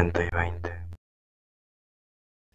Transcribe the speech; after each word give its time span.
40 0.00 0.22
y 0.24 0.28
20. 0.34 0.70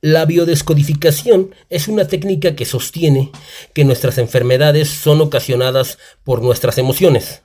La 0.02 0.26
biodescodificación 0.26 1.54
es 1.70 1.88
una 1.88 2.08
técnica 2.08 2.56
que 2.56 2.66
sostiene 2.66 3.32
que 3.74 3.86
nuestras 3.86 4.18
enfermedades 4.18 4.90
son 4.90 5.22
ocasionadas 5.22 6.00
por 6.24 6.42
nuestras 6.42 6.78
emociones. 6.78 7.44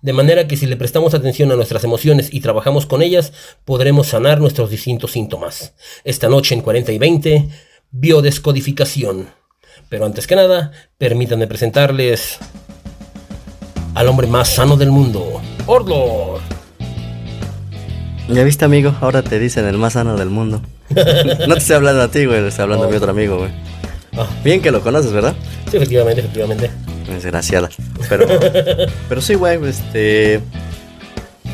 De 0.00 0.12
manera 0.12 0.48
que 0.48 0.56
si 0.56 0.66
le 0.66 0.76
prestamos 0.76 1.14
atención 1.14 1.52
a 1.52 1.56
nuestras 1.56 1.84
emociones 1.84 2.28
y 2.32 2.40
trabajamos 2.40 2.86
con 2.86 3.02
ellas, 3.02 3.32
podremos 3.64 4.08
sanar 4.08 4.40
nuestros 4.40 4.70
distintos 4.70 5.12
síntomas. 5.12 5.74
Esta 6.02 6.28
noche 6.28 6.56
en 6.56 6.62
40 6.62 6.90
y 6.90 6.98
20, 6.98 7.48
biodescodificación. 7.92 9.28
Pero 9.88 10.04
antes 10.04 10.26
que 10.26 10.34
nada, 10.34 10.72
permítanme 10.98 11.46
presentarles 11.46 12.38
al 13.94 14.08
hombre 14.08 14.26
más 14.26 14.48
sano 14.48 14.76
del 14.76 14.90
mundo, 14.90 15.40
Orlor. 15.66 16.51
Ya 18.28 18.44
viste, 18.44 18.64
amigo, 18.64 18.94
ahora 19.00 19.22
te 19.22 19.38
dicen 19.38 19.66
el 19.66 19.78
más 19.78 19.94
sano 19.94 20.16
del 20.16 20.30
mundo. 20.30 20.62
no 20.90 21.54
te 21.54 21.58
estoy 21.58 21.76
hablando 21.76 22.02
a 22.02 22.08
ti, 22.08 22.24
güey, 22.24 22.46
estoy 22.46 22.62
hablando 22.62 22.84
a 22.86 22.88
mi 22.88 22.96
otro 22.96 23.10
amigo, 23.10 23.38
güey. 23.38 23.50
Ah, 24.16 24.26
Bien 24.44 24.60
que 24.60 24.70
lo 24.70 24.80
conoces, 24.80 25.12
¿verdad? 25.12 25.34
sí, 25.70 25.76
efectivamente, 25.76 26.20
efectivamente. 26.20 26.70
Desgraciada. 27.08 27.68
Pero, 28.08 28.26
pero 29.08 29.20
sí, 29.20 29.34
güey, 29.34 29.58
este. 29.64 30.40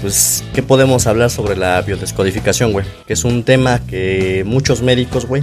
Pues, 0.01 0.45
¿qué 0.55 0.63
podemos 0.63 1.07
hablar 1.09 1.31
sobre 1.31 1.57
la 1.57 1.81
biodescodificación, 1.83 2.73
güey? 2.73 2.87
Que 3.07 3.15
es 3.15 3.25
un 3.25 3.43
tema 3.43 3.81
que 3.81 4.45
muchos 4.47 4.81
médicos, 4.83 5.27
güey, 5.27 5.43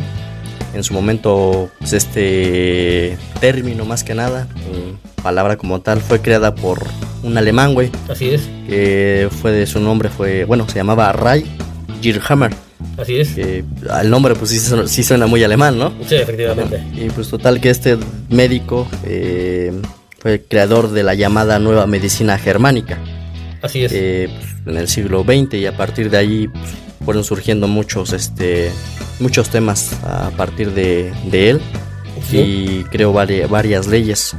en 0.74 0.84
su 0.84 0.94
momento, 0.94 1.70
pues 1.80 1.92
este 1.94 3.18
término 3.42 3.84
más 3.84 4.04
que 4.06 4.14
nada, 4.16 4.48
palabra 5.26 5.58
como 5.58 5.82
tal, 5.82 6.02
fue 6.02 6.22
creada 6.22 6.54
por 6.54 6.86
un 7.24 7.36
alemán, 7.36 7.74
güey, 7.74 7.90
Así 8.08 8.30
es, 8.30 8.42
que 8.68 9.28
fue 9.42 9.52
de 9.52 9.66
su 9.66 9.80
nombre, 9.80 10.10
fue, 10.10 10.46
bueno, 10.46 10.70
se 10.70 10.76
llamaba 10.76 11.12
Ray 11.14 11.44
Girhammer, 12.00 12.54
así 13.00 13.16
es. 13.18 13.30
que 13.30 13.64
al 13.90 14.12
nombre 14.12 14.36
pues 14.36 14.52
sí, 14.52 14.60
sí 14.86 15.02
suena 15.04 15.26
muy 15.26 15.44
alemán, 15.44 15.80
¿no? 15.80 15.92
Sí, 16.08 16.14
efectivamente. 16.14 16.84
Y 16.94 17.10
pues 17.10 17.28
total 17.30 17.60
que 17.60 17.72
este 17.72 17.98
médico 18.30 18.88
eh, 19.04 19.74
fue 20.20 20.34
el 20.34 20.42
creador 20.44 20.92
de 20.92 21.02
la 21.02 21.16
llamada 21.16 21.58
nueva 21.58 21.88
medicina 21.88 22.38
germánica 22.38 23.00
Así 23.64 23.84
es. 23.84 23.92
eh, 23.96 24.30
pues, 24.30 24.76
en 24.76 24.78
el 24.78 24.88
siglo 24.88 25.24
XX 25.24 25.56
y 25.56 25.66
a 25.66 25.76
partir 25.76 26.12
de 26.12 26.18
ahí 26.18 26.48
pues, 26.50 26.66
fueron 27.04 27.24
surgiendo 27.24 27.68
muchos 27.68 28.14
este 28.14 28.70
muchos 29.20 29.50
temas 29.50 29.94
a 30.04 30.30
partir 30.38 30.70
de, 30.72 31.12
de 31.32 31.50
él 31.50 31.62
Sí. 32.30 32.38
y 32.38 32.84
creó 32.92 33.14
vari- 33.14 33.48
varias 33.48 33.86
leyes. 33.88 34.36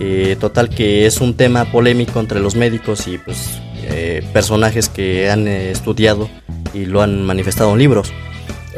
Eh, 0.00 0.36
total 0.38 0.70
que 0.70 1.06
es 1.06 1.20
un 1.20 1.34
tema 1.34 1.64
polémico 1.72 2.20
entre 2.20 2.38
los 2.38 2.54
médicos 2.54 3.08
y 3.08 3.18
pues 3.18 3.58
eh, 3.82 4.24
personajes 4.32 4.88
que 4.88 5.28
han 5.28 5.48
eh, 5.48 5.72
estudiado 5.72 6.30
y 6.72 6.84
lo 6.84 7.02
han 7.02 7.24
manifestado 7.24 7.72
en 7.72 7.78
libros. 7.78 8.12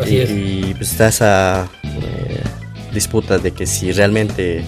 Así 0.00 0.14
y, 0.14 0.18
es. 0.18 0.30
y, 0.30 0.74
pues 0.74 0.92
está 0.92 1.08
esa 1.08 1.68
disputa 2.94 3.38
de 3.38 3.52
que 3.52 3.66
si 3.66 3.92
realmente 3.92 4.64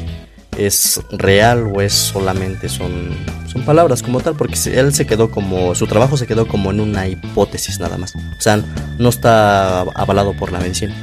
es 0.56 1.00
real 1.10 1.72
o 1.74 1.80
es 1.80 1.92
solamente 1.92 2.68
son, 2.68 3.08
son 3.50 3.62
palabras 3.62 4.02
como 4.02 4.20
tal, 4.20 4.36
porque 4.36 4.56
él 4.74 4.94
se 4.94 5.06
quedó 5.06 5.30
como, 5.30 5.74
su 5.74 5.86
trabajo 5.86 6.16
se 6.16 6.26
quedó 6.26 6.46
como 6.46 6.70
en 6.70 6.80
una 6.80 7.08
hipótesis 7.08 7.80
nada 7.80 7.96
más. 7.96 8.14
O 8.14 8.40
sea, 8.40 8.62
no 8.98 9.08
está 9.08 9.80
avalado 9.80 10.34
por 10.34 10.52
la 10.52 10.60
medicina. 10.60 10.94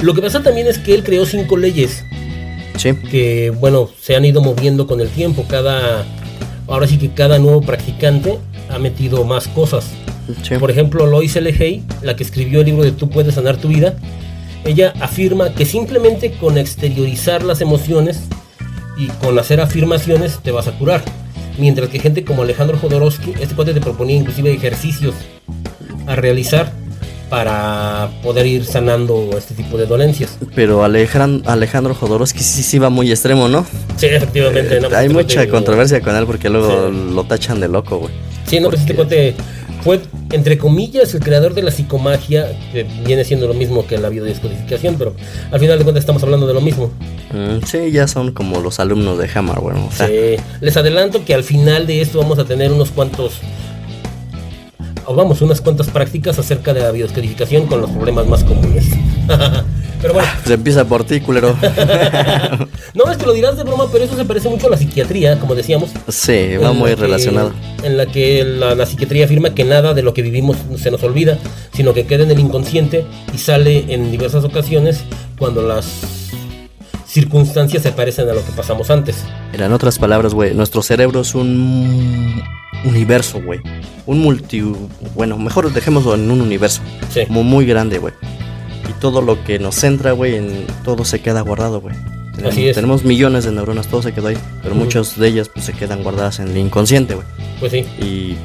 Lo 0.00 0.14
que 0.14 0.22
pasa 0.22 0.42
también 0.42 0.66
es 0.66 0.78
que 0.78 0.94
él 0.94 1.02
creó 1.02 1.24
cinco 1.26 1.56
leyes 1.56 2.04
Sí, 2.76 2.94
que, 3.10 3.50
bueno, 3.50 3.88
se 4.00 4.16
han 4.16 4.24
ido 4.24 4.40
moviendo 4.40 4.86
con 4.86 5.00
el 5.00 5.08
tiempo. 5.08 5.44
Cada, 5.48 6.04
ahora 6.66 6.86
sí 6.86 6.98
que 6.98 7.10
cada 7.10 7.38
nuevo 7.38 7.60
practicante 7.60 8.38
ha 8.68 8.78
metido 8.78 9.24
más 9.24 9.48
cosas. 9.48 9.86
sí. 10.42 10.56
Por 10.58 10.70
ejemplo, 10.70 11.06
Lois 11.06 11.36
L. 11.36 11.54
Hay, 11.58 11.84
la 12.02 12.16
que 12.16 12.22
escribió 12.22 12.60
el 12.60 12.66
libro 12.66 12.84
de 12.84 12.92
Tú 12.92 13.10
puedes 13.10 13.34
sanar 13.34 13.56
tu 13.56 13.68
vida, 13.68 13.96
ella 14.64 14.94
afirma 15.00 15.54
que 15.54 15.64
simplemente 15.64 16.32
con 16.32 16.58
exteriorizar 16.58 17.42
las 17.42 17.60
emociones 17.60 18.20
y 18.96 19.06
con 19.06 19.38
hacer 19.38 19.60
afirmaciones 19.60 20.38
te 20.42 20.50
vas 20.50 20.68
a 20.68 20.72
curar. 20.72 21.02
Mientras 21.58 21.88
que 21.88 21.98
gente 21.98 22.24
como 22.24 22.42
Alejandro 22.42 22.78
Jodorowsky, 22.78 23.34
este 23.40 23.54
cuate 23.54 23.74
te 23.74 23.80
proponía 23.80 24.16
inclusive 24.16 24.52
ejercicios 24.52 25.14
a 26.06 26.16
realizar 26.16 26.72
para 27.30 28.10
poder 28.22 28.46
ir 28.46 28.64
sanando 28.66 29.30
este 29.38 29.54
tipo 29.54 29.78
de 29.78 29.86
dolencias. 29.86 30.36
Pero 30.54 30.84
Alejandro, 30.84 31.48
Alejandro 31.50 31.94
Jodorowsky 31.94 32.40
sí, 32.40 32.62
sí 32.62 32.78
va 32.78 32.90
muy 32.90 33.10
extremo, 33.10 33.48
¿no? 33.48 33.64
Sí, 33.96 34.06
efectivamente. 34.06 34.76
Eh, 34.76 34.80
no, 34.80 34.88
hay 34.96 35.06
este 35.06 35.14
mucha 35.14 35.48
controversia 35.48 36.00
con 36.00 36.14
él 36.16 36.26
porque 36.26 36.50
luego 36.50 36.90
Sí. 36.90 37.10
lo 37.14 37.24
tachan 37.24 37.60
de 37.60 37.68
loco, 37.68 37.98
güey. 37.98 38.12
Sí, 38.46 38.58
no, 38.60 38.68
pues 38.68 38.80
este 38.82 38.94
Porque- 38.94 39.34
cuate 39.34 39.60
fue, 39.84 40.00
entre 40.32 40.58
comillas, 40.58 41.14
el 41.14 41.20
creador 41.20 41.54
de 41.54 41.62
la 41.62 41.70
psicomagia, 41.70 42.48
que 42.72 42.84
viene 43.06 43.24
siendo 43.24 43.46
lo 43.46 43.54
mismo 43.54 43.86
que 43.86 43.96
la 43.96 44.10
biodescodificación, 44.10 44.96
pero 44.98 45.14
al 45.50 45.58
final 45.60 45.78
de 45.78 45.84
cuentas 45.84 46.02
estamos 46.02 46.22
hablando 46.22 46.46
de 46.46 46.52
lo 46.52 46.60
mismo. 46.60 46.90
Mm, 47.32 47.64
sí, 47.64 47.90
ya 47.92 48.06
son 48.08 48.32
como 48.32 48.60
los 48.60 48.78
alumnos 48.80 49.16
de 49.18 49.30
Hammer, 49.34 49.60
bueno. 49.60 49.86
O 49.88 49.92
sea, 49.96 50.08
Sí. 50.08 50.36
Les 50.60 50.76
adelanto 50.76 51.24
que 51.24 51.32
al 51.32 51.44
final 51.44 51.86
de 51.86 52.00
esto 52.02 52.18
vamos 52.18 52.38
a 52.40 52.44
tener 52.44 52.72
unos 52.72 52.90
cuantos, 52.90 53.34
o 55.10 55.14
vamos, 55.16 55.42
unas 55.42 55.60
cuantas 55.60 55.88
prácticas 55.88 56.38
acerca 56.38 56.72
de 56.72 56.80
la 56.82 56.92
biodescodificación 56.92 57.66
con 57.66 57.80
los 57.80 57.90
problemas 57.90 58.28
más 58.28 58.44
comunes. 58.44 58.84
pero 60.00 60.14
bueno, 60.14 60.28
se 60.46 60.54
empieza 60.54 60.84
por 60.84 61.02
ti, 61.02 61.20
culero. 61.20 61.56
no 62.94 63.10
es 63.10 63.16
que 63.16 63.26
lo 63.26 63.32
dirás 63.32 63.56
de 63.56 63.64
broma, 63.64 63.86
pero 63.90 64.04
eso 64.04 64.14
se 64.16 64.24
parece 64.24 64.48
mucho 64.48 64.68
a 64.68 64.70
la 64.70 64.76
psiquiatría, 64.76 65.40
como 65.40 65.56
decíamos. 65.56 65.90
sí, 66.06 66.56
va 66.62 66.72
muy 66.72 66.90
que- 66.90 66.96
relacionado. 66.96 67.52
En 67.82 67.96
la 67.96 68.06
que 68.06 68.44
la, 68.44 68.76
la 68.76 68.86
psiquiatría 68.86 69.24
afirma 69.24 69.52
que 69.52 69.64
nada 69.64 69.94
de 69.94 70.02
lo 70.04 70.14
que 70.14 70.22
vivimos 70.22 70.56
se 70.76 70.92
nos 70.92 71.02
olvida, 71.02 71.38
sino 71.74 71.92
que 71.92 72.06
queda 72.06 72.22
en 72.22 72.30
el 72.30 72.38
inconsciente 72.38 73.04
y 73.34 73.38
sale 73.38 73.92
en 73.92 74.12
diversas 74.12 74.44
ocasiones 74.44 75.00
cuando 75.40 75.62
las 75.62 75.86
circunstancias 77.08 77.82
se 77.82 77.90
parecen 77.90 78.28
a 78.28 78.34
lo 78.34 78.44
que 78.44 78.52
pasamos 78.52 78.90
antes. 78.90 79.24
Mira, 79.50 79.66
en 79.66 79.72
otras 79.72 79.98
palabras, 79.98 80.34
güey, 80.34 80.54
nuestro 80.54 80.82
cerebro 80.82 81.22
es 81.22 81.34
un 81.34 82.40
universo, 82.84 83.40
güey. 83.42 83.60
Un 84.06 84.20
multi... 84.20 84.60
Bueno, 85.14 85.38
mejor 85.38 85.72
dejémoslo 85.72 86.14
en 86.14 86.30
un 86.30 86.40
universo. 86.40 86.80
Sí. 87.12 87.26
Como 87.26 87.42
muy 87.42 87.66
grande, 87.66 87.98
güey. 87.98 88.14
Y 88.88 88.92
todo 89.00 89.22
lo 89.22 89.42
que 89.44 89.58
nos 89.58 89.74
centra, 89.76 90.12
güey, 90.12 90.36
en 90.36 90.66
todo 90.84 91.04
se 91.04 91.20
queda 91.20 91.40
guardado, 91.42 91.80
güey. 91.80 91.94
Tenemos, 92.32 92.52
Así 92.52 92.68
es. 92.68 92.74
tenemos 92.74 93.04
millones 93.04 93.44
de 93.44 93.52
neuronas, 93.52 93.86
todo 93.88 94.02
se 94.02 94.12
quedó 94.12 94.28
ahí. 94.28 94.38
Pero 94.62 94.74
Ujú. 94.74 94.84
muchas 94.84 95.18
de 95.18 95.28
ellas, 95.28 95.48
pues, 95.48 95.66
se 95.66 95.72
quedan 95.74 96.02
guardadas 96.02 96.40
en 96.40 96.48
el 96.48 96.56
inconsciente, 96.56 97.14
güey. 97.14 97.26
Pues 97.58 97.72
sí. 97.72 97.84
Y 98.00 98.36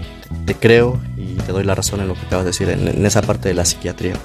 te 0.46 0.54
creo 0.56 1.00
y 1.18 1.36
te 1.36 1.52
doy 1.52 1.64
la 1.64 1.76
razón 1.76 2.02
en 2.02 2.08
lo 2.10 2.14
que 2.16 2.22
acabas 2.26 2.46
de 2.46 2.52
decir, 2.52 2.70
en, 2.70 2.88
en 2.88 3.06
esa 3.06 3.22
parte 3.22 3.48
de 3.50 3.56
la 3.56 3.64
psiquiatría. 3.66 4.16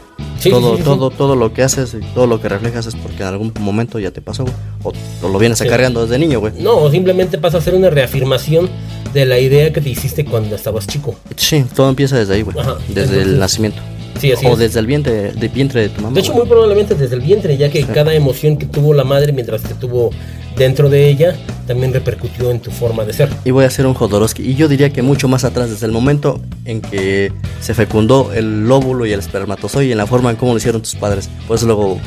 Sí, 0.41 0.51
todo, 0.51 0.71
sí, 0.71 0.77
sí, 0.77 0.77
sí. 0.79 0.85
todo, 0.85 1.11
todo 1.11 1.37
lo 1.37 1.53
que 1.53 1.63
haces 1.63 1.95
y 1.95 2.01
todo 2.15 2.27
lo 2.27 2.41
que 2.41 2.49
reflejas 2.49 2.87
es 2.87 2.97
porque 2.97 3.23
en 3.23 3.29
algún 3.29 3.53
momento 3.61 3.99
ya 3.99 4.11
te 4.11 4.21
pasó, 4.21 4.43
güey. 4.45 4.55
O, 4.83 4.93
o 5.23 5.29
lo 5.29 5.39
vienes 5.39 5.59
Sí. 5.59 5.67
acarreando 5.67 6.03
desde 6.03 6.19
niño, 6.19 6.41
güey. 6.41 6.53
No, 6.59 6.91
simplemente 6.91 7.39
pasa 7.39 7.59
a 7.59 7.61
ser 7.61 7.75
una 7.75 7.91
reafirmación 7.91 8.69
de 9.13 9.27
la 9.27 9.39
idea 9.39 9.73
que 9.73 9.81
te 9.81 9.91
hiciste 9.91 10.25
cuando 10.25 10.57
estabas 10.57 10.87
chico. 10.87 11.15
Sí, 11.37 11.65
todo 11.75 11.89
empieza 11.89 12.17
desde 12.19 12.35
ahí, 12.35 12.43
güey. 12.43 12.59
Ajá, 12.59 12.77
Desde 12.89 13.03
entonces- 13.03 13.27
el 13.27 13.39
nacimiento. 13.39 13.81
Sí, 14.21 14.33
así 14.33 14.47
o 14.47 14.53
es. 14.53 14.59
desde 14.59 14.81
el 14.81 14.87
vientre, 14.87 15.33
del 15.33 15.49
vientre 15.49 15.83
de 15.83 15.89
tu 15.89 16.03
mamá. 16.03 16.15
De 16.15 16.21
hecho, 16.21 16.35
muy 16.35 16.47
probablemente 16.47 16.95
desde 16.95 17.15
el 17.15 17.23
vientre, 17.23 17.57
ya 17.57 17.71
que 17.71 17.85
cada 17.85 18.15
emoción 18.15 18.57
que 18.57 18.67
tuvo 18.67 18.93
la 18.93 19.05
madre 19.05 19.33
mientras 19.33 19.63
te 19.63 19.75
tuvo 19.75 20.11
dentro 20.57 20.91
de 20.91 21.09
ella, 21.09 21.37
también 21.67 21.93
repercutió 21.93 22.51
en 22.51 22.61
tu 22.61 22.71
forma 22.71 23.05
de 23.05 23.13
ser. 23.13 23.31
Y 23.45 23.51
voy 23.51 23.65
a 23.65 23.69
hacer 23.69 23.87
un 23.87 23.95
Jodorowsky. 23.95 24.43
Y 24.43 24.55
yo 24.57 24.69
diría 24.69 24.91
que 24.91 25.03
mucho 25.03 25.29
más 25.29 25.45
atrás, 25.45 25.71
desde 25.71 25.87
el 25.87 25.93
momento 25.93 26.41
en 26.65 26.81
que 26.83 27.33
se 27.61 27.75
fecundó 27.75 28.33
el 28.33 28.71
óvulo 28.71 29.07
y 29.07 29.13
el 29.13 29.21
espermatozoide, 29.21 29.93
en 29.93 29.99
la 29.99 30.07
forma 30.07 30.31
en 30.31 30.37
cómo 30.37 30.53
lo 30.53 30.59
hicieron 30.59 30.83
tus 30.83 30.97
padres. 30.97 31.31
Por 31.47 31.57
eso 31.57 31.67
luego 31.67 31.99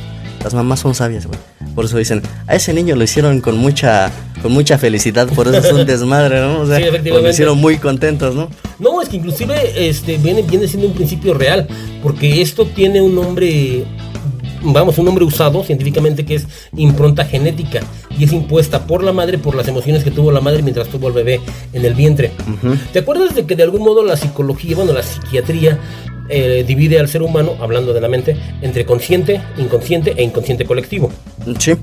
las 0.44 0.53
mamás 0.53 0.81
son 0.81 0.94
sabias, 0.94 1.25
güey. 1.25 1.40
Por 1.75 1.85
eso 1.85 1.97
dicen, 1.97 2.22
a 2.47 2.56
ese 2.56 2.73
niño 2.73 2.95
lo 2.95 3.03
hicieron 3.03 3.41
con 3.41 3.57
mucha 3.57 4.11
con 4.41 4.51
mucha 4.51 4.78
felicidad, 4.78 5.28
por 5.29 5.47
eso 5.47 5.57
es 5.57 5.72
un 5.72 5.85
desmadre, 5.85 6.41
¿no? 6.41 6.61
O 6.61 6.67
sea, 6.67 6.75
Sí, 6.78 6.84
efectivamente. 6.84 7.28
lo 7.28 7.29
hicieron 7.29 7.57
muy 7.59 7.78
contentos, 7.78 8.35
¿no? 8.35 8.50
No, 8.78 9.01
es 9.01 9.08
que 9.08 9.16
inclusive 9.16 9.55
este, 9.87 10.17
viene, 10.17 10.41
viene 10.41 10.67
siendo 10.67 10.87
un 10.87 10.93
principio 10.93 11.34
real, 11.34 11.66
porque 12.03 12.41
esto 12.41 12.66
tiene 12.66 12.99
un 13.02 13.16
nombre, 13.16 13.85
vamos, 14.61 14.97
un 14.97 15.05
nombre 15.05 15.23
usado 15.23 15.64
científicamente 15.64 16.25
que 16.25 16.35
es 16.35 16.47
impronta 16.75 17.23
genética 17.23 17.79
y 18.17 18.26
es 18.26 18.34
impuesta 18.34 18.85
por 18.85 19.02
la 19.02 19.14
madre 19.14 19.37
por 19.37 19.55
las 19.55 19.67
emociones 19.69 20.03
que 20.03 20.11
tuvo 20.11 20.29
la 20.31 20.41
madre 20.41 20.61
mientras 20.61 20.90
tuvo 20.90 21.08
al 21.08 21.14
bebé 21.14 21.40
en 21.72 21.85
el 21.85 21.93
vientre. 21.93 22.31
¿Te 22.91 22.99
acuerdas 22.99 23.34
de 23.35 23.46
que 23.46 23.55
de 23.55 23.64
algún 23.64 23.81
modo 23.81 24.03
la 24.03 24.17
psicología, 24.17 24.76
bueno, 24.76 24.91
la 24.91 25.03
psiquiatría 25.03 25.79
eh, 26.29 26.64
divide 26.66 26.99
al 26.99 27.08
ser 27.09 27.22
humano, 27.22 27.55
hablando 27.59 27.93
de 27.93 28.02
la 28.02 28.08
mente, 28.08 28.37
entre 28.61 28.85
consciente, 28.85 29.41
inconsciente 29.58 30.14
e 30.17 30.23
inconsciente 30.23 30.66
colectivo? 30.66 31.11
Sí. 31.59 31.73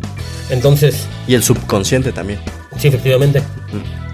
Entonces, 0.50 1.06
Y 1.26 1.34
el 1.34 1.42
subconsciente 1.42 2.12
también. 2.12 2.40
Sí, 2.78 2.88
efectivamente. 2.88 3.42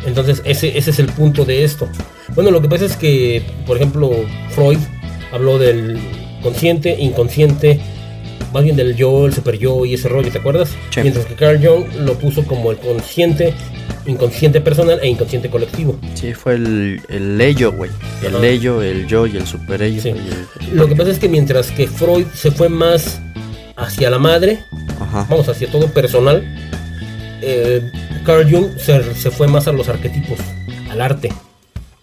Entonces, 0.07 0.43
ese, 0.45 0.77
ese 0.77 0.91
es 0.91 0.99
el 0.99 1.07
punto 1.07 1.45
de 1.45 1.65
esto. 1.65 1.89
Bueno, 2.35 2.51
lo 2.51 2.61
que 2.61 2.69
pasa 2.69 2.85
es 2.85 2.97
que, 2.97 3.43
por 3.67 3.77
ejemplo, 3.77 4.11
Freud 4.51 4.79
habló 5.33 5.59
del 5.59 5.99
consciente, 6.43 6.97
inconsciente, 6.99 7.81
más 8.53 8.63
bien 8.63 8.77
del 8.77 8.97
yo, 8.97 9.27
el 9.27 9.35
super 9.35 9.59
yo 9.59 9.85
y 9.85 9.95
ese 9.95 10.09
rollo, 10.09 10.31
¿te 10.31 10.39
acuerdas? 10.39 10.71
Sí. 10.91 11.01
Mientras 11.03 11.27
que 11.27 11.35
Carl 11.35 11.65
Jung 11.65 11.87
lo 12.01 12.15
puso 12.15 12.45
como 12.45 12.71
el 12.71 12.79
consciente 12.79 13.55
inconsciente 14.07 14.61
personal 14.61 14.99
e 15.03 15.09
inconsciente 15.09 15.51
colectivo. 15.51 15.99
Sí, 16.15 16.33
fue 16.35 16.55
el, 16.55 17.01
el 17.09 17.41
ello, 17.41 17.73
güey. 17.73 17.91
El 18.23 18.37
Ajá. 18.37 18.47
ello, 18.47 18.83
el 18.83 19.07
yo 19.07 19.27
y 19.27 19.37
el 19.37 19.47
super 19.47 19.83
ello. 19.83 20.01
Sí. 20.03 20.11
y 20.11 20.71
el- 20.71 20.77
Lo 20.77 20.87
que 20.89 20.97
pasa 20.97 21.11
es 21.11 21.19
que 21.19 21.29
mientras 21.29 21.71
que 21.71 21.87
Freud 21.87 22.27
se 22.35 22.51
fue 22.51 22.69
más 22.69 23.21
hacia 23.77 24.09
la 24.11 24.19
madre, 24.19 24.59
Ajá. 25.01 25.27
vamos, 25.29 25.49
hacia 25.49 25.71
todo 25.71 25.89
personal, 25.89 26.43
eh, 27.43 27.83
Carl 28.25 28.51
Jung 28.51 28.79
se, 28.79 29.15
se 29.15 29.31
fue 29.31 29.47
más 29.49 29.67
a 29.69 29.73
los 29.73 29.89
arquetipos, 29.89 30.39
al 30.91 31.01
arte 31.01 31.33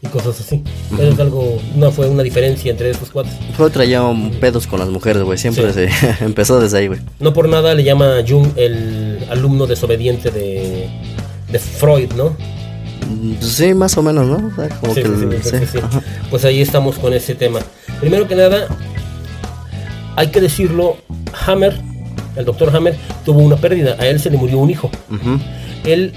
y 0.01 0.07
cosas 0.07 0.39
así. 0.39 0.61
Eso 0.93 1.03
es 1.09 1.19
algo, 1.19 1.61
no 1.75 1.91
fue 1.91 2.07
una 2.09 2.23
diferencia 2.23 2.69
entre 2.69 2.89
estos 2.89 3.09
cuatro. 3.09 3.31
Freud 3.55 3.71
traía 3.71 4.03
un 4.03 4.31
pedos 4.31 4.67
con 4.67 4.79
las 4.79 4.89
mujeres, 4.89 5.23
güey. 5.23 5.37
Siempre 5.37 5.71
Sí. 5.73 5.87
se 5.89 5.89
empezó 6.25 6.59
desde 6.59 6.77
ahí, 6.77 6.87
güey. 6.87 6.99
No 7.19 7.33
por 7.33 7.47
nada 7.49 7.73
le 7.73 7.83
llama 7.83 8.17
Jung 8.27 8.47
el 8.57 9.19
alumno 9.29 9.65
desobediente 9.65 10.29
de, 10.29 10.72
de 11.53 11.59
Freud, 11.59 12.11
¿no? 12.17 12.31
Mm, 13.09 13.33
Sí, 13.41 13.73
más 13.73 13.97
o 13.97 14.03
menos, 14.03 14.25
¿no? 14.27 14.47
O 14.51 14.55
sea, 14.55 14.67
como 14.79 14.93
Sí, 14.93 15.01
que 15.03 15.07
sí, 15.43 15.55
el- 15.55 15.67
sí. 15.67 15.77
Pues 16.29 16.43
ahí 16.45 16.61
estamos 16.61 16.97
con 16.97 17.13
ese 17.13 17.35
tema. 17.35 17.59
Primero 18.01 18.27
que 18.27 18.35
nada, 18.35 18.67
hay 20.15 20.27
que 20.27 20.41
decirlo, 20.41 20.97
Hammer, 21.45 21.79
el 22.35 22.45
doctor 22.45 22.75
Hammer, 22.75 22.95
tuvo 23.25 23.39
una 23.39 23.55
pérdida. 23.57 23.95
A 23.99 24.07
él 24.07 24.19
se 24.19 24.29
le 24.29 24.37
murió 24.37 24.57
un 24.59 24.69
hijo. 24.69 24.89
Él, 25.85 26.13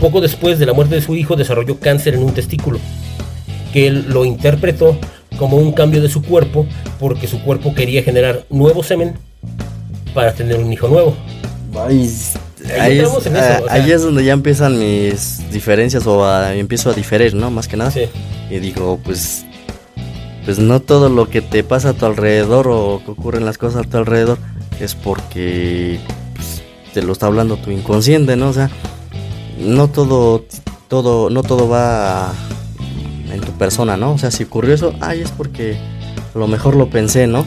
poco 0.00 0.20
después 0.20 0.58
de 0.58 0.66
la 0.66 0.72
muerte 0.72 0.94
de 0.94 1.02
su 1.02 1.14
hijo, 1.16 1.36
desarrolló 1.36 1.78
cáncer 1.78 2.14
en 2.14 2.22
un 2.22 2.32
testículo, 2.32 2.78
que 3.72 3.86
él 3.86 4.06
lo 4.08 4.24
interpretó 4.24 4.96
como 5.38 5.56
un 5.56 5.72
cambio 5.72 6.02
de 6.02 6.08
su 6.08 6.22
cuerpo, 6.22 6.66
porque 6.98 7.26
su 7.26 7.40
cuerpo 7.42 7.74
quería 7.74 8.02
generar 8.02 8.44
nuevo 8.50 8.82
semen 8.82 9.14
para 10.14 10.32
tener 10.34 10.58
un 10.58 10.72
hijo 10.72 10.88
nuevo. 10.88 11.14
Ahí, 11.86 12.10
Ahí 12.74 12.80
ahí 12.80 12.92
es, 12.98 13.04
entramos 13.04 13.26
en 13.26 13.36
eso, 13.36 13.44
ah, 13.44 13.60
o 13.62 13.64
sea. 13.66 13.72
ahí 13.74 13.90
es 13.92 14.02
donde 14.02 14.24
ya 14.24 14.32
empiezan 14.32 14.78
mis 14.78 15.50
diferencias 15.52 16.06
o 16.06 16.24
a- 16.24 16.54
empiezo 16.54 16.90
a 16.90 16.92
diferir, 16.94 17.34
¿no? 17.34 17.50
Más 17.50 17.68
que 17.68 17.76
nada. 17.76 17.90
Sí. 17.90 18.02
Y 18.50 18.58
digo, 18.58 18.98
pues, 19.02 19.44
pues 20.44 20.58
no 20.58 20.80
todo 20.80 21.08
lo 21.08 21.28
que 21.28 21.40
te 21.42 21.62
pasa 21.64 21.90
a 21.90 21.92
tu 21.92 22.06
alrededor 22.06 22.68
o 22.68 23.00
que 23.04 23.10
ocurren 23.12 23.44
las 23.44 23.58
cosas 23.58 23.84
a 23.86 23.88
tu 23.88 23.96
alrededor 23.98 24.38
es 24.80 24.94
porque 24.94 26.00
pues, 26.34 26.62
te 26.94 27.02
lo 27.02 27.12
está 27.12 27.26
hablando 27.26 27.56
tu 27.56 27.70
inconsciente, 27.70 28.36
¿no? 28.36 28.48
O 28.48 28.52
sea, 28.52 28.70
no 29.58 29.88
todo, 29.88 30.44
todo, 30.88 31.30
no 31.30 31.42
todo 31.42 31.68
va 31.68 32.32
en 33.32 33.40
tu 33.40 33.52
persona, 33.52 33.96
¿no? 33.96 34.12
O 34.12 34.18
sea, 34.18 34.30
si 34.30 34.44
ocurrió 34.44 34.74
eso, 34.74 34.94
ay, 35.00 35.20
es 35.20 35.30
porque 35.30 35.76
a 36.34 36.38
lo 36.38 36.48
mejor 36.48 36.74
lo 36.76 36.88
pensé, 36.90 37.26
¿no? 37.26 37.44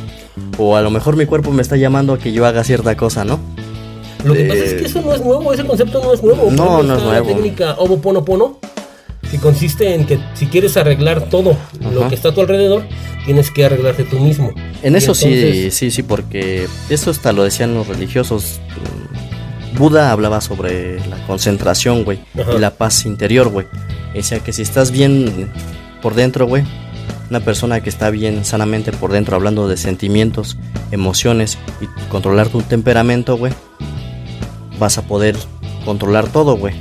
O 0.58 0.76
a 0.78 0.82
lo 0.82 0.90
mejor 0.92 1.16
mi 1.18 1.26
cuerpo 1.26 1.52
me 1.52 1.62
está 1.62 1.76
llamando 1.76 2.14
a 2.14 2.20
que 2.20 2.32
yo 2.32 2.46
haga 2.46 2.64
cierta 2.64 2.96
cosa, 2.96 3.26
¿no? 3.26 3.40
Lo 4.24 4.34
que 4.34 4.46
pasa 4.46 4.64
es 4.64 4.74
que 4.76 4.86
eso 4.86 5.02
no 5.02 5.14
es 5.14 5.22
nuevo, 5.22 5.54
ese 5.54 5.66
concepto 5.66 6.02
no 6.04 6.14
es 6.14 6.24
nuevo. 6.24 6.50
No, 6.52 6.82
no 6.84 6.96
es 6.98 7.04
nuevo. 7.04 7.28
La 7.30 7.34
técnica 7.36 7.76
Ho'oponopono, 7.78 8.60
que 9.30 9.38
consiste 9.40 9.94
en 9.94 10.06
que 10.06 10.20
si 10.36 10.46
quieres 10.48 10.78
arreglar 10.78 11.30
todo 11.30 11.58
lo 11.92 12.00
Ajá. 12.02 12.10
que 12.10 12.16
está 12.16 12.30
a 12.30 12.34
tu 12.34 12.42
alrededor, 12.42 12.84
tienes 13.26 13.52
que 13.52 13.66
arreglarte 13.66 14.04
tú 14.04 14.20
mismo. 14.20 14.52
En 14.82 14.94
Y 14.94 14.98
eso 14.98 15.16
sí, 15.16 15.34
entonces- 15.34 15.74
sí, 15.74 15.92
sí, 15.92 16.04
porque 16.04 16.68
eso 16.90 17.10
hasta 17.12 17.32
lo 17.34 17.44
decían 17.44 17.74
los 17.74 17.88
religiosos. 17.88 18.60
Buda 19.78 20.12
hablaba 20.12 20.40
sobre 20.40 21.00
la 21.08 21.18
concentración, 21.26 22.04
güey, 22.04 22.20
y 22.56 22.60
la 22.60 22.72
paz 22.76 23.06
interior, 23.06 23.50
güey. 23.50 23.66
Decía 24.14 24.40
que 24.40 24.54
si 24.54 24.62
estás 24.62 24.92
bien 24.92 25.50
por 26.02 26.14
dentro, 26.14 26.46
güey, 26.46 26.64
una 27.32 27.40
persona 27.40 27.82
que 27.82 27.90
está 27.90 28.12
bien 28.12 28.46
sanamente 28.46 28.92
por 28.92 29.12
dentro, 29.12 29.36
hablando 29.36 29.68
de 29.68 29.78
sentimientos, 29.78 30.58
emociones 30.92 31.58
y 31.82 31.88
controlar 32.10 32.50
tu 32.50 32.62
temperamento, 32.62 33.36
güey, 33.38 33.52
vas 34.80 34.98
a 34.98 35.04
poder 35.04 35.36
controlar 35.86 36.30
todo, 36.32 36.58
güey. 36.58 36.74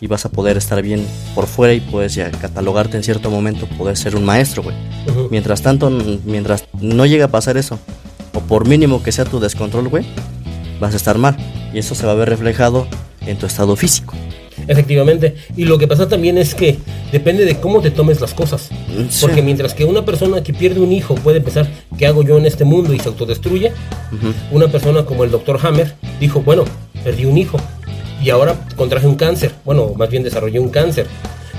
Y 0.00 0.06
vas 0.06 0.24
a 0.26 0.28
poder 0.28 0.56
estar 0.56 0.82
bien 0.82 1.06
por 1.34 1.46
fuera 1.46 1.72
y 1.72 1.80
puedes 1.80 2.14
ya 2.14 2.30
catalogarte 2.30 2.96
en 2.96 3.02
cierto 3.02 3.30
momento, 3.30 3.66
poder 3.78 3.96
ser 3.96 4.16
un 4.16 4.24
maestro, 4.24 4.62
güey. 4.62 4.76
Ujú. 5.08 5.28
Mientras 5.30 5.62
tanto, 5.62 5.88
mientras 6.24 6.64
no 6.80 7.06
llega 7.06 7.26
a 7.26 7.28
pasar 7.28 7.56
eso, 7.56 7.78
o 8.34 8.40
por 8.40 8.66
mínimo 8.68 9.02
que 9.02 9.12
sea 9.12 9.24
tu 9.24 9.40
descontrol, 9.40 9.88
güey, 9.88 10.04
vas 10.80 10.92
a 10.92 10.96
estar 10.96 11.16
mal. 11.16 11.36
Y 11.72 11.78
eso 11.78 11.94
se 11.94 12.04
va 12.06 12.12
a 12.12 12.16
ver 12.16 12.28
reflejado 12.28 12.86
en 13.26 13.38
tu 13.38 13.46
estado 13.46 13.76
físico. 13.76 14.14
Efectivamente. 14.66 15.34
Y 15.56 15.64
lo 15.64 15.78
que 15.78 15.86
pasa 15.88 16.08
también 16.08 16.38
es 16.38 16.54
que 16.54 16.78
depende 17.12 17.44
de 17.44 17.58
cómo 17.58 17.80
te 17.80 17.90
tomes 17.90 18.20
las 18.20 18.34
cosas. 18.34 18.70
Sí. 19.10 19.18
Porque 19.20 19.42
mientras 19.42 19.74
que 19.74 19.84
una 19.84 20.04
persona 20.04 20.42
que 20.42 20.52
pierde 20.54 20.80
un 20.80 20.92
hijo 20.92 21.14
puede 21.16 21.40
pensar, 21.40 21.68
¿qué 21.98 22.06
hago 22.06 22.22
yo 22.22 22.38
en 22.38 22.46
este 22.46 22.64
mundo? 22.64 22.92
y 22.94 22.98
se 22.98 23.08
autodestruye, 23.08 23.72
Ujú. 24.12 24.32
una 24.56 24.68
persona 24.68 25.04
como 25.04 25.24
el 25.24 25.30
doctor 25.30 25.58
Hammer 25.62 25.94
dijo, 26.20 26.40
bueno, 26.42 26.64
perdí 27.04 27.26
un 27.26 27.38
hijo 27.38 27.58
y 28.22 28.30
ahora 28.30 28.56
contraje 28.76 29.06
un 29.06 29.14
cáncer. 29.14 29.52
Bueno, 29.64 29.92
más 29.96 30.08
bien 30.08 30.22
desarrolló 30.22 30.62
un 30.62 30.70
cáncer. 30.70 31.06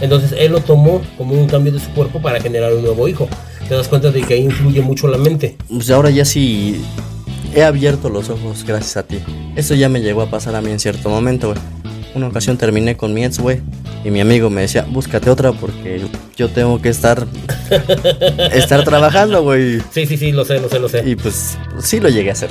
Entonces 0.01 0.33
él 0.38 0.51
lo 0.51 0.59
tomó 0.59 1.01
como 1.18 1.36
un 1.36 1.47
cambio 1.47 1.71
de 1.71 1.80
su 1.80 1.89
cuerpo 1.92 2.21
para 2.21 2.42
generar 2.42 2.74
un 2.74 2.83
nuevo 2.83 3.07
hijo. 3.07 3.30
Te 3.69 3.75
das 3.75 3.88
cuenta 3.88 4.12
de 4.12 4.21
que 4.21 4.33
ahí 4.33 4.42
influye 4.42 4.81
mucho 4.81 5.07
la 5.07 5.18
mente. 5.18 5.56
Pues 5.69 5.89
ahora 5.89 6.09
ya 6.09 6.25
sí 6.25 6.83
he 7.56 7.63
abierto 7.63 8.09
los 8.09 8.30
ojos 8.30 8.65
gracias 8.65 8.97
a 8.97 9.03
ti. 9.03 9.19
Eso 9.56 9.75
ya 9.75 9.88
me 9.88 10.01
llegó 10.01 10.21
a 10.21 10.30
pasar 10.30 10.56
a 10.56 10.62
mí 10.62 10.71
en 10.71 10.80
cierto 10.80 11.09
momento, 11.09 11.48
güey. 11.48 11.59
Una 12.15 12.27
ocasión 12.29 12.57
terminé 12.57 12.95
con 12.95 13.13
mi 13.13 13.25
ex, 13.25 13.39
güey, 13.39 13.59
y 14.06 14.09
mi 14.09 14.21
amigo 14.21 14.50
me 14.50 14.62
decía, 14.62 14.85
búscate 14.89 15.29
otra 15.29 15.51
porque 15.51 16.01
yo 16.38 16.47
tengo 16.50 16.81
que 16.81 16.88
estar 16.89 17.27
estar 18.53 18.83
trabajando, 18.85 19.44
güey. 19.44 19.81
Sí, 19.91 20.06
sí, 20.06 20.15
sí, 20.15 20.31
lo 20.31 20.45
sé, 20.45 20.59
lo 20.62 20.69
sé, 20.69 20.79
lo 20.79 20.88
sé. 20.88 21.03
Y 21.06 21.15
pues 21.17 21.57
sí 21.79 22.00
lo 22.00 22.07
llegué 22.07 22.29
a 22.29 22.33
hacer. 22.33 22.50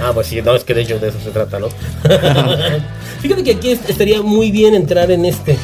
Ah, 0.00 0.12
pues 0.14 0.28
sí, 0.28 0.40
no, 0.40 0.54
es 0.56 0.64
que 0.64 0.72
de 0.72 0.82
hecho 0.82 0.98
de 0.98 1.08
eso 1.10 1.18
se 1.22 1.30
trata, 1.30 1.58
¿no? 1.58 1.68
Fíjate 3.20 3.44
que 3.44 3.52
aquí 3.52 3.72
est- 3.72 3.88
estaría 3.90 4.22
muy 4.22 4.50
bien 4.50 4.74
entrar 4.74 5.10
en 5.10 5.26
este, 5.26 5.58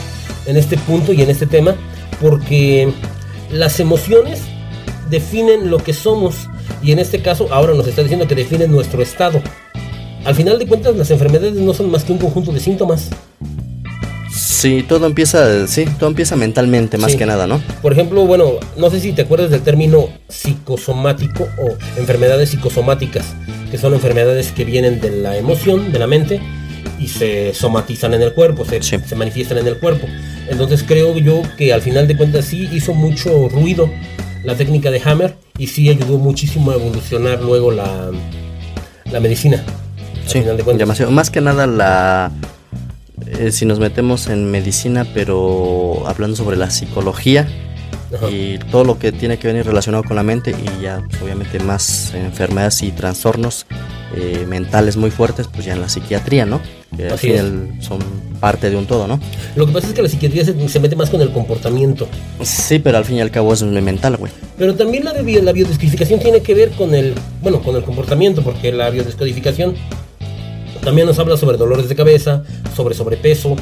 en 0.46 0.56
este 0.58 0.76
punto 0.76 1.12
y 1.14 1.22
en 1.22 1.30
este 1.30 1.46
tema, 1.46 1.74
porque 2.20 2.92
las 3.50 3.80
emociones 3.80 4.40
definen 5.08 5.70
lo 5.70 5.78
que 5.78 5.94
somos, 5.94 6.34
y 6.82 6.92
en 6.92 6.98
este 6.98 7.22
caso 7.22 7.48
ahora 7.50 7.72
nos 7.72 7.86
está 7.86 8.02
diciendo 8.02 8.28
que 8.28 8.34
definen 8.34 8.70
nuestro 8.70 9.00
estado. 9.02 9.40
Al 10.26 10.34
final 10.34 10.58
de 10.58 10.66
cuentas, 10.66 10.94
las 10.96 11.10
enfermedades 11.10 11.54
no 11.54 11.72
son 11.72 11.90
más 11.90 12.04
que 12.04 12.12
un 12.12 12.18
conjunto 12.18 12.52
de 12.52 12.60
síntomas. 12.60 13.08
Sí, 14.50 14.82
todo 14.82 15.06
empieza, 15.06 15.66
sí, 15.66 15.84
todo 15.98 16.08
empieza 16.08 16.34
mentalmente 16.34 16.96
más 16.96 17.12
Sí. 17.12 17.18
que 17.18 17.26
nada, 17.26 17.46
¿no? 17.46 17.60
Por 17.82 17.92
ejemplo, 17.92 18.24
bueno, 18.24 18.52
no 18.78 18.88
sé 18.90 18.98
si 18.98 19.12
te 19.12 19.22
acuerdas 19.22 19.50
del 19.50 19.60
término 19.60 20.08
psicosomático 20.28 21.46
o 21.58 21.76
enfermedades 21.98 22.48
psicosomáticas, 22.48 23.26
que 23.70 23.76
son 23.76 23.92
enfermedades 23.92 24.50
que 24.52 24.64
vienen 24.64 25.00
de 25.02 25.10
la 25.10 25.36
emoción, 25.36 25.92
de 25.92 25.98
la 25.98 26.06
mente, 26.06 26.40
y 26.98 27.08
se 27.08 27.52
somatizan 27.52 28.14
en 28.14 28.22
el 28.22 28.32
cuerpo, 28.32 28.64
se, 28.64 28.82
Sí. 28.82 28.96
se 29.06 29.14
manifiestan 29.14 29.58
en 29.58 29.66
el 29.66 29.78
cuerpo. 29.78 30.06
Entonces 30.48 30.82
creo 30.82 31.16
yo 31.18 31.42
que 31.58 31.74
al 31.74 31.82
final 31.82 32.08
de 32.08 32.16
cuentas 32.16 32.46
sí 32.46 32.70
hizo 32.72 32.94
mucho 32.94 33.50
ruido 33.50 33.90
la 34.44 34.54
técnica 34.54 34.90
de 34.90 35.02
Hammer 35.04 35.34
y 35.58 35.66
sí 35.66 35.90
ayudó 35.90 36.16
muchísimo 36.16 36.70
a 36.70 36.74
evolucionar 36.76 37.42
luego 37.42 37.70
la, 37.70 38.10
la 39.12 39.20
medicina. 39.20 39.62
al 40.24 40.28
Sí, 40.30 40.40
final 40.40 40.56
de 40.56 40.62
cuentas. 40.64 40.78
demasiado. 40.78 41.10
Más 41.12 41.28
que 41.30 41.42
nada 41.42 41.66
la... 41.66 42.32
eh, 43.26 43.52
si 43.52 43.64
nos 43.66 43.78
metemos 43.78 44.28
en 44.28 44.50
medicina, 44.50 45.06
pero 45.14 46.04
hablando 46.06 46.36
sobre 46.36 46.56
la 46.56 46.70
psicología 46.70 47.46
Ajá. 48.14 48.30
y 48.30 48.58
todo 48.70 48.84
lo 48.84 48.98
que 48.98 49.12
tiene 49.12 49.38
que 49.38 49.48
venir 49.48 49.66
relacionado 49.66 50.02
con 50.04 50.16
la 50.16 50.22
mente 50.22 50.52
y 50.52 50.82
ya 50.82 51.02
pues, 51.08 51.22
obviamente 51.22 51.58
más 51.60 52.14
enfermedades 52.14 52.82
y 52.82 52.90
trastornos 52.90 53.66
eh, 54.16 54.46
mentales 54.48 54.96
muy 54.96 55.10
fuertes, 55.10 55.46
pues 55.48 55.66
ya 55.66 55.74
en 55.74 55.82
la 55.82 55.88
psiquiatría, 55.88 56.46
¿no? 56.46 56.60
Que 56.96 57.08
al 57.08 57.18
final 57.18 57.74
son 57.80 57.98
parte 58.40 58.70
de 58.70 58.76
un 58.76 58.86
todo, 58.86 59.06
¿no? 59.06 59.20
Lo 59.54 59.66
que 59.66 59.72
pasa 59.72 59.88
es 59.88 59.92
que 59.92 60.00
la 60.00 60.08
psiquiatría 60.08 60.44
se, 60.44 60.68
se 60.68 60.80
mete 60.80 60.96
más 60.96 61.10
con 61.10 61.20
el 61.20 61.30
comportamiento. 61.30 62.08
Sí, 62.42 62.78
pero 62.78 62.96
al 62.96 63.04
fin 63.04 63.16
y 63.16 63.20
al 63.20 63.30
cabo 63.30 63.52
es 63.52 63.62
mental, 63.62 64.16
güey. 64.16 64.32
Pero 64.56 64.74
también 64.74 65.04
la, 65.04 65.12
de 65.12 65.42
la 65.42 65.52
biodescodificación 65.52 66.20
tiene 66.20 66.40
que 66.40 66.54
ver 66.54 66.70
con 66.70 66.94
el, 66.94 67.14
bueno, 67.42 67.60
con 67.60 67.76
el 67.76 67.82
comportamiento, 67.82 68.42
porque 68.42 68.72
la 68.72 68.88
biodescodificación 68.88 69.74
también 70.82 71.06
nos 71.06 71.18
habla 71.18 71.36
sobre 71.36 71.56
dolores 71.56 71.88
de 71.88 71.94
cabeza, 71.94 72.42
sobre 72.74 72.94
sobrepeso 72.94 73.56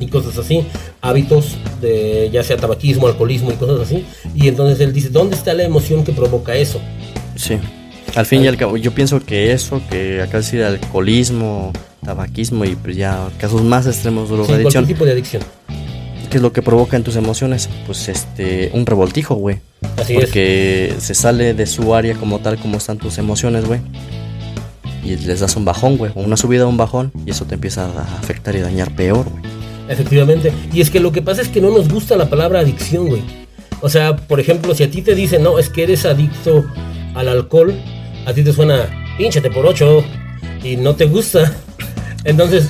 y 0.00 0.06
cosas 0.08 0.36
así, 0.38 0.64
hábitos 1.00 1.56
de 1.80 2.30
ya 2.32 2.42
sea 2.42 2.56
tabaquismo, 2.56 3.06
alcoholismo 3.06 3.52
y 3.52 3.54
cosas 3.54 3.80
así. 3.80 4.04
Y 4.34 4.48
entonces 4.48 4.80
él 4.80 4.92
dice, 4.92 5.08
¿dónde 5.10 5.36
está 5.36 5.54
la 5.54 5.64
emoción 5.64 6.04
que 6.04 6.12
provoca 6.12 6.54
eso? 6.56 6.80
Sí. 7.36 7.58
Al 8.14 8.26
fin 8.26 8.44
y 8.44 8.48
al 8.48 8.56
cabo, 8.56 8.76
yo 8.76 8.92
pienso 8.92 9.20
que 9.20 9.52
eso, 9.52 9.80
que 9.88 10.20
acá 10.20 10.38
decir 10.38 10.62
alcoholismo, 10.62 11.72
tabaquismo 12.04 12.64
y 12.64 12.76
pues 12.76 12.96
ya 12.96 13.28
casos 13.38 13.62
más 13.62 13.86
extremos 13.86 14.28
de 14.28 14.36
Sí, 14.36 14.42
cualquier 14.42 14.58
drogadicción, 14.58 14.86
tipo 14.86 15.04
de 15.04 15.12
adicción. 15.12 15.42
¿qué 16.32 16.38
es 16.38 16.42
lo 16.42 16.54
que 16.54 16.62
provoca 16.62 16.96
en 16.96 17.04
tus 17.04 17.16
emociones? 17.16 17.68
Pues 17.84 18.08
este, 18.08 18.70
un 18.72 18.86
revoltijo, 18.86 19.34
güey. 19.34 19.58
Así 19.98 20.14
es. 20.14 20.20
Porque 20.20 20.94
se 20.98 21.14
sale 21.14 21.52
de 21.52 21.66
su 21.66 21.94
área 21.94 22.14
como 22.14 22.38
tal, 22.38 22.58
como 22.58 22.78
están 22.78 22.96
tus 22.96 23.18
emociones, 23.18 23.66
güey. 23.66 23.80
Y 25.02 25.16
les 25.16 25.40
das 25.40 25.56
un 25.56 25.64
bajón, 25.64 25.96
güey. 25.96 26.12
o 26.14 26.20
Una 26.20 26.36
subida 26.36 26.66
o 26.66 26.68
un 26.68 26.76
bajón. 26.76 27.12
Y 27.26 27.30
eso 27.30 27.44
te 27.44 27.54
empieza 27.54 27.86
a 27.86 28.18
afectar 28.18 28.54
y 28.54 28.60
dañar 28.60 28.94
peor, 28.94 29.28
güey. 29.28 29.42
Efectivamente. 29.88 30.52
Y 30.72 30.80
es 30.80 30.90
que 30.90 31.00
lo 31.00 31.12
que 31.12 31.22
pasa 31.22 31.42
es 31.42 31.48
que 31.48 31.60
no 31.60 31.70
nos 31.70 31.88
gusta 31.88 32.16
la 32.16 32.30
palabra 32.30 32.60
adicción, 32.60 33.08
güey. 33.08 33.22
O 33.80 33.88
sea, 33.88 34.16
por 34.16 34.38
ejemplo, 34.38 34.74
si 34.74 34.84
a 34.84 34.90
ti 34.90 35.02
te 35.02 35.14
dicen, 35.14 35.42
no, 35.42 35.58
es 35.58 35.68
que 35.68 35.82
eres 35.82 36.06
adicto 36.06 36.64
al 37.14 37.28
alcohol, 37.28 37.74
a 38.26 38.32
ti 38.32 38.44
te 38.44 38.52
suena, 38.52 38.86
pínchate 39.18 39.50
por 39.50 39.66
ocho, 39.66 40.04
y 40.62 40.76
no 40.76 40.94
te 40.94 41.06
gusta. 41.06 41.52
Entonces, 42.24 42.68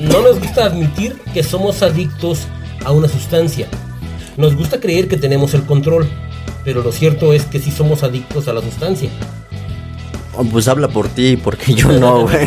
no 0.00 0.22
nos 0.22 0.40
gusta 0.40 0.64
admitir 0.64 1.16
que 1.34 1.42
somos 1.42 1.82
adictos 1.82 2.40
a 2.84 2.92
una 2.92 3.08
sustancia. 3.08 3.68
Nos 4.36 4.56
gusta 4.56 4.80
creer 4.80 5.08
que 5.08 5.16
tenemos 5.16 5.52
el 5.54 5.64
control, 5.64 6.08
pero 6.64 6.82
lo 6.82 6.92
cierto 6.92 7.32
es 7.32 7.44
que 7.44 7.58
sí 7.58 7.70
somos 7.70 8.02
adictos 8.02 8.48
a 8.48 8.52
la 8.52 8.62
sustancia. 8.62 9.10
Oh, 10.40 10.44
pues 10.44 10.68
habla 10.68 10.86
por 10.88 11.08
ti, 11.08 11.36
porque 11.36 11.74
yo 11.74 11.90
no, 11.98 12.22
güey. 12.28 12.46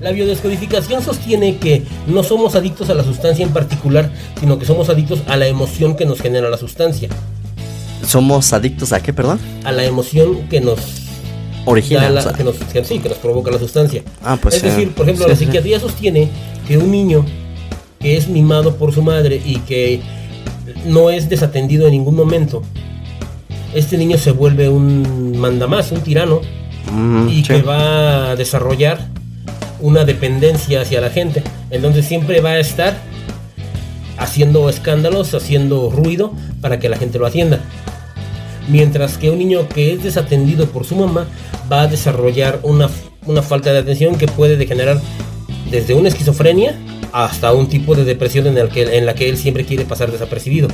La 0.00 0.12
biodescodificación 0.12 1.02
sostiene 1.02 1.58
que 1.58 1.82
no 2.06 2.22
somos 2.22 2.54
adictos 2.54 2.88
a 2.88 2.94
la 2.94 3.04
sustancia 3.04 3.44
en 3.44 3.52
particular, 3.52 4.10
sino 4.40 4.58
que 4.58 4.64
somos 4.64 4.88
adictos 4.88 5.20
a 5.28 5.36
la 5.36 5.46
emoción 5.46 5.94
que 5.94 6.06
nos 6.06 6.20
genera 6.20 6.48
la 6.48 6.56
sustancia. 6.56 7.08
¿Somos 8.06 8.52
adictos 8.52 8.92
a 8.92 9.02
qué, 9.02 9.12
perdón? 9.12 9.38
A 9.64 9.72
la 9.72 9.84
emoción 9.84 10.48
que 10.48 10.60
nos 10.62 10.78
Original. 11.66 12.14
da 12.14 12.22
la- 12.22 12.32
que 12.32 12.44
nos, 12.44 12.56
que- 12.56 12.84
sí, 12.84 12.98
que 13.00 13.08
nos 13.10 13.18
provoca 13.18 13.50
la 13.50 13.58
sustancia. 13.58 14.02
Ah, 14.24 14.38
pues 14.40 14.54
es 14.54 14.60
sí. 14.62 14.68
decir, 14.68 14.92
por 14.92 15.04
ejemplo, 15.04 15.24
Sí, 15.26 15.30
la 15.30 15.36
psiquiatría 15.36 15.80
sostiene 15.80 16.28
que 16.66 16.78
un 16.78 16.90
niño 16.90 17.26
que 18.00 18.16
es 18.16 18.28
mimado 18.28 18.76
por 18.76 18.94
su 18.94 19.02
madre 19.02 19.42
y 19.44 19.56
que 19.58 20.00
no 20.86 21.10
es 21.10 21.28
desatendido 21.28 21.86
en 21.86 21.92
ningún 21.92 22.14
momento, 22.14 22.62
este 23.74 23.98
niño 23.98 24.16
se 24.16 24.30
vuelve 24.30 24.68
un 24.70 25.36
mandamás, 25.38 25.92
un 25.92 26.00
tirano, 26.00 26.40
Mm, 26.92 27.28
y 27.28 27.36
sí. 27.36 27.42
que 27.42 27.62
va 27.62 28.30
a 28.30 28.36
desarrollar 28.36 28.98
una 29.80 30.04
dependencia 30.04 30.82
hacia 30.82 31.00
la 31.00 31.10
gente. 31.10 31.42
Entonces 31.70 32.06
siempre 32.06 32.40
va 32.40 32.50
a 32.50 32.58
estar 32.58 32.96
haciendo 34.18 34.68
escándalos, 34.68 35.34
haciendo 35.34 35.90
ruido 35.90 36.32
para 36.60 36.78
que 36.78 36.88
la 36.88 36.96
gente 36.96 37.18
lo 37.18 37.26
atienda. 37.26 37.60
Mientras 38.68 39.16
que 39.16 39.30
un 39.30 39.38
niño 39.38 39.68
que 39.68 39.94
es 39.94 40.02
desatendido 40.02 40.66
por 40.66 40.84
su 40.84 40.96
mamá 40.96 41.26
va 41.70 41.82
a 41.82 41.86
desarrollar 41.86 42.60
una, 42.62 42.88
una 43.26 43.42
falta 43.42 43.72
de 43.72 43.78
atención 43.78 44.16
que 44.16 44.26
puede 44.26 44.56
degenerar 44.56 45.00
desde 45.70 45.94
una 45.94 46.08
esquizofrenia 46.08 46.76
hasta 47.12 47.52
un 47.52 47.68
tipo 47.68 47.94
de 47.94 48.04
depresión 48.04 48.46
en, 48.46 48.58
el 48.58 48.68
que, 48.68 48.98
en 48.98 49.06
la 49.06 49.14
que 49.14 49.28
él 49.28 49.38
siempre 49.38 49.64
quiere 49.64 49.84
pasar 49.84 50.10
desapercibido. 50.10 50.68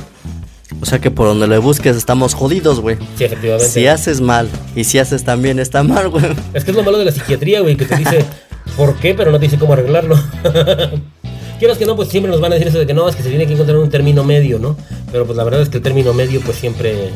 O 0.81 0.85
sea 0.85 0.99
que 0.99 1.09
por 1.11 1.27
donde 1.27 1.47
le 1.47 1.57
busques 1.57 1.95
estamos 1.95 2.33
jodidos, 2.33 2.79
güey. 2.79 2.97
Sí, 3.17 3.23
efectivamente. 3.23 3.67
Si 3.69 3.87
haces 3.87 4.21
mal 4.21 4.49
y 4.75 4.83
si 4.83 4.99
haces 4.99 5.23
también 5.23 5.59
está 5.59 5.83
mal, 5.83 6.09
güey. 6.09 6.25
Es 6.53 6.63
que 6.63 6.71
es 6.71 6.77
lo 6.77 6.83
malo 6.83 6.97
de 6.97 7.05
la 7.05 7.11
psiquiatría, 7.11 7.61
güey, 7.61 7.75
que 7.75 7.85
te 7.85 7.95
dice 7.95 8.25
por 8.77 8.95
qué, 8.97 9.13
pero 9.13 9.31
no 9.31 9.39
te 9.39 9.45
dice 9.45 9.57
cómo 9.57 9.73
arreglarlo. 9.73 10.15
Quieras 11.59 11.77
que 11.77 11.85
no, 11.85 11.95
pues 11.95 12.09
siempre 12.09 12.31
nos 12.31 12.41
van 12.41 12.51
a 12.51 12.55
decir 12.55 12.67
eso 12.67 12.79
de 12.79 12.85
que 12.85 12.93
no, 12.93 13.07
es 13.07 13.15
que 13.15 13.23
se 13.23 13.29
tiene 13.29 13.47
que 13.47 13.53
encontrar 13.53 13.77
un 13.77 13.89
término 13.89 14.23
medio, 14.23 14.59
¿no? 14.59 14.75
Pero 15.11 15.25
pues 15.25 15.37
la 15.37 15.43
verdad 15.45 15.61
es 15.61 15.69
que 15.69 15.77
el 15.77 15.83
término 15.83 16.13
medio, 16.13 16.41
pues 16.41 16.57
siempre. 16.57 17.11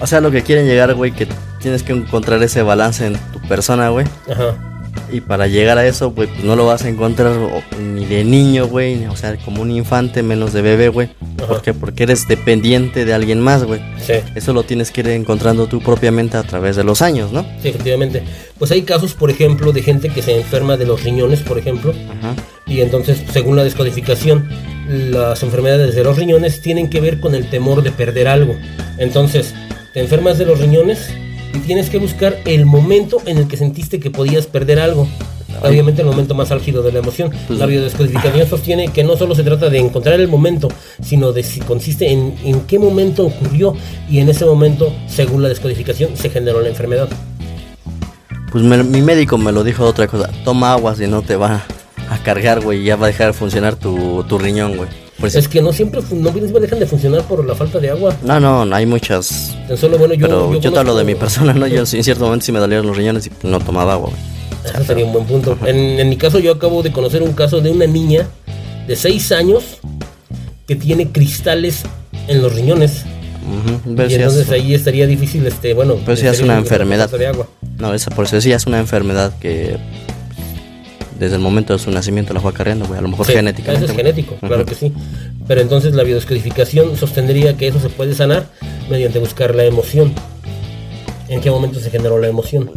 O 0.00 0.06
sea, 0.06 0.20
lo 0.20 0.30
que 0.30 0.42
quieren 0.42 0.66
llegar, 0.66 0.94
güey, 0.94 1.10
que 1.10 1.26
tienes 1.60 1.82
que 1.82 1.92
encontrar 1.92 2.42
ese 2.42 2.62
balance 2.62 3.06
en 3.06 3.14
tu 3.32 3.40
persona, 3.48 3.88
güey. 3.88 4.06
Ajá. 4.30 4.75
Y 5.12 5.20
para 5.20 5.46
llegar 5.46 5.78
a 5.78 5.86
eso, 5.86 6.10
güey, 6.10 6.28
pues 6.28 6.44
no 6.44 6.56
lo 6.56 6.66
vas 6.66 6.84
a 6.84 6.88
encontrar 6.88 7.36
ni 7.80 8.04
de 8.04 8.24
niño, 8.24 8.66
güey. 8.66 9.06
O 9.06 9.16
sea, 9.16 9.36
como 9.36 9.62
un 9.62 9.70
infante, 9.70 10.22
menos 10.22 10.52
de 10.52 10.62
bebé, 10.62 10.88
güey. 10.88 11.08
¿Por 11.36 11.62
qué? 11.62 11.74
Porque 11.74 12.04
eres 12.04 12.26
dependiente 12.26 13.04
de 13.04 13.14
alguien 13.14 13.40
más, 13.40 13.64
güey. 13.64 13.80
Sí, 14.00 14.14
Eso 14.34 14.52
lo 14.52 14.64
tienes 14.64 14.90
que 14.90 15.02
ir 15.02 15.08
encontrando 15.08 15.66
tú 15.66 15.80
propiamente 15.80 16.36
a 16.36 16.42
través 16.42 16.76
de 16.76 16.84
los 16.84 17.02
años, 17.02 17.32
¿no? 17.32 17.42
sí, 17.62 17.68
efectivamente. 17.68 18.22
Pues 18.58 18.70
hay 18.70 18.82
casos, 18.82 19.14
por 19.14 19.30
ejemplo, 19.30 19.72
de 19.72 19.82
gente 19.82 20.08
que 20.08 20.22
se 20.22 20.36
enferma 20.36 20.76
de 20.76 20.86
los 20.86 21.02
riñones, 21.04 21.40
por 21.40 21.58
ejemplo. 21.58 21.92
Ajá. 22.18 22.34
Y 22.66 22.80
entonces, 22.80 23.22
según 23.32 23.56
la 23.56 23.64
descodificación, 23.64 24.48
las 24.88 25.42
enfermedades 25.42 25.94
de 25.94 26.04
los 26.04 26.16
riñones 26.16 26.60
tienen 26.60 26.90
que 26.90 27.00
ver 27.00 27.20
con 27.20 27.34
el 27.34 27.48
temor 27.48 27.82
de 27.82 27.92
perder 27.92 28.28
algo. 28.28 28.56
Entonces, 28.98 29.54
te 29.92 30.00
enfermas 30.00 30.38
de 30.38 30.46
los 30.46 30.58
riñones 30.58 31.10
y 31.56 31.60
tienes 31.60 31.90
que 31.90 31.98
buscar 31.98 32.36
el 32.44 32.66
momento 32.66 33.18
en 33.26 33.38
el 33.38 33.48
que 33.48 33.56
sentiste 33.56 33.98
que 34.00 34.10
podías 34.10 34.46
perder 34.46 34.78
algo. 34.80 35.06
Obviamente 35.62 36.02
el 36.02 36.08
momento 36.08 36.34
más 36.34 36.50
álgido 36.50 36.82
de 36.82 36.92
la 36.92 36.98
emoción. 36.98 37.30
Pues- 37.46 37.58
la 37.58 37.64
biodescodificación 37.66 38.46
sostiene 38.50 38.88
que 38.88 39.02
no 39.04 39.16
solo 39.16 39.34
se 39.34 39.42
trata 39.42 39.70
de 39.70 39.78
encontrar 39.78 40.20
el 40.20 40.28
momento, 40.28 40.68
sino 41.02 41.32
de 41.32 41.42
si 41.42 41.60
consiste 41.60 42.10
en, 42.12 42.34
en 42.44 42.60
qué 42.62 42.78
momento 42.78 43.24
ocurrió 43.26 43.74
y 44.10 44.18
en 44.18 44.28
ese 44.28 44.44
momento, 44.44 44.92
según 45.08 45.42
la 45.42 45.48
descodificación, 45.48 46.16
se 46.16 46.28
generó 46.28 46.60
la 46.60 46.68
enfermedad. 46.68 47.08
Pues 48.52 48.64
me- 48.64 48.84
mi 48.84 49.00
médico 49.02 49.38
me 49.38 49.50
lo 49.52 49.64
dijo 49.64 49.84
de 49.84 49.90
otra 49.90 50.06
cosa. 50.08 50.30
Toma 50.44 50.72
agua 50.72 50.94
si 50.94 51.06
no 51.06 51.22
te 51.22 51.36
va 51.36 51.64
a 52.10 52.18
cargar, 52.18 52.60
güey. 52.60 52.82
Y 52.82 52.84
ya 52.84 52.96
va 52.96 53.06
a 53.06 53.08
dejar 53.08 53.28
de 53.28 53.32
funcionar 53.32 53.76
tu, 53.76 54.24
tu 54.28 54.38
riñón, 54.38 54.76
güey. 54.76 54.88
Por 55.18 55.28
eso- 55.28 55.38
Es 55.38 55.48
que 55.48 55.62
no 55.62 55.72
siempre, 55.72 56.00
no 56.12 56.30
dejan 56.60 56.78
de 56.78 56.86
funcionar 56.86 57.22
por 57.22 57.44
la 57.46 57.54
falta 57.54 57.78
de 57.78 57.90
agua. 57.90 58.14
No, 58.22 58.38
no, 58.38 58.64
no 58.66 58.76
hay 58.76 58.84
muchas. 58.86 59.56
Tan 59.66 59.76
solo, 59.76 59.96
bueno, 59.98 60.14
yo, 60.14 60.26
Pero 60.26 60.60
yo, 60.60 60.72
te 60.72 60.78
hablo 60.78 60.94
de 60.94 61.04
mi 61.04 61.14
persona, 61.14 61.52
¿no? 61.54 61.66
Yo 61.66 61.80
en 61.80 61.86
cierto 62.04 62.24
momento 62.24 62.44
sí 62.44 62.52
me 62.52 62.58
dolían 62.58 62.86
los 62.86 62.96
riñones 62.96 63.26
y 63.26 63.30
no 63.46 63.58
tomaba 63.60 63.94
agua. 63.94 64.10
Eso 64.64 64.84
sería 64.84 65.04
un 65.06 65.12
buen 65.12 65.24
punto. 65.24 65.56
En, 65.64 65.76
en 66.00 66.08
mi 66.08 66.16
caso, 66.16 66.38
yo 66.38 66.52
acabo 66.52 66.82
de 66.82 66.92
conocer 66.92 67.22
un 67.22 67.32
caso 67.32 67.60
de 67.60 67.70
una 67.70 67.86
niña 67.86 68.26
de 68.86 68.96
6 68.96 69.32
años 69.32 69.62
que 70.66 70.76
tiene 70.76 71.10
cristales 71.12 71.82
en 72.28 72.42
los 72.42 72.52
riñones. 72.54 73.04
Y 73.86 74.02
es- 74.02 74.12
entonces 74.14 74.50
ahí 74.50 74.74
estaría 74.74 75.06
difícil, 75.06 75.46
este, 75.46 75.72
bueno. 75.72 75.96
Pero 76.04 76.16
sí 76.16 76.26
es 76.26 76.40
una 76.40 76.58
enfermedad. 76.58 77.08
de 77.08 77.26
agua. 77.28 77.46
No, 77.78 77.94
esa 77.94 78.10
por 78.10 78.24
eso 78.24 78.40
sí 78.40 78.50
es 78.52 78.66
una 78.66 78.80
enfermedad 78.80 79.32
que 79.38 79.76
desde 81.18 81.36
el 81.36 81.40
momento 81.42 81.72
de 81.72 81.78
su 81.78 81.90
nacimiento 81.90 82.32
la 82.34 82.40
fue 82.40 82.50
acarreando, 82.50 82.86
güey. 82.86 82.98
A 82.98 83.02
lo 83.02 83.08
mejor 83.08 83.26
Sí, 83.26 83.32
genéticamente. 83.32 83.84
Eso 83.84 83.92
es 83.92 83.96
genético, 83.96 84.36
claro 84.36 84.64
que 84.64 84.74
sí. 84.74 84.92
Pero 85.46 85.60
entonces 85.60 85.94
la 85.94 86.02
biodescodificación 86.02 86.96
sostendría 86.96 87.56
que 87.56 87.68
eso 87.68 87.80
se 87.80 87.88
puede 87.88 88.14
sanar 88.14 88.46
mediante 88.90 89.18
buscar 89.18 89.54
la 89.54 89.64
emoción. 89.64 90.12
¿En 91.28 91.40
qué 91.40 91.50
momento 91.50 91.80
se 91.80 91.90
generó 91.90 92.18
la 92.18 92.28
emoción? 92.28 92.70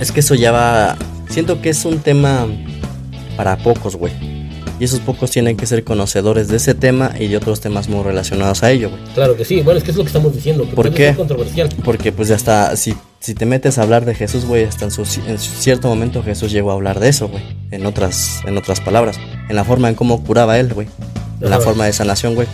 Es 0.00 0.12
que 0.12 0.20
eso 0.20 0.34
ya 0.34 0.52
va. 0.52 0.96
Siento 1.28 1.60
que 1.60 1.70
es 1.70 1.84
un 1.84 1.98
tema 2.00 2.46
para 3.36 3.56
pocos, 3.58 3.96
güey. 3.96 4.12
Y 4.80 4.84
esos 4.84 5.00
pocos 5.00 5.30
tienen 5.30 5.56
que 5.56 5.66
ser 5.66 5.84
conocedores 5.84 6.48
de 6.48 6.56
ese 6.56 6.74
tema 6.74 7.12
y 7.18 7.28
de 7.28 7.36
otros 7.36 7.60
temas 7.60 7.88
muy 7.88 8.02
relacionados 8.02 8.62
a 8.62 8.70
ello, 8.72 8.90
güey. 8.90 9.00
Claro 9.14 9.36
que 9.36 9.44
sí. 9.44 9.60
Bueno, 9.60 9.78
es 9.78 9.84
que 9.84 9.92
es 9.92 9.96
lo 9.96 10.02
que 10.02 10.08
estamos 10.08 10.34
diciendo. 10.34 10.68
Que 10.68 10.74
¿Por 10.74 10.92
qué? 10.92 11.14
controversial. 11.14 11.68
Porque 11.84 12.10
pues 12.10 12.28
ya 12.28 12.36
está, 12.36 12.74
si, 12.76 12.94
si 13.22 13.34
te 13.34 13.46
metes 13.46 13.78
a 13.78 13.82
hablar 13.82 14.04
de 14.04 14.14
Jesús, 14.14 14.44
güey, 14.44 14.64
hasta 14.64 14.84
en, 14.84 14.90
su- 14.90 15.02
en 15.26 15.38
cierto 15.38 15.88
momento 15.88 16.22
Jesús 16.22 16.52
llegó 16.52 16.70
a 16.70 16.74
hablar 16.74 17.00
de 17.00 17.08
eso, 17.08 17.28
güey. 17.28 17.42
En 17.70 17.86
otras, 17.86 18.40
en 18.46 18.58
otras 18.58 18.80
palabras. 18.80 19.18
En 19.48 19.56
la 19.56 19.64
forma 19.64 19.88
en 19.88 19.94
cómo 19.94 20.22
curaba 20.24 20.58
él, 20.58 20.74
güey. 20.74 20.88
En 21.40 21.48
la 21.50 21.60
forma 21.60 21.86
de 21.86 21.92
sanación, 21.92 22.34
güey. 22.34 22.48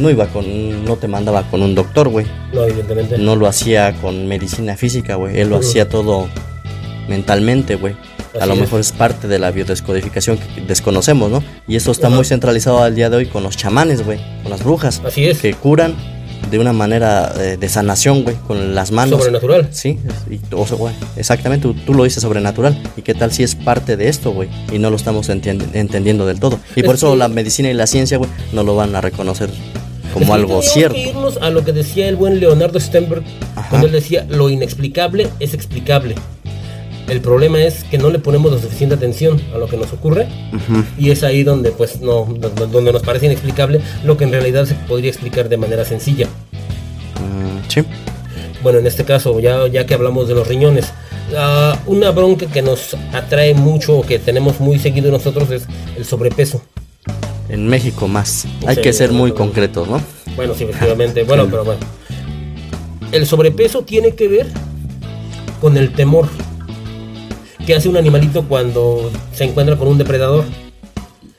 No 0.00 0.10
iba 0.10 0.26
con, 0.26 0.84
no 0.84 0.96
te 0.96 1.08
mandaba 1.08 1.42
con 1.50 1.62
un 1.62 1.74
doctor, 1.74 2.08
güey. 2.08 2.26
No, 2.52 2.62
evidentemente. 2.64 3.18
No 3.18 3.34
lo 3.36 3.46
hacía 3.46 3.94
con 4.00 4.28
medicina 4.28 4.76
física, 4.76 5.14
güey. 5.16 5.40
Él 5.40 5.48
lo 5.50 5.56
hacía 5.58 5.88
todo 5.88 6.28
mentalmente, 7.08 7.76
güey. 7.76 7.96
A 8.40 8.46
lo 8.46 8.54
es. 8.54 8.60
mejor 8.60 8.80
es 8.80 8.92
parte 8.92 9.26
de 9.26 9.38
la 9.38 9.50
biodescodificación 9.50 10.38
que 10.38 10.60
desconocemos, 10.62 11.30
¿no? 11.30 11.42
Y 11.66 11.76
eso 11.76 11.90
está 11.90 12.08
muy 12.08 12.24
centralizado 12.24 12.82
al 12.82 12.94
día 12.94 13.10
de 13.10 13.16
hoy 13.16 13.26
con 13.26 13.42
los 13.42 13.56
chamanes, 13.56 14.04
güey. 14.04 14.20
Con 14.42 14.50
las 14.50 14.62
brujas. 14.62 15.00
Así 15.04 15.24
es. 15.24 15.38
Que 15.40 15.54
curan 15.54 15.94
de 16.50 16.58
una 16.58 16.72
manera 16.72 17.32
eh, 17.38 17.56
de 17.58 17.68
sanación, 17.68 18.22
güey. 18.24 18.36
Con 18.46 18.74
las 18.74 18.90
manos. 18.92 19.18
Sobrenatural. 19.20 19.68
Sí, 19.70 19.98
y, 20.30 20.40
o 20.54 20.66
sea, 20.66 20.76
güey, 20.76 20.94
exactamente, 21.16 21.62
tú, 21.68 21.74
tú 21.74 21.94
lo 21.94 22.04
dices 22.04 22.22
sobrenatural. 22.22 22.80
¿Y 22.96 23.02
qué 23.02 23.14
tal 23.14 23.32
si 23.32 23.42
es 23.42 23.54
parte 23.54 23.96
de 23.96 24.08
esto, 24.08 24.32
güey? 24.32 24.48
Y 24.72 24.78
no 24.78 24.90
lo 24.90 24.96
estamos 24.96 25.28
entendiendo 25.28 26.26
del 26.26 26.40
todo. 26.40 26.58
Y 26.76 26.82
por 26.82 26.94
Es 26.94 27.00
eso 27.00 27.12
que- 27.12 27.18
la 27.18 27.28
medicina 27.28 27.70
y 27.70 27.74
la 27.74 27.86
ciencia, 27.86 28.18
güey, 28.18 28.30
no 28.52 28.62
lo 28.62 28.74
van 28.76 28.94
a 28.96 29.00
reconocer 29.00 29.50
Es 29.50 30.12
como 30.12 30.26
que 30.26 30.32
algo 30.32 30.62
cierto. 30.62 30.94
que 30.94 31.08
irnos 31.08 31.36
a 31.38 31.50
lo 31.50 31.64
que 31.64 31.72
decía 31.72 32.08
el 32.08 32.16
buen 32.16 32.40
Leonardo 32.40 32.80
Stenberg 32.80 33.22
Ajá. 33.56 33.68
cuando 33.70 33.86
él 33.88 33.92
decía 33.92 34.26
lo 34.28 34.48
inexplicable 34.48 35.28
es 35.40 35.52
explicable. 35.54 36.14
El 37.08 37.20
problema 37.22 37.60
es 37.62 37.84
que 37.84 37.96
no 37.98 38.10
le 38.10 38.18
ponemos 38.18 38.52
la 38.52 38.58
suficiente 38.58 38.94
atención 38.94 39.40
a 39.54 39.58
lo 39.58 39.66
que 39.66 39.76
nos 39.78 39.92
ocurre 39.92 40.28
y 40.98 41.10
es 41.10 41.22
ahí 41.24 41.42
donde 41.42 41.70
pues 41.70 42.00
no 42.00 42.26
donde 42.26 42.92
nos 42.92 43.02
parece 43.02 43.26
inexplicable 43.26 43.80
lo 44.04 44.16
que 44.16 44.24
en 44.24 44.32
realidad 44.32 44.66
se 44.66 44.74
podría 44.74 45.10
explicar 45.10 45.48
de 45.48 45.56
manera 45.56 45.84
sencilla. 45.84 46.26
Mm, 46.26 47.68
sí. 47.68 47.82
Bueno, 48.62 48.78
en 48.80 48.86
este 48.86 49.04
caso, 49.04 49.38
ya, 49.40 49.66
ya 49.68 49.86
que 49.86 49.94
hablamos 49.94 50.28
de 50.28 50.34
los 50.34 50.46
riñones, 50.48 50.92
ah, 51.36 51.78
una 51.86 52.10
bronca 52.10 52.46
que 52.46 52.60
nos 52.60 52.94
atrae 53.12 53.54
mucho, 53.54 53.98
o 53.98 54.02
que 54.02 54.18
tenemos 54.18 54.60
muy 54.60 54.78
seguido 54.78 55.10
nosotros, 55.10 55.50
es 55.50 55.66
el 55.96 56.04
sobrepeso. 56.04 56.60
En 57.48 57.66
México 57.68 58.08
más. 58.08 58.46
Hay 58.66 58.74
Sí, 58.76 58.82
que 58.82 58.92
ser 58.92 59.12
muy 59.12 59.32
concretos, 59.32 59.88
¿no? 59.88 60.02
Bueno, 60.36 60.54
sí, 60.54 60.64
efectivamente. 60.64 61.22
Bueno, 61.22 61.46
pero 61.50 61.64
bueno. 61.64 61.80
El 63.12 63.26
sobrepeso 63.26 63.82
tiene 63.82 64.14
que 64.14 64.28
ver 64.28 64.46
con 65.60 65.76
el 65.76 65.92
temor 65.92 66.28
que 67.68 67.74
hace 67.74 67.86
un 67.90 67.98
animalito 67.98 68.44
cuando 68.48 69.10
se 69.34 69.44
encuentra 69.44 69.76
con 69.76 69.88
un 69.88 69.98
depredador. 69.98 70.44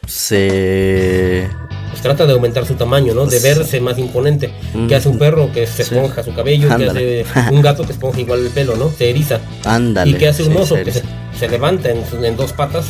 Se. 0.05 1.47
Pues 1.89 2.03
trata 2.03 2.27
de 2.27 2.33
aumentar 2.33 2.67
su 2.67 2.75
tamaño, 2.75 3.15
¿no? 3.15 3.25
De 3.25 3.39
verse 3.39 3.81
más 3.81 3.97
imponente. 3.97 4.51
mm, 4.75 4.85
Que 4.85 4.93
hace 4.93 5.09
un 5.09 5.17
perro 5.17 5.51
que 5.51 5.65
se 5.65 5.83
sí. 5.83 5.95
esponja 5.95 6.21
su 6.21 6.31
cabello, 6.35 6.71
Ándale. 6.71 7.21
hace 7.33 7.51
un 7.51 7.63
gato 7.63 7.83
que 7.83 7.93
esponja 7.93 8.19
igual 8.21 8.41
el 8.45 8.51
pelo, 8.51 8.75
¿no? 8.75 8.91
Se 8.91 9.09
eriza. 9.09 9.39
Ándale. 9.65 10.11
y 10.11 10.13
que 10.13 10.27
hace 10.27 10.43
un 10.43 10.51
sí, 10.53 10.57
oso 10.59 10.75
se 10.75 10.83
que 10.83 10.91
se 10.91 11.49
levanta 11.49 11.89
en, 11.89 12.03
en 12.23 12.37
dos 12.37 12.53
patas 12.53 12.85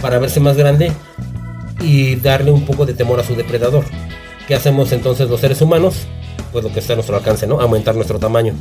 para 0.00 0.20
verse 0.20 0.38
más 0.38 0.56
grande 0.56 0.92
y 1.80 2.14
darle 2.14 2.52
un 2.52 2.64
poco 2.64 2.86
de 2.86 2.94
temor 2.94 3.18
a 3.18 3.24
su 3.24 3.34
depredador. 3.34 3.82
¿Qué 4.46 4.54
hacemos 4.54 4.92
entonces 4.92 5.28
los 5.28 5.40
seres 5.40 5.60
humanos? 5.60 5.96
Pues 6.52 6.62
lo 6.62 6.72
que 6.72 6.78
está 6.78 6.92
a 6.92 6.96
nuestro 6.96 7.16
alcance, 7.16 7.48
¿no? 7.48 7.60
Aumentar 7.60 7.96
nuestro 7.96 8.20
tamaño. 8.20 8.54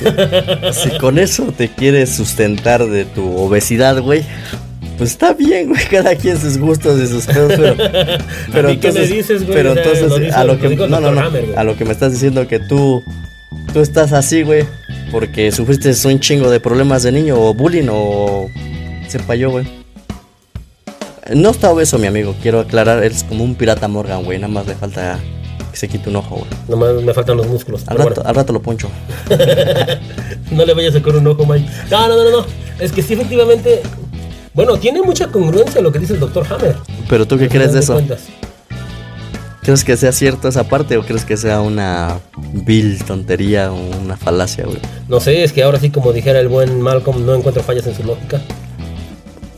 Si 0.72 0.90
con 0.98 1.18
eso 1.18 1.52
te 1.56 1.68
quieres 1.68 2.10
sustentar 2.10 2.86
de 2.86 3.04
tu 3.04 3.36
obesidad, 3.36 4.00
güey, 4.00 4.22
Pues 4.98 5.10
está 5.10 5.32
bien, 5.34 5.68
güey, 5.70 5.84
cada 5.90 6.14
quien 6.14 6.40
sus 6.40 6.56
gustos 6.58 7.00
y 7.02 7.06
sus 7.06 7.26
cosas, 7.26 7.58
pero, 7.58 7.74
pero 8.52 8.68
¿A 8.68 8.72
mí 8.72 8.78
qué 8.78 8.92
me 8.92 9.00
entonces, 9.00 9.10
dices, 9.10 9.42
güey? 9.44 9.54
pero 9.56 9.70
entonces 9.72 10.08
lo 10.08 10.18
dice- 10.18 10.32
a 10.32 10.44
lo 10.44 10.54
lo 10.54 10.60
que 10.60 10.68
dijo 10.68 10.84
el 10.84 10.90
no, 10.90 11.00
no, 11.00 11.06
Dr. 11.08 11.14
no, 11.20 11.26
Hammer, 11.28 11.44
güey. 11.46 11.56
a 11.56 11.64
lo 11.64 11.76
que 11.76 11.84
me 11.84 11.92
estás 11.92 12.12
diciendo 12.12 12.46
que 12.46 12.60
tú 12.60 13.02
tú 13.72 13.80
estás 13.80 14.12
así, 14.12 14.42
güey, 14.42 14.64
porque 15.10 15.50
sufriste 15.52 15.92
un 16.08 16.20
chingo 16.20 16.50
de 16.50 16.60
problemas 16.60 17.02
de 17.02 17.12
niño 17.12 17.36
o 17.40 17.54
bullying 17.54 17.88
o 17.90 18.48
sepa 19.08 19.34
yo, 19.34 19.50
güey. 19.50 19.66
No 21.34 21.50
está 21.50 21.70
obeso, 21.70 21.98
mi 21.98 22.06
amigo, 22.06 22.34
quiero 22.42 22.60
aclarar, 22.60 23.02
eres 23.02 23.24
como 23.24 23.42
un 23.44 23.54
pirata 23.54 23.88
Morgan, 23.88 24.24
güey, 24.24 24.38
nada 24.38 24.52
más 24.52 24.66
le 24.66 24.74
falta 24.74 25.18
que 25.74 25.80
se 25.80 25.88
quite 25.88 26.08
un 26.08 26.16
ojo, 26.16 26.36
güey. 26.36 26.50
Nomás 26.68 27.02
me 27.02 27.12
faltan 27.12 27.36
los 27.36 27.48
músculos. 27.48 27.82
Al 27.88 27.98
rato, 27.98 28.14
bueno. 28.14 28.28
al 28.28 28.34
rato 28.36 28.52
lo 28.52 28.62
poncho. 28.62 28.88
No 30.50 30.64
le 30.64 30.72
vayas 30.72 30.94
a 30.94 30.98
sacar 30.98 31.16
un 31.16 31.26
ojo, 31.26 31.44
Mike. 31.44 31.68
No, 31.90 32.06
no, 32.06 32.16
no, 32.16 32.30
no. 32.30 32.46
Es 32.78 32.92
que 32.92 33.02
sí, 33.02 33.14
efectivamente. 33.14 33.82
Bueno, 34.52 34.76
tiene 34.76 35.02
mucha 35.02 35.26
congruencia 35.28 35.80
lo 35.80 35.90
que 35.90 35.98
dice 35.98 36.12
el 36.12 36.20
doctor 36.20 36.46
Hammer. 36.48 36.76
Pero 37.08 37.26
tú 37.26 37.36
qué 37.36 37.48
crees 37.48 37.72
de 37.72 37.80
eso? 37.80 37.94
cuentas. 37.94 38.20
¿Crees 39.62 39.82
que 39.82 39.96
sea 39.96 40.12
cierto 40.12 40.46
esa 40.46 40.64
parte 40.64 40.96
o 40.96 41.02
crees 41.02 41.24
que 41.24 41.36
sea 41.36 41.60
una 41.60 42.20
vil 42.36 43.02
tontería 43.02 43.72
o 43.72 43.76
una 43.76 44.16
falacia, 44.16 44.64
güey? 44.64 44.78
No 45.08 45.18
sé, 45.18 45.42
es 45.42 45.52
que 45.52 45.64
ahora 45.64 45.80
sí, 45.80 45.90
como 45.90 46.12
dijera 46.12 46.38
el 46.38 46.48
buen 46.48 46.80
Malcolm, 46.80 47.26
no 47.26 47.34
encuentro 47.34 47.64
fallas 47.64 47.86
en 47.88 47.96
su 47.96 48.04
lógica. 48.04 48.40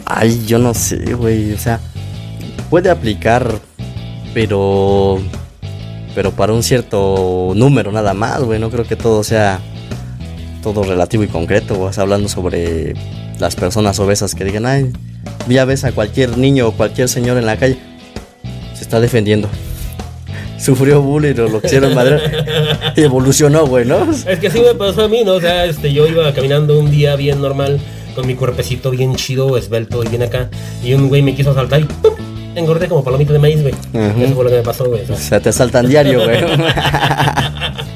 Ay, 0.06 0.46
yo 0.46 0.58
no 0.58 0.72
sé, 0.72 1.12
güey. 1.12 1.52
O 1.52 1.58
sea, 1.58 1.80
puede 2.70 2.88
aplicar, 2.88 3.52
pero. 4.32 5.20
Pero 6.16 6.30
para 6.30 6.54
un 6.54 6.62
cierto 6.62 7.52
número 7.54 7.92
nada 7.92 8.14
más, 8.14 8.42
güey. 8.42 8.58
No 8.58 8.70
creo 8.70 8.86
que 8.86 8.96
todo 8.96 9.22
sea. 9.22 9.60
Todo 10.62 10.82
relativo 10.82 11.22
y 11.22 11.28
concreto. 11.28 11.78
Vas 11.78 11.98
hablando 11.98 12.30
sobre 12.30 12.94
las 13.38 13.54
personas 13.54 14.00
obesas 14.00 14.34
que 14.34 14.42
digan, 14.44 14.64
ay, 14.64 14.92
ya 15.46 15.66
ves 15.66 15.84
a 15.84 15.92
cualquier 15.92 16.38
niño 16.38 16.68
o 16.68 16.72
cualquier 16.72 17.10
señor 17.10 17.36
en 17.36 17.44
la 17.44 17.58
calle. 17.58 17.78
Se 18.74 18.82
está 18.82 18.98
defendiendo. 18.98 19.50
Sufrió 20.58 21.02
bullying 21.02 21.38
o 21.38 21.48
lo 21.48 21.60
quisieron 21.60 21.94
madre. 21.94 22.18
y 22.96 23.02
evolucionó, 23.02 23.66
güey, 23.66 23.84
¿no? 23.84 24.10
Es 24.10 24.38
que 24.38 24.46
así 24.46 24.60
me 24.60 24.74
pasó 24.74 25.04
a 25.04 25.08
mí, 25.08 25.22
¿no? 25.22 25.34
O 25.34 25.40
sea, 25.40 25.66
este, 25.66 25.92
yo 25.92 26.06
iba 26.06 26.32
caminando 26.32 26.78
un 26.78 26.90
día 26.90 27.14
bien 27.16 27.42
normal, 27.42 27.78
con 28.14 28.26
mi 28.26 28.34
cuerpecito 28.34 28.90
bien 28.90 29.16
chido, 29.16 29.58
esbelto 29.58 30.02
y 30.02 30.08
bien 30.08 30.22
acá, 30.22 30.48
y 30.82 30.94
un 30.94 31.08
güey 31.08 31.20
me 31.20 31.34
quiso 31.34 31.50
asaltar 31.50 31.80
y 31.82 31.84
¡pum! 31.84 32.15
Engordé 32.56 32.88
como 32.88 33.04
palomita 33.04 33.32
de 33.32 33.38
maíz, 33.38 33.62
güey. 33.62 33.74
Eso 33.92 34.34
fue 34.34 34.44
lo 34.44 34.50
que 34.50 34.56
me 34.56 34.62
pasó, 34.62 34.84
güey. 34.86 35.02
o 35.08 35.16
sea. 35.16 35.40
Te 35.40 35.52
saltan 35.52 35.88
diario, 35.88 36.24
güey. 36.24 36.38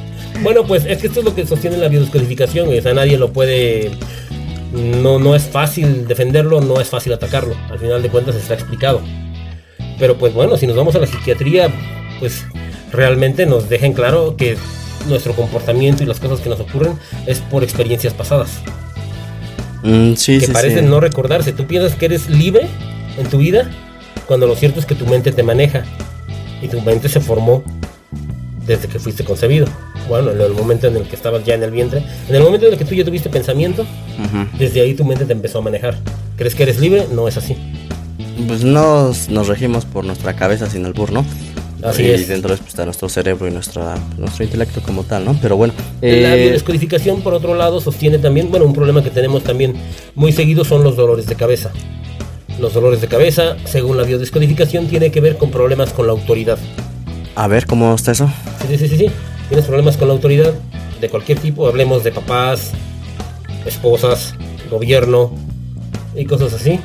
Bueno, 0.43 0.65
pues 0.65 0.87
es 0.87 0.99
que 0.99 1.09
esto 1.09 1.21
es 1.21 1.25
lo 1.27 1.35
que 1.35 1.47
sostiene 1.47 1.77
la 1.77 1.89
biodescodificación, 1.89 2.67
güey. 2.67 2.79
O 2.79 2.83
sea, 2.83 2.95
nadie 2.95 3.19
lo 3.19 3.33
puede. 3.33 3.91
No, 4.73 5.19
no 5.19 5.35
es 5.35 5.43
fácil 5.43 6.07
defenderlo, 6.07 6.61
no 6.61 6.81
es 6.81 6.89
fácil 6.89 7.13
atacarlo. 7.13 7.55
Al 7.69 7.79
final 7.79 8.03
de 8.03 8.09
cuentas 8.09 8.37
está 8.37 8.55
explicado. 8.55 9.03
Pero 9.99 10.17
pues 10.17 10.33
bueno, 10.33 10.57
si 10.57 10.67
nos 10.67 10.77
vamos 10.77 10.95
a 10.95 10.99
la 10.99 11.07
psiquiatría, 11.07 11.69
pues 12.21 12.47
realmente 12.91 13.45
nos 13.45 13.69
dejan 13.69 13.93
claro 13.93 14.37
que 14.37 14.57
nuestro 15.09 15.35
comportamiento 15.35 16.03
y 16.03 16.07
las 16.07 16.21
cosas 16.21 16.41
que 16.41 16.49
nos 16.49 16.61
ocurren 16.61 16.99
es 17.27 17.41
por 17.41 17.63
experiencias 17.63 18.15
pasadas. 18.15 18.51
Mm, 19.83 20.15
sí, 20.15 20.39
que 20.39 20.47
sí, 20.47 20.53
parecen 20.53 20.85
sí. 20.85 20.91
no 20.91 21.01
recordarse. 21.01 21.53
Tú 21.53 21.67
piensas 21.67 21.95
que 21.97 22.07
eres 22.07 22.31
libre 22.31 22.67
en 23.19 23.27
tu 23.29 23.39
vida, 23.39 23.71
cuando 24.31 24.47
lo 24.47 24.55
cierto 24.55 24.79
es 24.79 24.87
que 24.87 24.95
tu 24.95 25.07
mente 25.07 25.33
te 25.33 25.43
maneja. 25.43 25.83
Y 26.63 26.69
tu 26.69 26.81
mente 26.83 27.09
se 27.09 27.19
formó 27.19 27.65
desde 28.65 28.87
que 28.87 29.01
fuiste 29.01 29.25
concebido. 29.25 29.67
Bueno, 30.09 30.31
en 30.31 30.41
el 30.41 30.53
momento 30.53 30.87
en 30.87 30.95
el 30.95 31.03
que 31.03 31.17
estabas 31.17 31.45
ya 31.45 31.55
en 31.55 31.65
el 31.65 31.73
vientre, 31.73 32.05
en 32.29 32.37
el 32.37 32.41
momento 32.41 32.69
en 32.69 32.75
el 32.75 32.79
que 32.79 32.85
tú 32.85 32.95
ya 32.95 33.05
tuviste 33.05 33.29
pensamiento, 33.29 33.85
desde 34.57 34.83
ahí 34.83 34.95
tu 34.95 35.05
mente 35.05 35.25
te 35.25 35.33
empezó 35.33 35.59
a 35.59 35.63
manejar. 35.63 35.99
¿Crees 36.37 36.55
que 36.55 36.63
eres 36.63 36.79
libre? 36.79 37.09
No 37.13 37.27
es 37.27 37.39
así. 37.39 37.57
Pues 38.47 38.63
nos, 38.63 39.29
nos 39.31 39.49
regimos 39.49 39.85
por 39.85 40.05
nuestra 40.05 40.37
cabeza 40.37 40.71
sin 40.71 40.87
albur, 40.87 41.11
¿no? 41.11 41.27
Así 41.83 42.05
y 42.05 42.11
es. 42.11 42.29
dentro 42.29 42.51
de 42.51 42.55
eso 42.55 42.63
pues, 42.63 42.75
está 42.75 42.85
nuestro 42.85 43.09
cerebro 43.09 43.49
y 43.49 43.51
nuestra, 43.51 43.97
nuestro 44.17 44.45
intelecto 44.45 44.81
como 44.81 45.03
tal, 45.03 45.25
¿no? 45.25 45.37
Pero 45.43 45.57
bueno. 45.57 45.73
La 46.03 46.37
eh, 46.37 46.45
biodescodificación, 46.45 47.23
por 47.23 47.35
otro 47.35 47.57
lado, 47.57 47.81
sostiene 47.81 48.19
también, 48.19 48.49
bueno, 48.49 48.65
un 48.65 48.75
problema 48.75 49.03
que 49.03 49.11
tenemos 49.11 49.43
también 49.43 49.75
muy 50.15 50.31
seguido 50.31 50.65
son 50.65 50.85
los 50.85 50.95
dolores 50.95 51.27
de 51.27 51.35
cabeza. 51.35 51.73
Los 52.61 52.75
dolores 52.75 53.01
de 53.01 53.09
cabeza, 53.09 53.57
según 53.65 53.97
la 53.97 54.03
biodescodificación, 54.03 54.87
tiene 54.87 55.11
que 55.11 55.21
ver 55.21 55.39
con 55.39 55.51
problemas 55.51 55.93
con 55.95 56.07
la 56.07 56.13
autoridad. 56.13 56.59
a 57.35 57.49
ver, 57.49 57.67
¿cómo 57.67 57.95
está 57.95 58.13
eso? 58.13 58.31
Sí, 58.69 58.77
sí, 58.77 58.89
sí, 58.89 58.97
sí. 58.99 59.07
Tienes 59.49 59.67
problemas 59.67 59.97
con 59.97 60.09
la 60.09 60.15
autoridad 60.15 60.53
de 61.01 61.09
cualquier 61.09 61.39
tipo. 61.39 61.67
Hablemos 61.67 62.05
de 62.05 62.13
papás, 62.13 62.73
esposas, 63.65 64.35
gobierno 64.71 65.33
y 66.15 66.27
cosas 66.27 66.53
así. 66.53 66.79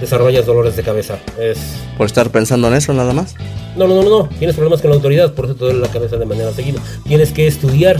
Desarrollas 0.00 0.46
dolores 0.46 0.76
de 0.76 0.84
cabeza. 0.84 1.18
Es... 1.38 1.58
¿Por 1.96 2.06
estar 2.06 2.30
pensando 2.30 2.68
en 2.68 2.74
eso 2.74 2.94
nada 2.94 3.12
más? 3.12 3.34
No, 3.76 3.88
no, 3.88 4.00
no, 4.00 4.08
no. 4.08 4.28
Tienes 4.38 4.54
problemas 4.54 4.80
con 4.80 4.90
la 4.90 4.96
autoridad, 4.96 5.34
por 5.34 5.46
eso 5.46 5.56
te 5.56 5.64
duele 5.64 5.80
la 5.80 5.88
cabeza 5.88 6.16
de 6.16 6.26
manera 6.26 6.52
seguida. 6.52 6.80
Tienes 7.08 7.32
que 7.32 7.48
estudiar 7.48 7.98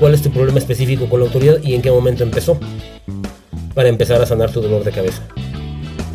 cuál 0.00 0.14
es 0.14 0.22
tu 0.22 0.30
problema 0.30 0.58
específico 0.58 1.10
con 1.10 1.20
la 1.20 1.26
autoridad 1.26 1.58
y 1.62 1.74
en 1.74 1.82
qué 1.82 1.90
momento 1.90 2.22
empezó. 2.22 2.58
Para 3.74 3.90
empezar 3.90 4.22
a 4.22 4.26
sanar 4.26 4.50
tu 4.50 4.62
dolor 4.62 4.82
de 4.82 4.92
cabeza. 4.92 5.22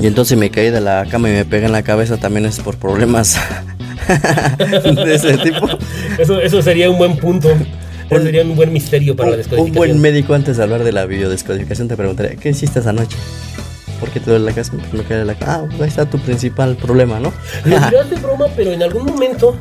Y 0.02 0.08
entonces 0.08 0.38
me 0.38 0.50
caí 0.50 0.70
de 0.72 0.82
la 0.82 1.06
cama 1.10 1.30
y 1.30 1.34
me 1.34 1.46
pegué 1.46 1.68
en 1.68 1.72
la 1.72 1.84
cabeza 1.84 2.18
también 2.18 2.46
es 2.46 2.60
por 2.60 2.78
problemas 2.78 3.38
de 5.06 5.16
ese 5.16 5.38
tipo. 5.38 5.68
Eso, 6.18 6.40
eso 6.42 6.62
sería 6.62 6.90
un 6.90 6.98
buen 6.98 7.18
punto. 7.18 7.50
Eso 8.10 8.24
sería 8.24 8.42
un 8.44 8.56
buen 8.56 8.74
misterio 8.74 9.16
para 9.16 9.30
la 9.30 9.36
Un, 9.36 9.40
un 9.42 9.48
descodificación. 9.48 9.76
buen 9.76 10.02
médico 10.02 10.34
antes 10.34 10.58
de 10.58 10.64
hablar 10.64 10.84
de 10.84 10.92
la 10.92 11.06
biodescodificación 11.06 11.88
te 11.88 11.96
preguntaría, 11.96 12.36
¿qué 12.36 12.50
hiciste 12.50 12.80
esa 12.80 12.92
noche? 12.92 13.16
¿Por 14.00 14.10
qué 14.10 14.20
te 14.20 14.32
duele 14.32 14.46
la 14.46 14.52
cabeza? 14.52 14.74
Me 14.92 15.04
caí 15.04 15.20
de 15.20 15.26
la 15.26 15.36
cama. 15.36 15.70
Ah, 15.72 15.76
ahí 15.82 15.88
está 15.88 16.10
tu 16.10 16.18
principal 16.20 16.76
problema, 16.76 17.20
¿no? 17.20 17.32
Lo 17.64 18.04
de 18.10 18.16
broma, 18.16 18.48
pero 18.56 18.72
en 18.72 18.82
algún 18.82 19.06
momento 19.06 19.56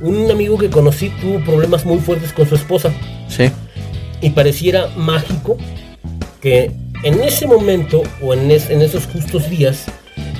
un 0.00 0.30
amigo 0.30 0.56
que 0.58 0.70
conocí 0.70 1.10
tuvo 1.20 1.40
problemas 1.44 1.84
muy 1.84 1.98
fuertes 1.98 2.32
con 2.32 2.48
su 2.48 2.54
esposa 2.54 2.90
sí. 3.28 3.50
y 4.20 4.30
pareciera 4.30 4.88
mágico 4.96 5.56
que 6.40 6.72
en 7.02 7.20
ese 7.22 7.46
momento 7.46 8.02
o 8.20 8.34
en, 8.34 8.50
es- 8.50 8.70
en 8.70 8.82
esos 8.82 9.06
justos 9.06 9.48
días 9.50 9.84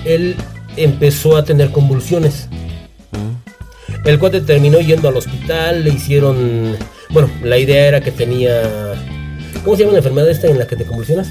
él 0.04 0.36
empezó 0.76 1.36
a 1.36 1.44
tener 1.44 1.70
convulsiones. 1.70 2.48
Mm. 3.12 4.08
El 4.08 4.18
cuate 4.18 4.40
terminó 4.40 4.80
yendo 4.80 5.08
al 5.08 5.16
hospital, 5.16 5.84
le 5.84 5.90
hicieron... 5.90 6.76
Bueno, 7.10 7.30
la 7.42 7.58
idea 7.58 7.86
era 7.88 8.00
que 8.00 8.10
tenía... 8.10 8.94
¿Cómo 9.64 9.76
se 9.76 9.82
llama 9.82 9.92
la 9.92 9.98
enfermedad 9.98 10.30
esta 10.30 10.48
en 10.48 10.58
la 10.58 10.66
que 10.66 10.76
te 10.76 10.84
convulsionas? 10.84 11.28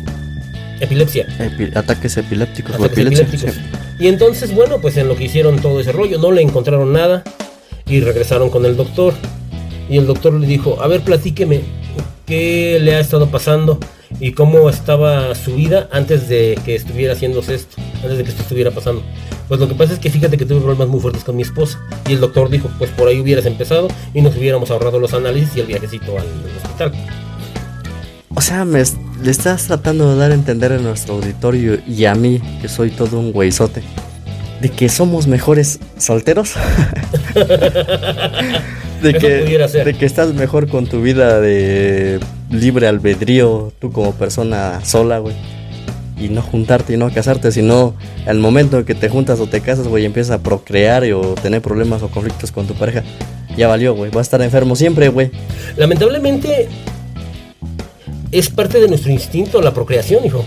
Epilepsia. 0.79 1.27
Epi- 1.39 1.75
ataques 1.75 2.15
epilépticos 2.17 2.75
Ataques 2.75 2.91
epilepsia. 2.97 3.23
epilépticos. 3.25 3.55
sí. 3.55 3.61
Y 3.99 4.07
entonces, 4.07 4.53
bueno, 4.55 4.79
pues 4.79 4.95
en 4.97 5.07
lo 5.07 5.15
que 5.15 5.25
hicieron 5.25 5.59
todo 5.59 5.79
ese 5.79 5.91
rollo, 5.91 6.17
no 6.17 6.31
le 6.31 6.41
encontraron 6.41 6.91
nada 6.93 7.23
y 7.85 7.99
regresaron 7.99 8.49
con 8.49 8.65
el 8.65 8.75
doctor. 8.77 9.13
Y 9.89 9.97
el 9.97 10.07
doctor 10.07 10.33
le 10.33 10.47
dijo, 10.47 10.81
a 10.81 10.87
ver, 10.87 11.01
platíqueme, 11.01 11.61
¿qué 12.25 12.79
le 12.81 12.95
ha 12.95 12.99
estado 12.99 13.29
pasando? 13.29 13.79
Y 14.19 14.33
cómo 14.33 14.69
estaba 14.69 15.33
su 15.35 15.55
vida 15.55 15.87
antes 15.91 16.27
de 16.27 16.59
que 16.63 16.75
estuviera 16.75 17.13
haciéndose 17.13 17.55
esto, 17.55 17.81
antes 18.03 18.17
de 18.17 18.23
que 18.23 18.29
esto 18.29 18.43
estuviera 18.43 18.71
pasando. 18.71 19.03
Pues 19.47 19.59
lo 19.59 19.67
que 19.67 19.75
pasa 19.75 19.93
es 19.93 19.99
que 19.99 20.09
fíjate 20.09 20.37
que 20.37 20.45
tuve 20.45 20.59
problemas 20.61 20.87
muy 20.87 20.99
fuertes 20.99 21.23
con 21.23 21.35
mi 21.35 21.41
esposa. 21.41 21.79
Y 22.07 22.13
el 22.13 22.19
doctor 22.19 22.49
dijo, 22.49 22.69
pues 22.77 22.89
por 22.91 23.07
ahí 23.07 23.19
hubieras 23.19 23.45
empezado 23.45 23.87
y 24.13 24.21
nos 24.21 24.35
hubiéramos 24.37 24.71
ahorrado 24.71 24.99
los 24.99 25.13
análisis 25.13 25.57
y 25.57 25.59
el 25.61 25.67
viajecito 25.67 26.17
al 26.17 26.27
hospital. 26.63 26.93
O 28.33 28.41
sea, 28.41 28.63
me 28.63 28.81
le 29.23 29.29
estás 29.29 29.67
tratando 29.67 30.09
de 30.11 30.17
dar 30.17 30.31
a 30.31 30.35
entender 30.35 30.71
a 30.71 30.77
nuestro 30.77 31.15
auditorio 31.15 31.79
y 31.87 32.05
a 32.05 32.15
mí, 32.15 32.41
que 32.61 32.69
soy 32.69 32.91
todo 32.91 33.19
un 33.19 33.31
güeyzote, 33.33 33.83
de 34.61 34.69
que 34.69 34.87
somos 34.87 35.27
mejores 35.27 35.79
solteros. 35.97 36.53
de, 39.01 39.09
Eso 39.09 39.19
que, 39.19 39.39
pudiera 39.43 39.67
ser. 39.67 39.85
de 39.85 39.93
que 39.95 40.05
estás 40.05 40.33
mejor 40.33 40.69
con 40.69 40.87
tu 40.87 41.01
vida 41.01 41.41
de 41.41 42.19
libre 42.51 42.87
albedrío, 42.87 43.71
tú 43.79 43.91
como 43.91 44.11
persona 44.13 44.81
sola, 44.83 45.19
güey. 45.19 45.35
Y 46.19 46.29
no 46.29 46.41
juntarte 46.43 46.93
y 46.93 46.97
no 46.97 47.11
casarte, 47.11 47.51
sino 47.51 47.95
al 48.27 48.37
momento 48.37 48.77
en 48.77 48.85
que 48.85 48.93
te 48.93 49.09
juntas 49.09 49.39
o 49.39 49.47
te 49.47 49.61
casas, 49.61 49.87
güey, 49.87 50.03
y 50.03 50.05
empiezas 50.05 50.35
a 50.39 50.43
procrear 50.43 51.03
y, 51.05 51.13
o 51.13 51.21
tener 51.35 51.61
problemas 51.61 52.03
o 52.03 52.09
conflictos 52.09 52.51
con 52.51 52.67
tu 52.67 52.75
pareja. 52.75 53.03
Ya 53.57 53.67
valió, 53.67 53.95
güey. 53.95 54.11
Vas 54.11 54.19
a 54.19 54.21
estar 54.21 54.41
enfermo 54.43 54.75
siempre, 54.75 55.09
güey. 55.09 55.31
Lamentablemente 55.77 56.67
es 58.31 58.49
parte 58.49 58.79
de 58.79 58.87
nuestro 58.87 59.11
instinto 59.11 59.61
la 59.61 59.73
procreación, 59.73 60.23
hijo. 60.25 60.45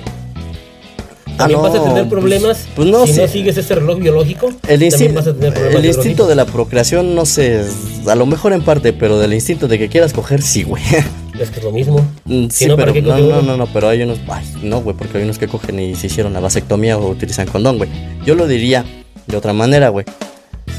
También 1.36 1.58
Ah, 1.58 1.62
vas 1.64 1.74
a 1.74 1.78
no, 1.78 1.84
tener 1.84 2.02
pues- 2.08 2.10
problemas 2.20 2.66
pues 2.76 2.88
no 2.88 3.06
si 3.06 3.12
no 3.12 3.16
sé. 3.26 3.28
sigues 3.28 3.56
ese 3.56 3.74
reloj 3.74 3.98
biológico. 3.98 4.50
El, 4.68 4.88
también 4.88 5.14
vas 5.14 5.26
a 5.26 5.34
tener 5.34 5.52
problemas 5.52 5.80
el 5.80 5.86
instinto 5.86 6.26
de 6.28 6.36
la 6.36 6.46
procreación, 6.46 7.16
no 7.16 7.26
sé, 7.26 7.64
a 8.06 8.14
lo 8.14 8.24
mejor 8.26 8.52
en 8.52 8.62
parte, 8.62 8.92
pero 8.92 9.18
del 9.18 9.34
instinto 9.34 9.66
de 9.66 9.76
que 9.78 9.88
quieras 9.88 10.12
coger, 10.12 10.40
sí, 10.42 10.62
güey. 10.62 10.82
Es 11.38 11.50
que 11.50 11.58
es 11.58 11.64
lo 11.64 11.72
mismo. 11.72 12.00
Mm, 12.24 12.44
Si 12.48 12.64
sí, 12.64 12.66
no, 12.66 12.76
¿para 12.76 12.92
pero 12.92 13.04
qué 13.04 13.10
no, 13.10 13.18
no, 13.18 13.42
no, 13.42 13.56
no, 13.56 13.66
pero 13.66 13.88
hay 13.88 14.02
unos, 14.02 14.20
ay, 14.28 14.46
no, 14.62 14.80
güey, 14.80 14.96
porque 14.96 15.18
hay 15.18 15.24
unos 15.24 15.38
que 15.38 15.48
cogen 15.48 15.80
y 15.80 15.94
se 15.96 16.06
hicieron 16.06 16.32
la 16.32 16.40
vasectomía 16.40 16.96
o 16.96 17.08
utilizan 17.10 17.46
condón, 17.48 17.78
güey. 17.78 17.90
Yo 18.24 18.34
lo 18.34 18.46
diría 18.46 18.84
de 19.26 19.36
otra 19.36 19.52
manera, 19.52 19.88
güey. 19.88 20.06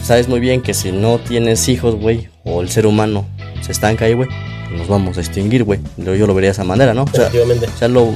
Sabes 0.03 0.27
muy 0.27 0.39
bien 0.39 0.61
que 0.61 0.73
si 0.73 0.91
no 0.91 1.17
tienes 1.17 1.67
hijos, 1.67 1.95
güey, 1.95 2.29
o 2.43 2.61
el 2.61 2.69
ser 2.69 2.85
humano 2.85 3.25
se 3.61 3.71
estanca 3.71 4.05
ahí, 4.05 4.13
güey, 4.13 4.29
pues 4.69 4.79
nos 4.79 4.87
vamos 4.87 5.17
a 5.17 5.21
extinguir, 5.21 5.63
güey. 5.63 5.79
Yo 5.97 6.15
yo 6.15 6.25
lo 6.27 6.33
vería 6.33 6.49
de 6.49 6.53
esa 6.53 6.63
manera, 6.63 6.93
¿no? 6.93 7.03
O 7.03 7.07
sea, 7.11 7.27
o 7.27 7.77
sea, 7.77 7.87
lo, 7.87 8.13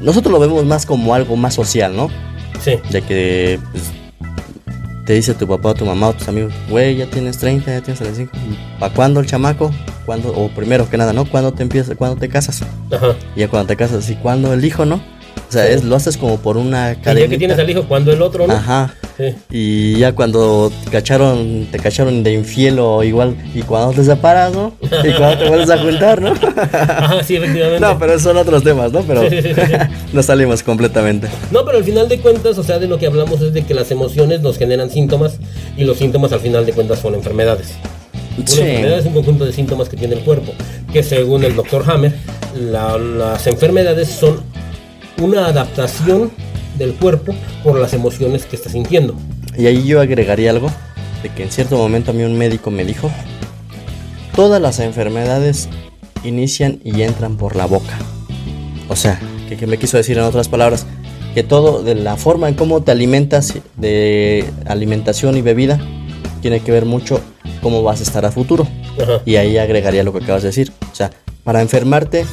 nosotros 0.00 0.32
lo 0.32 0.38
vemos 0.38 0.64
más 0.64 0.86
como 0.86 1.14
algo 1.14 1.36
más 1.36 1.54
social, 1.54 1.94
¿no? 1.94 2.08
Sí. 2.64 2.76
De 2.90 3.02
que 3.02 3.58
pues, 3.72 3.84
te 5.04 5.12
dice 5.12 5.34
tu 5.34 5.46
papá 5.46 5.74
tu 5.74 5.84
mamá 5.84 6.08
o 6.08 6.12
tus 6.14 6.28
amigos, 6.28 6.52
güey, 6.70 6.96
ya 6.96 7.06
tienes 7.06 7.38
30, 7.38 7.70
ya 7.70 7.80
tienes 7.82 7.98
35. 8.00 8.32
¿Para 8.78 8.94
cuándo 8.94 9.20
el 9.20 9.26
chamaco? 9.26 9.70
¿Cuándo? 10.06 10.28
O 10.34 10.48
primero 10.48 10.88
que 10.88 10.96
nada, 10.96 11.12
¿no? 11.12 11.24
¿Cuándo 11.28 11.52
te 11.52 11.62
empiezas, 11.62 11.96
cuándo 11.96 12.16
te 12.18 12.28
casas? 12.28 12.62
Ajá. 12.92 13.14
Y 13.34 13.40
ya 13.40 13.48
cuando 13.48 13.66
te 13.66 13.76
casas, 13.76 14.08
¿y 14.08 14.14
cuándo 14.14 14.52
el 14.54 14.64
hijo, 14.64 14.84
no? 14.86 14.94
O 15.48 15.52
sea, 15.52 15.66
Sí. 15.66 15.72
es, 15.74 15.84
lo 15.84 15.94
haces 15.96 16.16
como 16.16 16.38
por 16.38 16.56
una 16.56 16.92
Y 16.92 16.96
cadena. 16.96 17.26
ya 17.26 17.28
que 17.30 17.38
tienes 17.38 17.58
al 17.58 17.68
hijo, 17.70 17.84
cuando 17.86 18.12
el 18.12 18.20
otro, 18.22 18.46
¿no? 18.46 18.54
Ajá. 18.54 18.94
Sí. 19.16 19.34
Y 19.50 19.98
ya 19.98 20.12
cuando 20.12 20.70
te 20.84 20.90
cacharon, 20.90 21.66
te 21.70 21.78
cacharon 21.78 22.22
de 22.22 22.32
infiel 22.32 22.78
o 22.80 23.02
igual, 23.04 23.36
y 23.54 23.62
cuando 23.62 23.92
te 23.92 24.02
separas, 24.04 24.52
¿no? 24.52 24.72
Y 24.82 25.12
cuando 25.12 25.38
te 25.38 25.48
vuelves 25.48 25.70
a 25.70 25.78
juntar, 25.78 26.20
¿no? 26.20 26.30
Ajá, 26.72 27.22
sí, 27.22 27.36
efectivamente. 27.36 27.80
No, 27.80 27.98
pero 27.98 28.18
son 28.18 28.36
otros 28.36 28.62
temas, 28.64 28.92
¿no? 28.92 29.02
Pero 29.02 29.28
Sí, 29.30 29.36
nos 30.12 30.26
salimos 30.26 30.62
completamente. 30.62 31.28
No, 31.50 31.64
pero 31.64 31.78
al 31.78 31.84
final 31.84 32.08
de 32.08 32.18
cuentas, 32.18 32.58
o 32.58 32.62
sea, 32.62 32.78
de 32.78 32.88
lo 32.88 32.98
que 32.98 33.06
hablamos 33.06 33.40
es 33.40 33.52
de 33.54 33.62
que 33.64 33.74
las 33.74 33.90
emociones 33.90 34.40
nos 34.40 34.58
generan 34.58 34.90
síntomas 34.90 35.38
y 35.76 35.84
los 35.84 35.96
síntomas 35.98 36.32
al 36.32 36.40
final 36.40 36.66
de 36.66 36.72
cuentas 36.72 36.98
son 36.98 37.14
enfermedades. 37.14 37.74
Una 38.36 38.46
Sí. 38.46 38.60
enfermedad 38.60 38.98
es 38.98 39.06
un 39.06 39.12
conjunto 39.14 39.44
de 39.46 39.52
síntomas 39.52 39.88
que 39.88 39.96
tiene 39.96 40.14
el 40.14 40.20
cuerpo, 40.20 40.52
que 40.92 41.02
según 41.02 41.44
el 41.44 41.54
doctor 41.56 41.84
Hammer, 41.90 42.14
la- 42.54 42.98
las 42.98 43.46
enfermedades 43.46 44.08
son 44.08 44.40
una 45.20 45.46
adaptación 45.46 46.30
del 46.78 46.94
cuerpo 46.94 47.34
por 47.64 47.78
las 47.80 47.94
emociones 47.94 48.44
que 48.44 48.56
está 48.56 48.68
sintiendo. 48.68 49.14
Y 49.56 49.66
ahí 49.66 49.86
yo 49.86 50.00
agregaría 50.00 50.50
algo, 50.50 50.70
de 51.22 51.30
que 51.30 51.42
en 51.44 51.50
cierto 51.50 51.76
momento 51.78 52.10
a 52.10 52.14
mí 52.14 52.22
un 52.22 52.36
médico 52.36 52.70
me 52.70 52.84
dijo, 52.84 53.10
todas 54.34 54.60
las 54.60 54.78
enfermedades 54.80 55.68
inician 56.24 56.80
y 56.84 57.02
entran 57.02 57.36
por 57.36 57.56
la 57.56 57.64
boca. 57.66 57.98
O 58.88 58.96
sea, 58.96 59.18
que, 59.48 59.56
que 59.56 59.66
me 59.66 59.78
quiso 59.78 59.96
decir 59.96 60.18
en 60.18 60.24
otras 60.24 60.48
palabras, 60.48 60.86
que 61.34 61.42
todo 61.42 61.82
de 61.82 61.94
la 61.94 62.16
forma 62.16 62.48
en 62.48 62.54
cómo 62.54 62.82
te 62.82 62.92
alimentas, 62.92 63.54
de 63.76 64.44
alimentación 64.66 65.36
y 65.36 65.42
bebida, 65.42 65.80
tiene 66.48 66.60
que 66.60 66.70
ver 66.70 66.84
mucho 66.84 67.20
cómo 67.60 67.82
vas 67.82 67.98
a 67.98 68.04
estar 68.04 68.24
a 68.24 68.30
futuro. 68.30 68.68
Ajá. 69.02 69.20
Y 69.24 69.34
ahí 69.34 69.58
agregaría 69.58 70.04
lo 70.04 70.12
que 70.12 70.22
acabas 70.22 70.42
de 70.42 70.50
decir. 70.50 70.72
O 70.92 70.94
sea, 70.94 71.10
para 71.42 71.60
enfermarte 71.60 72.24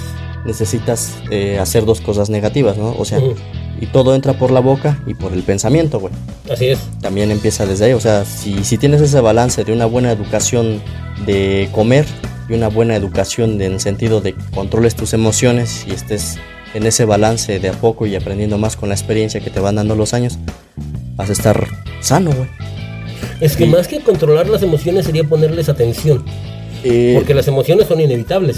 necesitas 0.45 1.13
eh, 1.31 1.57
hacer 1.59 1.83
dos 1.85 1.99
cosas 1.99 2.29
negativas, 2.29 2.77
¿no? 2.77 2.93
O 2.99 3.05
sea, 3.05 3.17
Ujú. 3.17 3.33
y 3.81 3.87
todo 3.87 4.13
entra 4.13 4.33
por 4.33 4.51
la 4.51 4.59
boca 4.59 5.01
y 5.07 5.15
por 5.15 5.33
el 5.33 5.41
pensamiento, 5.41 5.99
güey 5.99 6.13
Así 6.51 6.67
es. 6.67 6.79
también 7.01 7.31
empieza 7.31 7.65
desde 7.65 7.85
ahí. 7.85 7.93
O 7.93 7.99
sea, 7.99 8.23
si, 8.23 8.63
si 8.63 8.77
tienes 8.77 9.01
ese 9.01 9.19
balance 9.19 9.63
de 9.63 9.73
una 9.73 9.87
buena 9.87 10.11
educación 10.11 10.79
de 11.25 11.69
comer 11.71 12.05
y 12.49 12.53
una 12.53 12.67
buena 12.67 12.95
educación 12.95 13.57
de- 13.57 13.65
en 13.65 13.73
el 13.73 13.79
sentido 13.79 14.21
de 14.21 14.33
que 14.33 14.43
controles 14.53 14.95
tus 14.95 15.13
emociones 15.13 15.85
y 15.87 15.91
estés 15.93 16.37
en 16.75 16.85
ese 16.85 17.05
balance 17.05 17.57
de 17.59 17.69
a 17.69 17.73
poco 17.73 18.05
y 18.05 18.15
aprendiendo 18.15 18.59
más 18.59 18.75
con 18.75 18.89
la 18.89 18.95
experiencia 18.95 19.39
que 19.39 19.49
te 19.49 19.59
van 19.59 19.75
dando 19.75 19.95
los 19.95 20.13
años, 20.13 20.37
vas 21.15 21.29
a 21.29 21.33
estar 21.33 21.65
sano, 22.01 22.31
güey. 22.31 22.47
Es 23.39 23.55
que 23.55 23.65
Sí. 23.65 23.69
más 23.69 23.87
que 23.87 23.99
controlar 24.01 24.47
las 24.49 24.61
emociones 24.63 25.05
sería 25.05 25.23
ponerles 25.23 25.69
atención, 25.69 26.23
Eh, 26.83 27.13
porque 27.15 27.33
las 27.33 27.47
emociones 27.47 27.87
son 27.87 28.01
inevitables. 28.01 28.57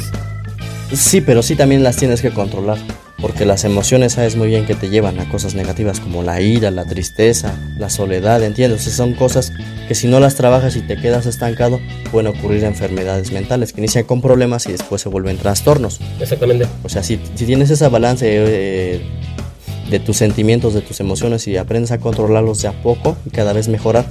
Sí, 0.94 1.22
pero 1.22 1.44
sí 1.44 1.56
también 1.56 1.84
las 1.84 1.96
tienes 1.98 2.22
que 2.22 2.32
controlar. 2.32 2.78
Porque 3.22 3.46
las 3.46 3.64
emociones 3.64 4.14
sabes 4.14 4.36
muy 4.36 4.50
bien 4.50 4.66
que 4.66 4.76
te 4.76 4.90
llevan 4.90 5.20
a 5.20 5.28
cosas 5.30 5.56
negativas 5.56 6.00
como 6.00 6.22
la 6.22 6.42
ira, 6.42 6.70
la 6.70 6.86
tristeza, 6.86 7.58
la 7.80 7.90
soledad, 7.90 8.44
¿entiendes? 8.44 8.82
O 8.82 8.84
sea, 8.84 8.94
son 8.94 9.14
cosas 9.14 9.52
que 9.88 9.96
si 9.96 10.08
no 10.08 10.20
las 10.20 10.36
trabajas 10.36 10.76
y 10.76 10.82
te 10.82 10.98
quedas 10.98 11.26
estancado, 11.26 11.80
pueden 12.12 12.28
ocurrir 12.28 12.64
enfermedades 12.66 13.32
mentales 13.32 13.74
que 13.74 13.82
inician 13.82 14.04
con 14.04 14.22
problemas 14.22 14.68
y 14.68 14.74
después 14.74 15.02
se 15.02 15.10
vuelven 15.10 15.38
trastornos. 15.38 16.00
Exactamente. 16.20 16.68
O 16.84 16.90
sea, 16.90 17.02
si, 17.04 17.20
si 17.36 17.46
tienes 17.46 17.70
esa 17.72 17.90
balance 17.90 18.26
eh, 18.28 19.02
de 19.90 20.00
tus 20.00 20.18
sentimientos, 20.18 20.74
de 20.74 20.82
tus 20.82 21.00
emociones 21.00 21.48
y 21.48 21.58
aprendes 21.58 21.92
a 21.92 22.00
controlarlos 22.00 22.62
de 22.62 22.68
a 22.68 22.74
poco 22.84 23.16
y 23.26 23.30
cada 23.30 23.54
vez 23.54 23.70
mejorar, 23.70 24.06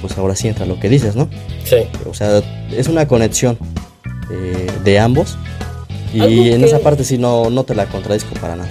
pues 0.00 0.16
ahora 0.18 0.34
sí 0.36 0.48
entra 0.48 0.66
lo 0.66 0.78
que 0.80 0.88
dices, 0.88 1.16
¿no? 1.16 1.28
Sí. 1.64 1.76
O 2.08 2.14
sea, 2.14 2.42
es 2.70 2.88
una 2.88 3.06
conexión 3.08 3.58
eh, 4.30 4.66
de 4.84 4.98
ambos. 4.98 5.36
Y 6.14 6.20
Algo 6.20 6.42
en 6.42 6.60
que- 6.60 6.66
esa 6.66 6.78
parte 6.78 7.04
sí 7.04 7.18
no, 7.18 7.50
no 7.50 7.64
te 7.64 7.74
la 7.74 7.86
contradizco 7.86 8.34
para 8.40 8.56
nada. 8.56 8.68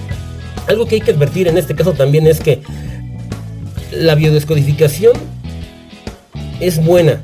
Algo 0.66 0.86
que 0.86 0.96
hay 0.96 1.00
que 1.00 1.10
advertir 1.12 1.48
en 1.48 1.56
este 1.58 1.74
caso 1.74 1.92
también 1.92 2.26
es 2.26 2.40
que 2.40 2.60
la 3.92 4.14
biodescodificación 4.14 5.12
es 6.60 6.84
buena, 6.84 7.22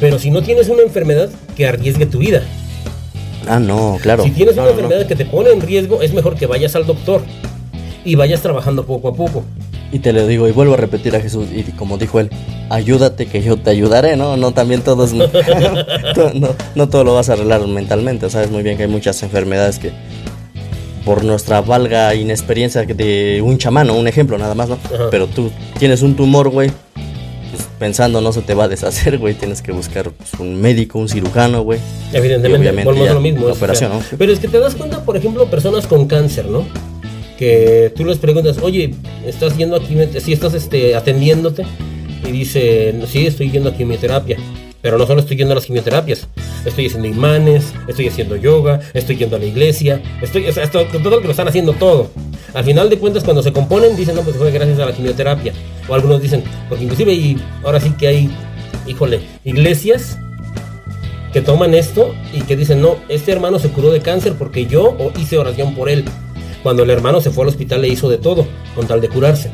pero 0.00 0.18
si 0.18 0.30
no 0.30 0.42
tienes 0.42 0.68
una 0.68 0.82
enfermedad 0.82 1.28
que 1.56 1.66
arriesgue 1.66 2.06
tu 2.06 2.18
vida. 2.18 2.42
Ah, 3.48 3.58
no, 3.58 3.98
claro. 4.02 4.22
Si 4.24 4.30
tienes 4.30 4.54
No, 4.56 4.62
una 4.62 4.70
no, 4.70 4.76
no. 4.76 4.82
enfermedad 4.82 5.08
que 5.08 5.16
te 5.16 5.24
pone 5.24 5.50
en 5.50 5.60
riesgo, 5.60 6.02
es 6.02 6.12
mejor 6.12 6.36
que 6.36 6.46
vayas 6.46 6.76
al 6.76 6.86
doctor 6.86 7.22
y 8.04 8.14
vayas 8.14 8.42
trabajando 8.42 8.84
poco 8.84 9.08
a 9.08 9.14
poco. 9.14 9.42
Y 9.90 10.00
te 10.00 10.12
lo 10.12 10.26
digo 10.26 10.46
y 10.48 10.52
vuelvo 10.52 10.74
a 10.74 10.76
repetir 10.76 11.16
a 11.16 11.20
Jesús, 11.20 11.48
y 11.50 11.62
como 11.72 11.96
dijo 11.96 12.20
él, 12.20 12.30
ayúdate 12.68 13.26
que 13.26 13.42
yo 13.42 13.56
te 13.56 13.70
ayudaré, 13.70 14.16
¿no? 14.16 14.36
No, 14.36 14.52
también 14.52 14.82
todos, 14.82 15.14
no, 15.14 15.24
no, 16.34 16.48
no 16.74 16.88
todo 16.88 17.04
lo 17.04 17.14
vas 17.14 17.30
a 17.30 17.32
arreglar 17.32 17.66
mentalmente, 17.66 18.28
sabes 18.28 18.50
muy 18.50 18.62
bien 18.62 18.76
que 18.76 18.82
hay 18.82 18.88
muchas 18.88 19.22
enfermedades 19.22 19.78
que 19.78 19.92
por 21.06 21.24
nuestra 21.24 21.62
valga 21.62 22.14
inexperiencia 22.14 22.84
de 22.84 23.40
un 23.42 23.56
chamano, 23.56 23.94
un 23.94 24.08
ejemplo 24.08 24.36
nada 24.36 24.54
más, 24.54 24.68
¿no? 24.68 24.78
Ajá. 24.92 25.08
Pero 25.10 25.26
tú 25.26 25.50
tienes 25.78 26.02
un 26.02 26.14
tumor, 26.14 26.50
güey, 26.50 26.70
pues, 27.50 27.66
pensando 27.78 28.20
no 28.20 28.30
se 28.32 28.42
te 28.42 28.52
va 28.52 28.64
a 28.64 28.68
deshacer, 28.68 29.16
güey, 29.16 29.32
tienes 29.32 29.62
que 29.62 29.72
buscar 29.72 30.10
pues, 30.10 30.34
un 30.34 30.60
médico, 30.60 30.98
un 30.98 31.08
cirujano, 31.08 31.62
güey. 31.62 31.80
Evidentemente, 32.12 32.84
volvemos 32.84 33.08
a 33.08 33.14
lo 33.14 33.20
mismo. 33.20 33.48
es, 33.48 33.56
operación, 33.56 33.92
o 33.92 34.00
sea, 34.00 34.10
¿no? 34.10 34.18
Pero 34.18 34.32
es 34.32 34.38
que 34.38 34.48
te 34.48 34.58
das 34.58 34.74
cuenta, 34.74 35.02
por 35.02 35.16
ejemplo, 35.16 35.46
personas 35.46 35.86
con 35.86 36.06
cáncer, 36.06 36.46
¿no? 36.46 36.66
Que 37.38 37.92
tú 37.96 38.04
les 38.04 38.18
preguntas, 38.18 38.58
oye, 38.60 38.94
¿estás 39.24 39.56
yendo 39.56 39.76
a 39.76 39.80
quimioterapia? 39.80 40.20
Si 40.20 40.32
estás 40.32 40.54
este, 40.54 40.96
atendiéndote, 40.96 41.64
y 42.26 42.32
dice, 42.32 42.94
sí, 43.06 43.26
estoy 43.26 43.50
yendo 43.50 43.70
a 43.70 43.74
quimioterapia. 43.74 44.36
Pero 44.80 44.96
no 44.96 45.06
solo 45.06 45.20
estoy 45.20 45.36
yendo 45.36 45.52
a 45.52 45.54
las 45.56 45.66
quimioterapias, 45.66 46.28
estoy 46.64 46.86
haciendo 46.86 47.08
imanes, 47.08 47.72
estoy 47.88 48.08
haciendo 48.08 48.36
yoga, 48.36 48.80
estoy 48.94 49.16
yendo 49.16 49.36
a 49.36 49.38
la 49.40 49.44
iglesia, 49.44 50.00
estoy, 50.22 50.46
o 50.46 50.52
todo 50.98 51.10
lo 51.10 51.20
que 51.20 51.24
lo 51.24 51.32
están 51.32 51.48
haciendo 51.48 51.72
todo. 51.72 52.10
Al 52.54 52.64
final 52.64 52.88
de 52.88 52.98
cuentas, 52.98 53.24
cuando 53.24 53.42
se 53.42 53.52
componen, 53.52 53.96
dicen, 53.96 54.14
no, 54.14 54.22
pues 54.22 54.36
fue 54.36 54.52
gracias 54.52 54.78
a 54.78 54.86
la 54.86 54.92
quimioterapia. 54.92 55.52
O 55.88 55.94
algunos 55.94 56.22
dicen, 56.22 56.44
porque 56.68 56.84
inclusive, 56.84 57.12
y 57.12 57.36
ahora 57.64 57.80
sí 57.80 57.90
que 57.98 58.06
hay, 58.06 58.30
híjole, 58.86 59.20
iglesias 59.44 60.16
que 61.32 61.40
toman 61.40 61.74
esto 61.74 62.14
y 62.32 62.42
que 62.42 62.56
dicen, 62.56 62.80
no, 62.80 62.96
este 63.08 63.32
hermano 63.32 63.58
se 63.58 63.70
curó 63.70 63.90
de 63.90 64.00
cáncer 64.00 64.34
porque 64.38 64.66
yo 64.66 64.96
hice 65.18 65.38
oración 65.38 65.74
por 65.74 65.88
él. 65.88 66.04
Cuando 66.68 66.82
el 66.82 66.90
hermano 66.90 67.22
se 67.22 67.30
fue 67.30 67.44
al 67.44 67.48
hospital 67.48 67.80
le 67.80 67.88
hizo 67.88 68.10
de 68.10 68.18
todo 68.18 68.46
con 68.74 68.86
tal 68.86 69.00
de 69.00 69.08
curarse. 69.08 69.50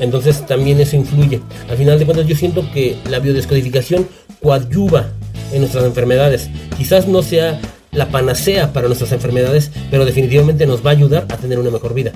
Entonces 0.00 0.44
también 0.44 0.80
eso 0.80 0.96
influye. 0.96 1.40
Al 1.70 1.76
final 1.76 1.96
de 1.96 2.06
cuentas 2.06 2.26
yo 2.26 2.34
siento 2.34 2.68
que 2.72 2.96
la 3.08 3.20
biodescodificación 3.20 4.08
coadyuva 4.42 5.10
en 5.52 5.60
nuestras 5.60 5.84
enfermedades. 5.84 6.50
Quizás 6.76 7.06
no 7.06 7.22
sea 7.22 7.60
la 7.92 8.08
panacea 8.08 8.72
para 8.72 8.88
nuestras 8.88 9.12
enfermedades, 9.12 9.70
pero 9.92 10.04
definitivamente 10.04 10.66
nos 10.66 10.84
va 10.84 10.90
a 10.90 10.94
ayudar 10.94 11.24
a 11.28 11.36
tener 11.36 11.60
una 11.60 11.70
mejor 11.70 11.94
vida. 11.94 12.10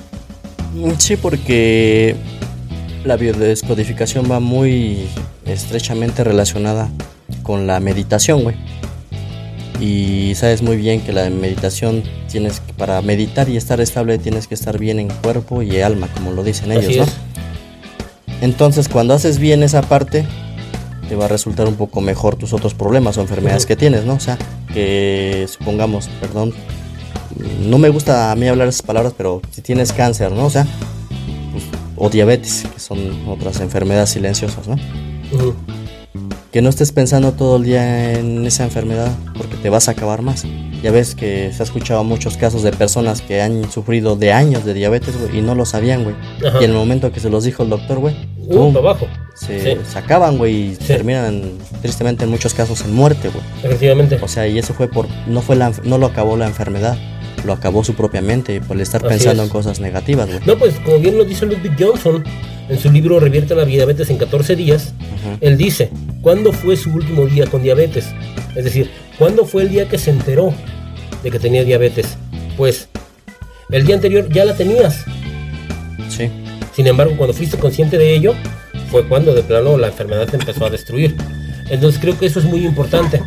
Sí, 0.99 1.15
porque 1.15 2.17
la 3.05 3.17
biodescodificación 3.17 4.29
va 4.29 4.41
muy 4.41 5.07
estrechamente 5.47 6.25
relacionada 6.25 6.91
con 7.45 7.69
la 7.69 7.79
meditación, 7.79 8.43
güey. 8.43 8.57
Y 9.81 10.35
sabes 10.35 10.63
muy 10.63 10.77
bien 10.77 11.01
que 11.01 11.13
la 11.13 11.31
meditación 11.31 12.03
tienes 12.31 12.61
para 12.77 13.01
meditar 13.03 13.49
y 13.49 13.57
estar 13.57 13.81
estable 13.81 14.19
tienes 14.19 14.49
que 14.49 14.55
estar 14.55 14.79
bien 14.79 14.99
en 14.99 15.09
cuerpo 15.09 15.63
y 15.63 15.81
alma, 15.81 16.09
como 16.15 16.33
lo 16.33 16.43
dicen 16.43 16.73
ellos, 16.73 16.97
¿no? 16.97 17.03
es. 17.05 17.11
Entonces, 18.41 18.89
cuando 18.89 19.15
haces 19.15 19.39
bien 19.39 19.63
esa 19.63 19.83
parte, 19.83 20.25
te 21.09 21.17
va 21.17 21.25
a 21.25 21.29
resultar 21.29 21.67
un 21.67 21.75
poco 21.75 22.01
mejor 22.01 22.37
tus 22.37 22.53
otros 22.53 22.75
problemas 22.75 23.19
o 23.19 23.21
enfermedades 23.21 23.67
que 23.67 23.77
tienes, 23.77 24.05
¿no? 24.05 24.15
O 24.15 24.21
sea, 24.21 24.39
que 24.73 25.47
supongamos, 25.49 26.09
perdón, 26.21 26.53
no 27.67 27.79
me 27.79 27.89
gusta 27.89 28.31
a 28.31 28.37
mí 28.37 28.47
hablar 28.47 28.69
esas 28.69 28.83
palabras, 28.83 29.15
pero 29.17 29.41
si 29.51 29.63
tienes 29.63 29.93
cáncer, 29.93 30.33
¿no? 30.33 30.47
O 30.47 30.51
sea, 30.51 30.67
pues, 31.53 31.65
o 31.97 32.11
diabetes, 32.11 32.65
que 32.73 32.81
son 32.81 33.29
otras 33.29 33.61
enfermedades 33.61 34.11
silenciosas, 34.11 34.69
¿no? 34.69 34.77
Ujú. 35.33 35.55
Que 36.53 36.63
no 36.63 36.71
estés 36.71 36.93
pensando 36.93 37.33
todo 37.33 37.57
el 37.59 37.65
día 37.65 38.15
en 38.15 38.47
esa 38.47 38.65
enfermedad 38.65 39.11
porque 39.37 39.57
te 39.57 39.69
vas 39.69 39.89
a 39.89 39.91
acabar 39.91 40.23
más. 40.23 40.45
Ya 40.83 40.91
ves 40.91 41.15
que 41.15 41.53
se 41.53 41.63
ha 41.63 41.65
escuchado 41.65 42.05
muchos 42.05 42.39
casos 42.39 42.63
de 42.63 42.71
personas 42.73 43.21
que 43.21 43.43
han 43.43 43.71
sufrido 43.71 44.17
de 44.17 44.33
años 44.33 44.65
de 44.65 44.73
diabetes, 44.73 45.15
güey, 45.21 45.39
y 45.39 45.43
no 45.43 45.55
lo 45.55 45.67
sabían, 45.67 46.05
güey. 46.05 46.15
Y 46.61 46.65
en 46.65 46.71
el 46.71 46.77
momento 46.77 47.13
que 47.13 47.21
se 47.21 47.29
los 47.29 47.45
dijo 47.45 47.65
el 47.65 47.69
doctor, 47.71 47.99
güey, 47.99 48.15
Uh, 48.51 48.79
abajo. 48.79 49.07
se, 49.35 49.61
Sí. 49.75 49.81
se 49.93 49.99
acaban, 49.99 50.39
güey, 50.39 50.71
y 50.71 50.75
Sí. 50.77 50.85
terminan 50.87 51.43
tristemente 51.83 52.25
en 52.25 52.31
muchos 52.31 52.55
casos 52.55 52.81
en 52.81 52.95
muerte, 52.95 53.29
güey. 53.29 53.45
Efectivamente. 53.63 54.19
O 54.23 54.29
sea, 54.29 54.49
y 54.49 54.59
eso 54.59 54.73
fue 54.73 54.89
por, 54.89 55.07
no 55.27 55.43
fue 55.43 55.55
la, 55.55 55.71
no 55.85 55.99
lo 55.99 56.07
acabó 56.07 56.39
la 56.39 56.47
enfermedad, 56.47 56.97
lo 57.45 57.53
acabó 57.53 57.85
su 57.85 57.93
propia 57.95 58.23
mente 58.23 58.63
por 58.63 58.81
estar 58.81 59.03
Así 59.05 59.09
pensando 59.11 59.43
es. 59.43 59.49
en 59.49 59.53
cosas 59.53 59.81
negativas, 59.81 60.29
güey. 60.29 60.41
No, 60.47 60.57
pues 60.57 60.77
como 60.83 60.99
bien 60.99 61.19
lo 61.19 61.25
dice 61.25 61.45
Ludwig 61.45 61.73
Johnson 61.79 62.25
en 62.71 62.79
su 62.79 62.91
libro 62.91 63.21
Revierte 63.21 63.55
la 63.55 63.65
diabetes 63.67 64.09
en 64.11 64.17
14 64.19 64.57
días, 64.57 64.93
Él 65.41 65.57
dice, 65.57 65.91
¿cuándo 66.23 66.53
fue 66.53 66.77
su 66.77 66.91
último 66.91 67.27
día 67.27 67.47
con 67.47 67.63
diabetes? 67.63 68.07
Es 68.55 68.65
decir, 68.65 68.91
¿cuándo 69.19 69.45
fue 69.45 69.63
el 69.63 69.71
día 69.71 69.89
que 69.89 69.99
se 69.99 70.11
enteró 70.11 70.53
de 71.23 71.31
que 71.31 71.39
tenía 71.39 71.65
diabetes? 71.65 72.17
Pues 72.57 72.89
el 73.71 73.87
día 73.87 73.97
anterior 73.97 74.29
ya 74.31 74.45
la 74.45 74.55
tenías. 74.55 75.05
Sí. 76.09 76.31
Sin 76.75 76.87
embargo, 76.87 77.15
cuando 77.17 77.35
fuiste 77.35 77.59
consciente 77.59 77.99
de 77.99 78.15
ello, 78.15 78.35
fue 78.91 79.07
cuando 79.07 79.35
de 79.35 79.43
plano 79.43 79.77
la 79.77 79.89
enfermedad 79.89 80.27
te 80.27 80.37
empezó 80.37 80.67
a 80.67 80.71
destruir. 80.71 81.17
Entonces 81.71 82.01
creo 82.01 82.19
que 82.19 82.27
eso 82.27 82.39
es 82.39 82.47
muy 82.47 82.65
importante. 82.65 83.21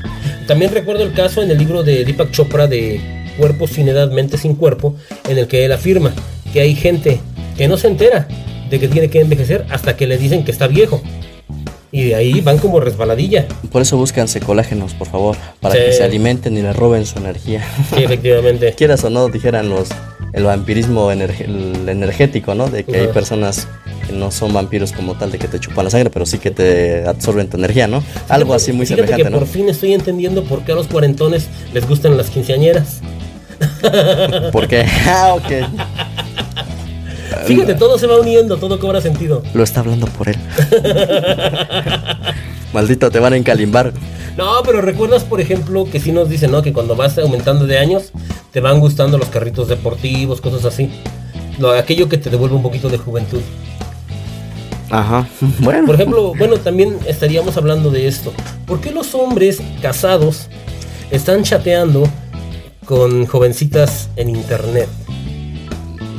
También 0.47 0.73
recuerdo 0.73 1.03
el 1.03 1.13
caso 1.13 1.41
en 1.41 1.51
el 1.51 1.57
libro 1.57 1.83
de 1.83 2.03
Deepak 2.03 2.31
Chopra 2.31 2.67
de 2.67 2.99
Cuerpo 3.37 3.67
sin 3.67 3.87
edad, 3.87 4.11
mente 4.11 4.37
sin 4.37 4.55
cuerpo, 4.55 4.95
en 5.29 5.37
el 5.37 5.47
que 5.47 5.65
él 5.65 5.71
afirma 5.71 6.13
que 6.51 6.61
hay 6.61 6.75
gente 6.75 7.19
que 7.57 7.67
no 7.67 7.77
se 7.77 7.87
entera 7.87 8.27
de 8.69 8.79
que 8.79 8.87
tiene 8.87 9.09
que 9.09 9.21
envejecer 9.21 9.65
hasta 9.69 9.95
que 9.95 10.07
le 10.07 10.17
dicen 10.17 10.43
que 10.43 10.51
está 10.51 10.67
viejo. 10.67 11.01
Y 11.91 12.05
de 12.05 12.15
ahí 12.15 12.39
van 12.41 12.57
como 12.57 12.79
resbaladilla. 12.79 13.47
Por 13.71 13.81
eso 13.81 13.97
búscanse 13.97 14.39
colágenos, 14.39 14.93
por 14.93 15.07
favor, 15.07 15.35
para 15.59 15.75
que 15.75 15.91
se 15.91 16.03
alimenten 16.03 16.57
y 16.57 16.61
le 16.61 16.71
roben 16.71 17.05
su 17.05 17.19
energía. 17.19 17.63
Sí, 17.93 18.03
efectivamente. 18.03 18.73
Quieras 18.77 19.03
o 19.03 19.09
no, 19.09 19.27
dijeran 19.27 19.69
los 19.69 19.89
el 20.33 20.45
vampirismo 20.45 21.11
energético, 21.11 22.55
¿no? 22.55 22.69
De 22.69 22.85
que 22.85 22.97
hay 22.97 23.07
personas 23.07 23.67
que 24.07 24.13
no 24.13 24.31
son 24.31 24.53
vampiros 24.53 24.93
como 24.93 25.17
tal, 25.17 25.31
de 25.31 25.37
que 25.37 25.47
te 25.47 25.59
chupan 25.59 25.85
la 25.85 25.91
sangre, 25.91 26.09
pero 26.09 26.25
sí 26.25 26.39
que 26.39 26.51
te 26.51 27.05
absorben 27.05 27.49
tu 27.49 27.57
energía, 27.57 27.87
¿no? 27.87 28.01
Algo 28.29 28.53
así 28.53 28.71
muy 28.71 28.85
fíjate 28.85 29.07
semejante, 29.07 29.31
que 29.31 29.37
Por 29.37 29.47
fin 29.47 29.67
estoy 29.67 29.93
entendiendo 29.93 30.43
por 30.45 30.63
qué 30.63 30.71
a 30.71 30.75
los 30.75 30.87
cuarentones 30.87 31.47
les 31.73 31.85
gustan 31.87 32.15
las 32.15 32.29
quinceañeras. 32.29 33.01
¿Por 34.51 34.67
qué? 34.67 34.85
Ah, 35.05 35.33
ok. 35.35 35.51
Fíjate, 37.45 37.75
todo 37.75 37.97
se 37.97 38.07
va 38.07 38.19
uniendo, 38.19 38.57
todo 38.57 38.79
cobra 38.79 39.01
sentido. 39.01 39.43
Lo 39.53 39.63
está 39.63 39.81
hablando 39.81 40.07
por 40.07 40.29
él. 40.29 40.37
Maldito, 42.73 43.11
te 43.11 43.19
van 43.19 43.33
a 43.33 43.37
encalimbar. 43.37 43.93
No, 44.37 44.61
pero 44.65 44.81
recuerdas, 44.81 45.23
por 45.23 45.41
ejemplo, 45.41 45.85
que 45.85 45.99
sí 45.99 46.11
nos 46.11 46.29
dicen, 46.29 46.51
¿no? 46.51 46.61
Que 46.61 46.71
cuando 46.71 46.95
vas 46.95 47.17
aumentando 47.17 47.67
de 47.67 47.77
años, 47.77 48.11
te 48.51 48.61
van 48.61 48.79
gustando 48.79 49.17
los 49.17 49.29
carritos 49.29 49.67
deportivos, 49.67 50.39
cosas 50.39 50.65
así. 50.65 50.89
Lo, 51.59 51.71
aquello 51.71 52.07
que 52.07 52.17
te 52.17 52.29
devuelve 52.29 52.55
un 52.55 52.63
poquito 52.63 52.89
de 52.89 52.97
juventud. 52.97 53.41
Ajá, 54.89 55.27
bueno. 55.59 55.85
Por 55.85 55.95
ejemplo, 55.95 56.33
bueno, 56.37 56.57
también 56.57 56.97
estaríamos 57.07 57.57
hablando 57.57 57.91
de 57.91 58.07
esto. 58.07 58.31
¿Por 58.65 58.79
qué 58.79 58.91
los 58.91 59.13
hombres 59.15 59.59
casados 59.81 60.47
están 61.11 61.43
chateando 61.43 62.07
con 62.85 63.25
jovencitas 63.25 64.09
en 64.15 64.29
internet? 64.29 64.87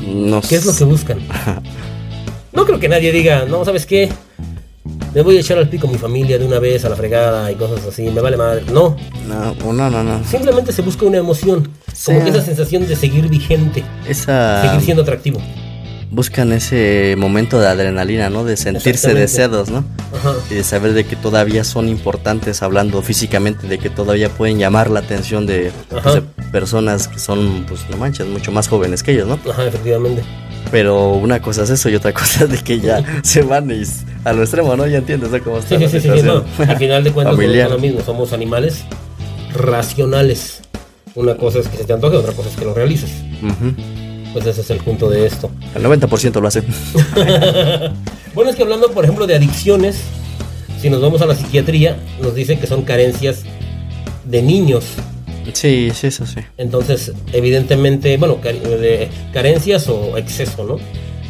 No 0.06 0.40
¿Qué 0.40 0.56
es 0.56 0.66
lo 0.66 0.74
que 0.74 0.84
buscan? 0.84 1.18
No 2.52 2.66
creo 2.66 2.78
que 2.78 2.88
nadie 2.88 3.12
diga, 3.12 3.46
no, 3.46 3.64
¿sabes 3.64 3.86
qué? 3.86 4.10
Me 5.14 5.22
voy 5.22 5.36
a 5.36 5.40
echar 5.40 5.58
al 5.58 5.68
pico 5.68 5.86
a 5.86 5.90
mi 5.90 5.98
familia 5.98 6.38
de 6.38 6.44
una 6.44 6.58
vez 6.58 6.84
a 6.84 6.88
la 6.88 6.96
fregada 6.96 7.50
y 7.50 7.54
cosas 7.54 7.86
así, 7.86 8.02
me 8.02 8.20
vale 8.20 8.36
madre. 8.36 8.62
No. 8.72 8.96
No, 9.26 9.54
no, 9.72 9.90
no, 9.90 10.02
no. 10.02 10.24
Simplemente 10.24 10.72
se 10.72 10.82
busca 10.82 11.06
una 11.06 11.18
emoción, 11.18 11.70
como 12.04 12.24
que 12.24 12.30
esa 12.30 12.42
sensación 12.42 12.86
de 12.86 12.96
seguir 12.96 13.28
vigente, 13.28 13.84
Esa... 14.08 14.62
seguir 14.62 14.80
siendo 14.80 15.02
atractivo. 15.02 15.40
Buscan 16.10 16.52
ese 16.52 17.14
momento 17.16 17.58
de 17.58 17.68
adrenalina, 17.68 18.28
¿no? 18.28 18.44
De 18.44 18.56
sentirse 18.58 19.14
deseados, 19.14 19.70
¿no? 19.70 19.84
Ajá. 20.14 20.34
Y 20.50 20.54
de 20.54 20.64
saber 20.64 20.92
de 20.92 21.04
que 21.04 21.16
todavía 21.16 21.64
son 21.64 21.88
importantes 21.88 22.62
hablando 22.62 23.00
físicamente, 23.00 23.66
de 23.66 23.78
que 23.78 23.88
todavía 23.88 24.28
pueden 24.28 24.58
llamar 24.58 24.90
la 24.90 25.00
atención 25.00 25.46
de, 25.46 25.72
pues, 25.88 26.04
de 26.16 26.22
personas 26.52 27.08
que 27.08 27.18
son, 27.18 27.64
pues 27.66 27.80
no 27.90 27.96
manches, 27.96 28.26
mucho 28.26 28.52
más 28.52 28.68
jóvenes 28.68 29.02
que 29.02 29.12
ellos, 29.12 29.26
¿no? 29.26 29.38
Ajá, 29.50 29.66
efectivamente. 29.66 30.22
Pero 30.70 31.14
una 31.14 31.42
cosa 31.42 31.64
es 31.64 31.70
eso 31.70 31.88
y 31.88 31.96
otra 31.96 32.12
cosa 32.12 32.44
es 32.44 32.50
de 32.50 32.58
que 32.58 32.78
ya 32.78 33.02
se 33.22 33.42
van 33.42 33.70
y 33.70 33.82
a 34.24 34.32
lo 34.32 34.42
extremo, 34.42 34.76
¿no? 34.76 34.86
Ya 34.86 34.98
entiendes 34.98 35.30
¿no? 35.30 35.42
cómo 35.42 35.58
está 35.58 35.78
Sí, 35.78 35.86
sí, 35.88 35.94
la 35.96 36.00
sí, 36.00 36.00
sí, 36.00 36.20
sí, 36.20 36.22
no. 36.26 36.44
Al 36.58 36.76
final 36.76 37.04
de 37.04 37.12
cuentas 37.12 37.36
somos 37.36 37.70
lo 37.70 37.78
mismo, 37.78 38.00
somos 38.02 38.32
animales 38.32 38.84
racionales. 39.54 40.60
Una 41.14 41.36
cosa 41.36 41.58
es 41.58 41.68
que 41.68 41.78
se 41.78 41.84
te 41.84 41.92
antoje, 41.92 42.16
otra 42.16 42.32
cosa 42.32 42.48
es 42.48 42.56
que 42.56 42.64
lo 42.64 42.74
realices. 42.74 43.10
Pues 44.32 44.46
ese 44.46 44.62
es 44.62 44.70
el 44.70 44.78
punto 44.78 45.10
de 45.10 45.26
esto. 45.26 45.50
El 45.74 45.84
90% 45.84 46.40
lo 46.40 46.48
hace. 46.48 46.62
Bueno, 48.34 48.50
es 48.50 48.56
que 48.56 48.62
hablando, 48.62 48.90
por 48.90 49.04
ejemplo, 49.04 49.26
de 49.26 49.34
adicciones, 49.34 50.04
si 50.80 50.88
nos 50.88 51.02
vamos 51.02 51.20
a 51.20 51.26
la 51.26 51.34
psiquiatría, 51.34 51.98
nos 52.22 52.34
dicen 52.34 52.58
que 52.58 52.66
son 52.66 52.80
carencias 52.82 53.42
de 54.24 54.40
niños. 54.40 54.86
Sí, 55.52 55.90
sí, 55.94 56.06
eso 56.06 56.26
sí. 56.26 56.40
Entonces, 56.56 57.12
evidentemente, 57.32 58.16
bueno, 58.16 58.38
de 58.42 59.08
carencias 59.32 59.88
o 59.88 60.16
exceso, 60.16 60.64
¿no? 60.64 60.78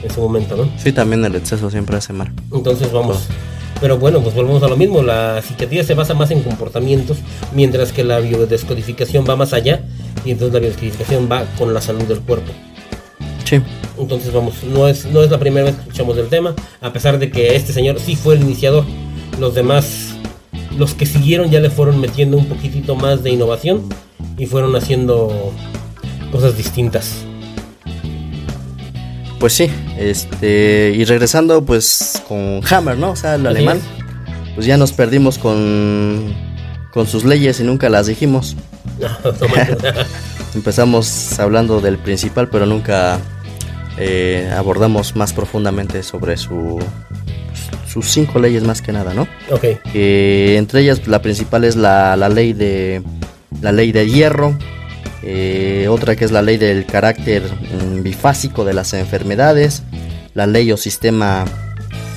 En 0.03 0.11
su 0.11 0.21
momento, 0.21 0.57
¿no? 0.57 0.69
Sí, 0.77 0.93
también 0.93 1.25
el 1.25 1.35
exceso 1.35 1.71
siempre 1.71 1.97
hace 1.97 2.13
mal. 2.13 2.33
Entonces 2.53 2.91
vamos. 2.93 3.29
Pero 3.81 3.99
bueno, 3.99 4.21
pues 4.21 4.35
volvemos 4.35 4.63
a 4.63 4.69
lo 4.69 4.77
mismo. 4.77 5.03
La 5.03 5.43
psiquiatría 5.43 5.85
se 5.85 5.95
basa 5.95 6.15
más 6.15 6.31
en 6.31 6.43
comportamientos, 6.43 7.19
mientras 7.53 7.93
que 7.93 8.05
la 8.05 8.21
biodescodificación 8.21 9.25
va 9.29 9.37
más 9.37 9.53
allá. 9.53 9.85
Y 10.25 10.31
entonces 10.31 10.55
la 10.55 10.61
biodescodificación 10.61 11.29
va 11.31 11.45
con 11.59 11.75
la 11.75 11.81
salud 11.81 12.05
del 12.05 12.21
cuerpo. 12.21 12.53
Sí. 13.45 13.61
Entonces 13.99 14.33
vamos, 14.33 14.55
no 14.65 14.89
es, 14.89 15.05
no 15.07 15.23
es 15.23 15.31
la 15.31 15.39
primera 15.39 15.67
vez 15.67 15.75
que 15.75 15.83
escuchamos 15.83 16.17
del 16.17 16.29
tema, 16.29 16.55
a 16.81 16.93
pesar 16.93 17.19
de 17.19 17.31
que 17.31 17.55
este 17.55 17.73
señor 17.73 18.01
sí 18.01 18.17
fue 18.17 18.35
el 18.35 18.43
iniciador. 18.43 18.85
Los 19.39 19.55
demás, 19.55 20.12
los 20.79 20.95
que 20.95 21.07
siguieron 21.07 21.51
ya 21.51 21.61
le 21.61 21.71
fueron 21.71 22.01
metiendo 22.01 22.37
un 22.37 22.47
poquitito 22.47 22.95
más 22.95 23.23
de 23.23 23.31
innovación 23.31 23.83
y 24.39 24.47
fueron 24.47 24.75
haciendo 24.77 25.53
cosas 26.31 26.57
distintas. 26.57 27.25
Pues 29.39 29.55
sí, 29.55 29.69
este, 29.99 30.93
y 30.97 31.05
regresando 31.05 31.65
pues 31.65 32.23
con 32.29 32.61
Hammer, 32.71 32.97
¿no? 32.97 33.11
O 33.11 33.17
sea, 33.17 33.35
el 33.35 33.47
Así 33.47 33.57
alemán, 33.57 33.81
pues 34.55 34.67
ya 34.67 34.77
nos 34.77 34.93
perdimos 34.93 35.39
con, 35.39 36.33
con 36.93 37.07
sus 37.07 37.25
leyes 37.25 37.59
y 37.61 37.65
nunca 37.65 37.89
las 37.89 38.07
dijimos. 38.07 38.57
Empezamos 40.55 41.39
hablando 41.41 41.81
del 41.81 41.99
principal, 41.99 42.49
pero 42.51 42.67
nunca 42.67 43.19
eh, 43.99 44.53
abordamos 44.57 45.17
más 45.17 45.33
profundamente 45.33 46.03
sobre 46.03 46.37
su, 46.37 46.79
sus 47.93 48.07
cinco 48.11 48.39
leyes 48.39 48.63
más 48.63 48.81
que 48.83 48.93
nada, 48.93 49.13
¿no? 49.15 49.27
ok, 49.51 49.65
entre 49.95 50.81
ellas 50.81 51.07
la 51.07 51.21
principal 51.21 51.65
es 51.65 51.77
la, 51.77 52.17
la 52.17 52.29
ley 52.29 52.53
de 52.53 53.03
la 53.61 53.71
ley 53.73 53.93
de 53.93 54.09
hierro 54.09 54.57
eh, 55.23 55.87
otra 55.89 56.17
que 56.17 56.25
es 56.25 56.33
la 56.33 56.43
ley 56.43 56.57
del 56.57 56.85
carácter 56.87 57.43
mm, 57.43 58.03
bifásico 58.03 58.65
de 58.65 58.73
las 58.75 58.93
enfermedades 58.95 59.83
la 60.35 60.47
ley 60.47 60.73
o 60.73 60.77
sistema 60.77 61.45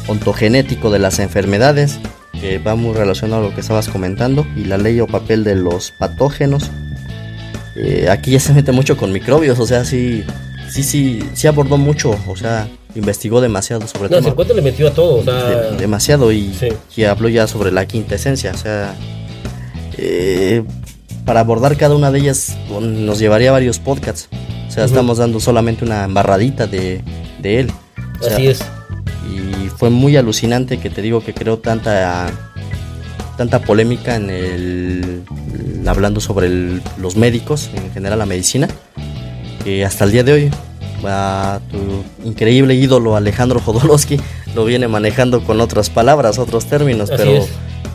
ontogenético 0.08 0.90
de 0.92 1.00
las 1.00 1.20
enfermedades 1.20 2.00
que 2.40 2.58
va 2.60 2.76
muy 2.76 2.94
relacionado 2.94 3.44
a 3.44 3.50
lo 3.50 3.54
que 3.54 3.62
estabas 3.62 3.90
comentando 3.90 4.46
y 4.56 4.66
la 4.66 4.78
ley 4.78 5.00
o 5.02 5.08
papel 5.08 5.44
de 5.44 5.56
los 5.56 5.92
patógenos 6.00 6.72
Eh, 7.78 8.08
aquí 8.10 8.32
ya 8.32 8.40
se 8.40 8.54
mete 8.54 8.72
mucho 8.72 8.96
con 8.96 9.12
microbios 9.12 9.60
o 9.60 9.66
sea 9.66 9.84
sí 9.84 10.24
sí 10.70 10.82
sí 10.82 11.20
sí 11.34 11.46
abordó 11.48 11.76
mucho 11.78 12.18
o 12.26 12.36
sea 12.38 12.70
investigó 12.96 13.42
demasiado 13.42 13.86
sobre 13.88 14.04
no, 14.10 14.18
todo 14.18 14.30
50 14.30 14.54
le 14.54 14.62
metió 14.62 14.88
a 14.88 14.92
todo, 14.92 15.16
o 15.18 15.24
sea, 15.24 15.34
de- 15.72 15.78
demasiado 15.78 16.32
y, 16.32 16.54
Sí. 16.54 16.70
y 16.96 17.04
habló 17.04 17.28
ya 17.30 17.46
sobre 17.48 17.72
la 17.72 17.86
quinta 17.86 18.16
esencia. 18.16 18.52
O 18.54 18.58
sea, 18.58 18.96
eh, 19.98 20.64
para 21.26 21.40
abordar 21.42 21.76
cada 21.78 21.96
una 21.96 22.12
de 22.12 22.20
ellas 22.20 22.56
nos 22.70 23.20
llevaría 23.20 23.52
varios 23.52 23.80
podcasts. 23.80 24.30
O 24.68 24.72
sea, 24.72 24.86
estamos 24.86 25.18
dando 25.18 25.40
solamente 25.40 25.86
una 25.86 26.04
embarradita 26.04 26.68
de, 26.68 27.02
de 27.42 27.60
él. 27.62 27.72
O 28.20 28.24
sea, 28.24 28.34
así 28.34 28.48
es. 28.48 28.60
Y 29.30 29.70
fue 29.70 29.90
muy 29.90 30.18
alucinante 30.18 30.80
que 30.80 30.90
te 30.90 31.02
digo 31.02 31.24
que 31.24 31.34
creó 31.34 31.58
tanta 31.60 32.28
tanta 33.38 33.60
polémica 33.60 34.16
en 34.16 34.30
el 34.30 35.24
hablando 35.88 36.22
sobre 36.22 36.48
el- 36.48 36.82
los 36.98 37.18
médicos 37.18 37.70
en 37.76 37.92
general 37.92 38.20
la 38.20 38.26
medicina 38.26 38.68
que 39.64 39.84
hasta 39.84 40.06
el 40.06 40.12
día 40.14 40.24
de 40.24 40.32
hoy 40.32 40.52
a 41.04 41.60
tu 41.72 42.28
increíble 42.28 42.74
ídolo 42.76 43.16
Alejandro 43.16 43.60
Jodorowsky 43.60 44.20
lo 44.56 44.66
viene 44.66 44.88
manejando 44.88 45.44
con 45.44 45.60
otras 45.62 45.90
palabras 45.90 46.40
otros 46.40 46.66
términos 46.66 47.10
Así 47.12 47.18
pero 47.24 47.38
es. 47.38 47.48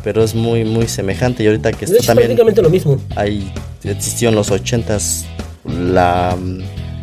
pero 0.04 0.22
es 0.24 0.34
muy 0.34 0.64
muy 0.64 0.86
semejante 0.88 1.42
y 1.42 1.46
ahorita 1.46 1.72
que 1.72 1.86
De 1.86 1.92
está 1.92 1.96
hecho, 1.98 2.06
también 2.08 2.28
prácticamente 2.28 2.62
lo 2.62 2.70
mismo. 2.70 2.98
ahí 3.16 3.52
existió 3.84 4.28
en 4.28 4.34
los 4.34 4.50
ochentas 4.50 5.24
la 5.64 6.36
mm, 6.40 6.60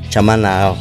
chamana 0.10 0.74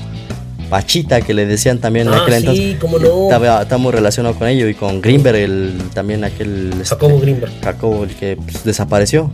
Pachita 0.70 1.20
que 1.20 1.32
le 1.32 1.46
decían 1.46 1.78
también 1.78 2.08
en 2.08 2.14
Ah, 2.14 2.22
aquel 2.22 2.34
sí, 2.34 2.38
entonces 2.40 2.76
cómo 2.80 2.98
no. 2.98 3.22
estaba, 3.24 3.62
está 3.62 3.78
muy 3.78 3.92
relacionado 3.92 4.34
con 4.34 4.48
ello 4.48 4.68
y 4.68 4.74
con 4.74 5.00
Greenberg 5.00 5.36
el 5.36 5.74
también 5.94 6.24
aquel 6.24 6.70
este, 6.72 6.84
Jacobo 6.86 7.20
Greenberg. 7.20 7.52
Jacobo, 7.62 8.02
el 8.04 8.10
que 8.16 8.36
pues, 8.36 8.64
desapareció 8.64 9.30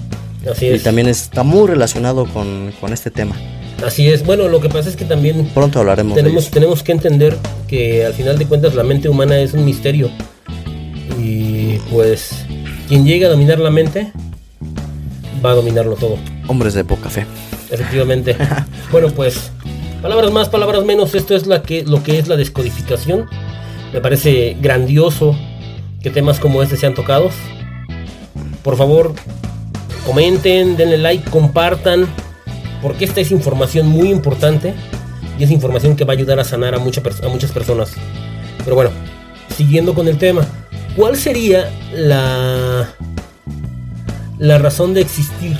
Así 0.50 0.66
y 0.66 0.70
es. 0.72 0.82
también 0.82 1.08
está 1.08 1.42
muy 1.42 1.66
relacionado 1.68 2.26
con, 2.26 2.72
con 2.80 2.92
este 2.92 3.10
tema 3.10 3.34
Así 3.84 4.08
es. 4.08 4.24
Bueno, 4.24 4.48
lo 4.48 4.60
que 4.60 4.68
pasa 4.68 4.88
es 4.88 4.96
que 4.96 5.04
también 5.04 5.46
pronto 5.54 5.80
hablaremos 5.80 6.14
tenemos, 6.50 6.82
que 6.82 6.92
entender 6.92 7.36
que 7.66 8.04
al 8.04 8.14
final 8.14 8.38
de 8.38 8.46
cuentas 8.46 8.74
la 8.74 8.84
mente 8.84 9.08
humana 9.08 9.38
es 9.38 9.54
un 9.54 9.64
misterio. 9.64 10.10
Y 11.18 11.78
pues 11.90 12.44
quien 12.88 13.04
llega 13.04 13.26
a 13.26 13.30
dominar 13.30 13.58
la 13.58 13.70
mente 13.70 14.12
va 15.44 15.50
a 15.50 15.54
dominarlo 15.54 15.96
todo. 15.96 16.16
hombres 16.48 16.74
de 16.74 16.84
poca 16.84 17.10
fe 17.10 17.26
Efectivamente. 17.70 18.36
bueno, 18.92 19.08
pues 19.08 19.50
palabras 20.02 20.30
más, 20.30 20.48
palabras 20.48 20.84
menos. 20.84 21.14
Esto 21.14 21.34
es 21.34 21.46
la 21.46 21.62
que, 21.62 21.84
lo 21.84 22.02
que 22.02 22.18
es 22.18 22.28
la 22.28 22.36
descodificación. 22.36 23.26
Me 23.92 24.00
parece 24.00 24.56
grandioso 24.60 25.36
que 26.02 26.10
temas 26.10 26.38
como 26.38 26.62
este 26.62 26.76
sean 26.76 26.94
tocados. 26.94 27.34
Por 28.62 28.76
favor, 28.76 29.14
comenten, 30.06 30.76
denle 30.76 30.98
like, 30.98 31.30
compartan, 31.30 32.06
porque 32.82 33.04
esta 33.04 33.20
es 33.20 33.30
información 33.30 33.86
muy 33.86 34.10
importante 34.10 34.74
y 35.38 35.44
es 35.44 35.50
información 35.50 35.96
que 35.96 36.04
va 36.04 36.12
a 36.12 36.16
ayudar 36.16 36.40
a 36.40 36.44
sanar 36.44 36.74
a, 36.74 36.78
mucha 36.78 37.00
a 37.22 37.28
muchas 37.28 37.52
personas. 37.52 37.94
Pero 38.64 38.74
bueno, 38.74 38.90
siguiendo 39.56 39.94
con 39.94 40.08
el 40.08 40.18
tema, 40.18 40.46
¿cuál 40.96 41.16
sería 41.16 41.70
la, 41.94 42.92
la 44.38 44.58
razón 44.58 44.92
de 44.94 45.00
existir 45.00 45.56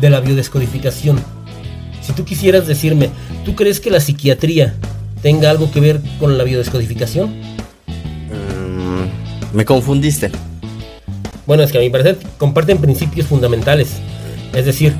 de 0.00 0.10
la 0.10 0.20
biodescodificación? 0.20 1.20
Si 2.00 2.12
tú 2.12 2.24
quisieras 2.24 2.66
decirme, 2.66 3.10
¿tú 3.44 3.54
crees 3.54 3.80
que 3.80 3.90
la 3.90 4.00
psiquiatría 4.00 4.74
tenga 5.22 5.50
algo 5.50 5.70
que 5.70 5.80
ver 5.80 6.00
con 6.18 6.36
la 6.36 6.44
biodescodificación? 6.44 7.34
Mm, 8.30 9.56
me 9.56 9.64
confundiste. 9.64 10.30
Bueno, 11.46 11.62
es 11.62 11.72
que 11.72 11.78
a 11.78 11.80
mi 11.82 11.90
parecer 11.90 12.18
comparten 12.38 12.78
principios 12.78 13.26
fundamentales. 13.26 13.96
Es 14.54 14.66
decir, 14.66 14.94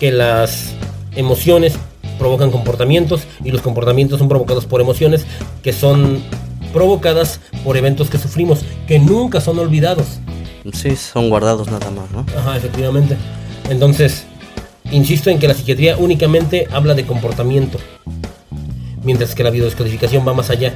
que 0.00 0.10
las 0.10 0.72
emociones 1.14 1.74
provocan 2.18 2.50
comportamientos 2.50 3.22
y 3.44 3.50
los 3.50 3.60
comportamientos 3.60 4.18
son 4.18 4.28
provocados 4.28 4.66
por 4.66 4.80
emociones 4.80 5.24
que 5.62 5.72
son 5.72 6.22
provocadas 6.72 7.40
por 7.64 7.76
eventos 7.76 8.10
que 8.10 8.18
sufrimos, 8.18 8.60
que 8.88 8.98
nunca 8.98 9.40
son 9.40 9.58
olvidados. 9.58 10.06
Sí, 10.72 10.96
son 10.96 11.28
guardados 11.28 11.70
nada 11.70 11.90
más, 11.90 12.10
¿no? 12.10 12.24
Ajá, 12.36 12.56
efectivamente. 12.56 13.16
Entonces, 13.68 14.24
insisto 14.90 15.30
en 15.30 15.38
que 15.38 15.48
la 15.48 15.54
psiquiatría 15.54 15.96
únicamente 15.96 16.66
habla 16.72 16.94
de 16.94 17.04
comportamiento, 17.04 17.78
mientras 19.02 19.34
que 19.34 19.44
la 19.44 19.50
biodescodificación 19.50 20.26
va 20.26 20.32
más 20.34 20.50
allá. 20.50 20.74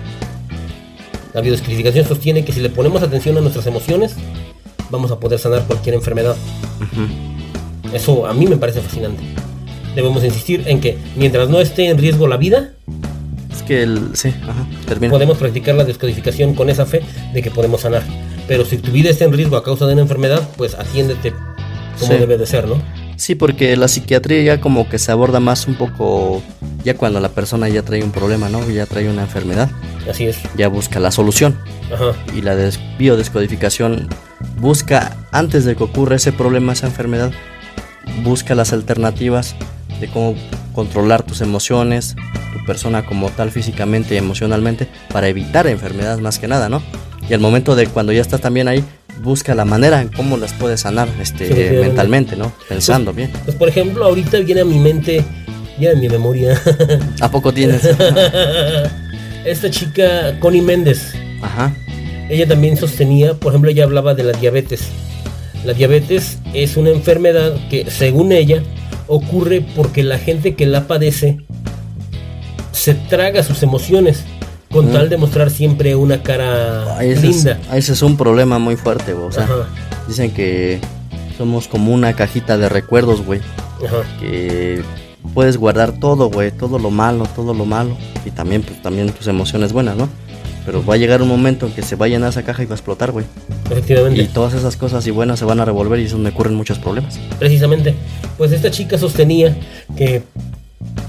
La 1.33 1.41
biodescodificación 1.41 2.07
sostiene 2.07 2.45
que 2.45 2.53
si 2.53 2.61
le 2.61 2.71
ponemos 2.71 3.03
atención 3.03 3.37
a 3.39 3.41
nuestras 3.41 3.67
emociones, 3.67 4.17
vamos 4.91 5.11
a 5.11 5.19
poder 5.19 5.39
sanar 5.39 5.65
cualquier 5.65 5.95
enfermedad. 5.95 6.37
Eso 7.95 8.27
a 8.27 8.35
mí 8.35 8.47
me 8.47 8.57
parece 8.57 8.81
fascinante. 8.81 9.23
Debemos 9.95 10.23
insistir 10.25 10.65
en 10.67 10.81
que 10.81 10.99
mientras 11.17 11.49
no 11.49 11.61
esté 11.61 11.89
en 11.89 11.97
riesgo 11.99 12.27
la 12.27 12.37
vida, 12.37 12.73
Es 13.53 13.63
que 13.63 13.83
el. 13.85 14.11
Sí, 14.15 14.29
ajá, 14.43 14.67
termina. 14.87 15.13
podemos 15.13 15.39
practicar 15.39 15.75
la 15.77 15.85
descodificación 15.85 16.55
con 16.55 16.69
esa 16.71 16.85
fe 16.87 17.03
de 17.33 17.41
que 17.43 17.51
podemos 17.51 17.83
sanar. 17.83 18.03
Pero 18.49 18.65
si 18.65 18.77
tu 18.79 18.91
vida 18.91 19.09
está 19.11 19.25
en 19.25 19.33
riesgo 19.33 19.57
a 19.57 19.63
causa 19.65 19.87
de 19.87 19.93
una 19.93 20.03
enfermedad, 20.03 20.43
pues 20.57 20.75
atiéndete 20.75 21.33
como 22.01 22.13
Sí. 22.13 22.19
debe 22.19 22.37
de 22.37 22.47
ser, 22.47 22.67
¿no? 22.67 22.83
Sí, 23.17 23.37
porque 23.37 23.77
la 23.77 23.87
psiquiatría 23.87 24.43
ya 24.43 24.61
como 24.61 24.89
que 24.89 24.99
se 24.99 25.13
aborda 25.13 25.39
más 25.39 25.69
un 25.69 25.77
poco. 25.77 26.43
Ya 26.85 26.95
cuando 26.97 27.21
la 27.21 27.29
persona 27.31 27.69
ya 27.69 27.83
trae 27.83 28.03
un 28.03 28.11
problema, 28.11 28.49
¿no? 28.51 28.69
Ya 28.69 28.85
trae 28.87 29.09
una 29.09 29.23
enfermedad. 29.23 29.71
Así 30.11 30.25
es. 30.27 30.37
Ya 30.57 30.67
busca 30.69 30.99
la 31.01 31.13
solución. 31.13 31.57
Ajá. 31.95 32.13
Y 32.37 32.43
la 32.43 32.57
des- 32.57 32.81
biodescodificación 32.99 34.09
busca, 34.61 35.17
antes 35.31 35.65
de 35.65 35.77
que 35.77 35.85
ocurra 35.85 36.17
ese 36.17 36.33
problema, 36.33 36.73
esa 36.73 36.87
enfermedad, 36.89 37.31
busca 38.23 38.55
las 38.55 38.73
alternativas 38.73 39.55
de 40.01 40.09
cómo 40.09 40.35
controlar 40.73 41.23
tus 41.23 41.41
emociones, 41.41 42.17
tu 42.53 42.65
persona 42.67 43.07
como 43.07 43.31
tal 43.31 43.51
físicamente 43.51 44.15
y 44.15 44.19
emocionalmente, 44.19 44.89
para 45.13 45.29
evitar 45.29 45.67
enfermedades 45.67 46.21
más 46.21 46.39
que 46.39 46.49
nada, 46.49 46.69
¿no? 46.69 46.83
Y 47.29 47.33
al 47.33 47.41
momento 47.41 47.75
de 47.75 47.87
cuando 47.87 48.13
ya 48.13 48.21
estás 48.21 48.41
también 48.41 48.69
ahí, 48.69 48.85
busca 49.23 49.55
la 49.55 49.65
manera 49.65 50.03
en 50.03 50.09
cómo 50.09 50.37
las 50.37 50.53
puedes 50.53 50.81
sanar 50.81 51.09
este, 51.21 51.49
Sí, 51.49 51.77
mentalmente, 51.77 52.37
¿no? 52.37 52.53
Pensando 52.69 53.13
bien. 53.13 53.31
Pues 53.45 53.57
por 53.57 53.69
ejemplo, 53.69 54.05
ahorita 54.05 54.39
viene 54.41 54.61
a 54.63 54.65
mi 54.65 54.79
mente, 54.79 55.25
ya 55.79 55.93
en 55.93 56.01
mi 56.01 56.09
memoria, 56.09 56.61
¿A 57.21 57.31
poco 57.31 57.53
tienes? 57.53 57.83
esta 59.45 59.71
chica 59.71 60.39
Connie 60.41 60.63
Méndez. 60.63 61.13
Ajá. 61.43 61.73
Ella 62.29 62.49
también 62.49 62.77
sostenía, 62.77 63.35
por 63.35 63.53
ejemplo, 63.53 63.71
ella 63.71 63.85
hablaba 63.85 64.15
de 64.15 64.25
la 64.25 64.33
diabetes. 64.33 64.89
La 65.65 65.73
diabetes 65.73 66.39
es 66.53 66.77
una 66.77 66.91
enfermedad 66.91 67.55
que, 67.71 67.91
según 67.91 68.33
ella, 68.33 68.63
ocurre 69.07 69.65
porque 69.75 70.03
la 70.03 70.19
gente 70.19 70.55
que 70.55 70.67
la 70.67 70.87
padece 70.87 71.39
se 72.73 72.95
traga 72.95 73.43
sus 73.43 73.63
emociones 73.63 74.25
con 74.71 74.89
Mm. 74.91 74.93
tal 74.93 75.09
de 75.09 75.17
mostrar 75.17 75.51
siempre 75.51 75.95
una 75.95 76.23
cara 76.23 76.97
Ahí 76.99 77.11
ese, 77.11 77.29
es, 77.29 77.37
linda. 77.37 77.59
ese 77.73 77.93
es 77.93 78.03
un 78.03 78.17
problema 78.17 78.59
muy 78.59 78.77
fuerte, 78.77 79.13
güey. 79.15 79.29
O 79.29 79.33
sea, 79.33 79.45
Ajá, 79.45 79.55
dicen 80.09 80.33
que 80.33 80.81
somos 81.39 81.69
como 81.69 81.93
una 81.93 82.15
cajita 82.15 82.59
de 82.59 82.69
recuerdos, 82.69 83.25
güey. 83.25 83.41
que 84.21 84.83
puedes 85.35 85.57
guardar 85.57 85.93
todo, 86.01 86.29
güey, 86.31 86.51
todo 86.51 86.79
lo 86.79 86.91
malo, 86.91 87.27
todo 87.35 87.55
lo 87.55 87.65
malo 87.67 87.97
y 88.25 88.31
también 88.31 88.63
pues 88.63 88.81
también 88.83 89.11
tus 89.13 89.27
emociones 89.27 89.73
buenas, 89.73 89.97
¿no? 89.97 90.09
Pero 90.65 90.85
va 90.85 90.95
a 90.95 90.97
llegar 90.97 91.21
un 91.21 91.29
momento 91.29 91.67
en 91.67 91.73
que 91.73 91.83
se 91.83 91.97
va 91.97 92.07
a 92.07 92.09
llenar 92.09 92.31
esa 92.31 92.43
caja 92.43 92.63
y 92.63 92.67
va 92.67 92.73
a 92.73 92.77
explotar, 92.77 93.13
güey. 93.13 93.27
Efectivamente. 93.71 94.23
Y 94.23 94.27
todas 94.27 94.55
esas 94.55 94.77
cosas 94.77 95.07
y 95.07 95.11
buenas 95.11 95.39
se 95.39 95.45
van 95.45 95.61
a 95.61 95.65
revolver 95.65 95.99
y 96.01 96.05
eso 96.05 96.19
me 96.19 96.31
ocurren 96.31 96.55
muchos 96.55 96.79
problemas. 96.79 97.19
Precisamente, 97.39 97.95
pues 98.39 98.53
esta 98.53 98.71
chica 98.71 98.97
sostenía 98.97 99.57
que 99.97 100.23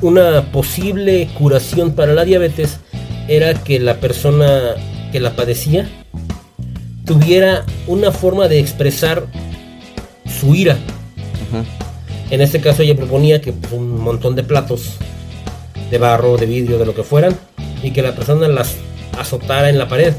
una 0.01 0.51
posible 0.51 1.29
curación 1.37 1.93
para 1.93 2.13
la 2.13 2.25
diabetes 2.25 2.79
era 3.27 3.53
que 3.53 3.79
la 3.79 3.99
persona 3.99 4.75
que 5.11 5.19
la 5.19 5.35
padecía 5.35 5.89
tuviera 7.05 7.65
una 7.87 8.11
forma 8.11 8.47
de 8.47 8.59
expresar 8.59 9.25
su 10.39 10.55
ira. 10.55 10.77
En 12.29 12.41
este 12.41 12.59
caso 12.59 12.81
ella 12.81 12.95
proponía 12.95 13.39
que 13.39 13.53
pues, 13.53 13.71
un 13.71 14.01
montón 14.01 14.35
de 14.35 14.43
platos 14.43 14.95
de 15.89 15.97
barro, 15.97 16.37
de 16.37 16.45
vidrio, 16.47 16.79
de 16.79 16.85
lo 16.85 16.95
que 16.95 17.03
fueran, 17.03 17.37
y 17.83 17.91
que 17.91 18.01
la 18.01 18.15
persona 18.15 18.47
las 18.47 18.75
azotara 19.19 19.69
en 19.69 19.77
la 19.77 19.87
pared 19.87 20.13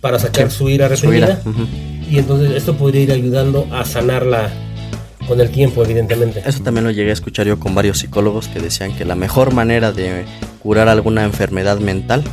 para 0.00 0.18
sacar 0.18 0.50
Sí, 0.50 0.56
su 0.58 0.68
ira 0.68 0.88
Su 0.96 1.06
reprimida. 1.06 1.40
ira, 1.44 1.50
ujú. 1.50 1.66
Y 2.10 2.18
entonces 2.18 2.50
esto 2.52 2.76
podría 2.76 3.02
ir 3.02 3.12
ayudando 3.12 3.66
a 3.72 3.84
sanarla 3.84 4.50
con 5.28 5.40
el 5.40 5.50
tiempo, 5.50 5.84
evidentemente. 5.84 6.42
Eso 6.44 6.62
también 6.62 6.84
lo 6.84 6.90
llegué 6.90 7.10
a 7.10 7.12
escuchar 7.12 7.46
yo 7.46 7.58
con 7.60 7.74
varios 7.74 7.98
psicólogos 7.98 8.48
que 8.48 8.58
decían 8.60 8.92
que 8.96 9.04
la 9.04 9.14
mejor 9.14 9.54
manera 9.54 9.92
de 9.92 10.24
curar 10.62 10.88
alguna 10.88 11.22
enfermedad 11.24 11.78
mental, 11.78 12.24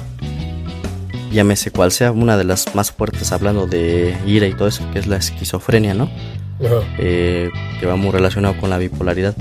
llámese 1.32 1.72
cual 1.72 1.92
sea, 1.92 2.12
una 2.12 2.36
de 2.38 2.44
las 2.44 2.74
más 2.76 2.92
fuertes 2.92 3.32
hablando 3.32 3.68
de 3.68 4.16
ira 4.26 4.48
y 4.48 4.54
todo 4.54 4.68
eso, 4.68 4.84
que 4.92 5.00
es 5.00 5.08
la 5.08 5.18
esquizofrenia, 5.18 5.94
¿no? 5.94 6.10
Eh, 6.98 7.50
que 7.80 7.86
va 7.86 7.96
muy 7.96 8.12
relacionado 8.12 8.58
con 8.58 8.70
la 8.72 8.78
bipolaridad, 8.80 9.36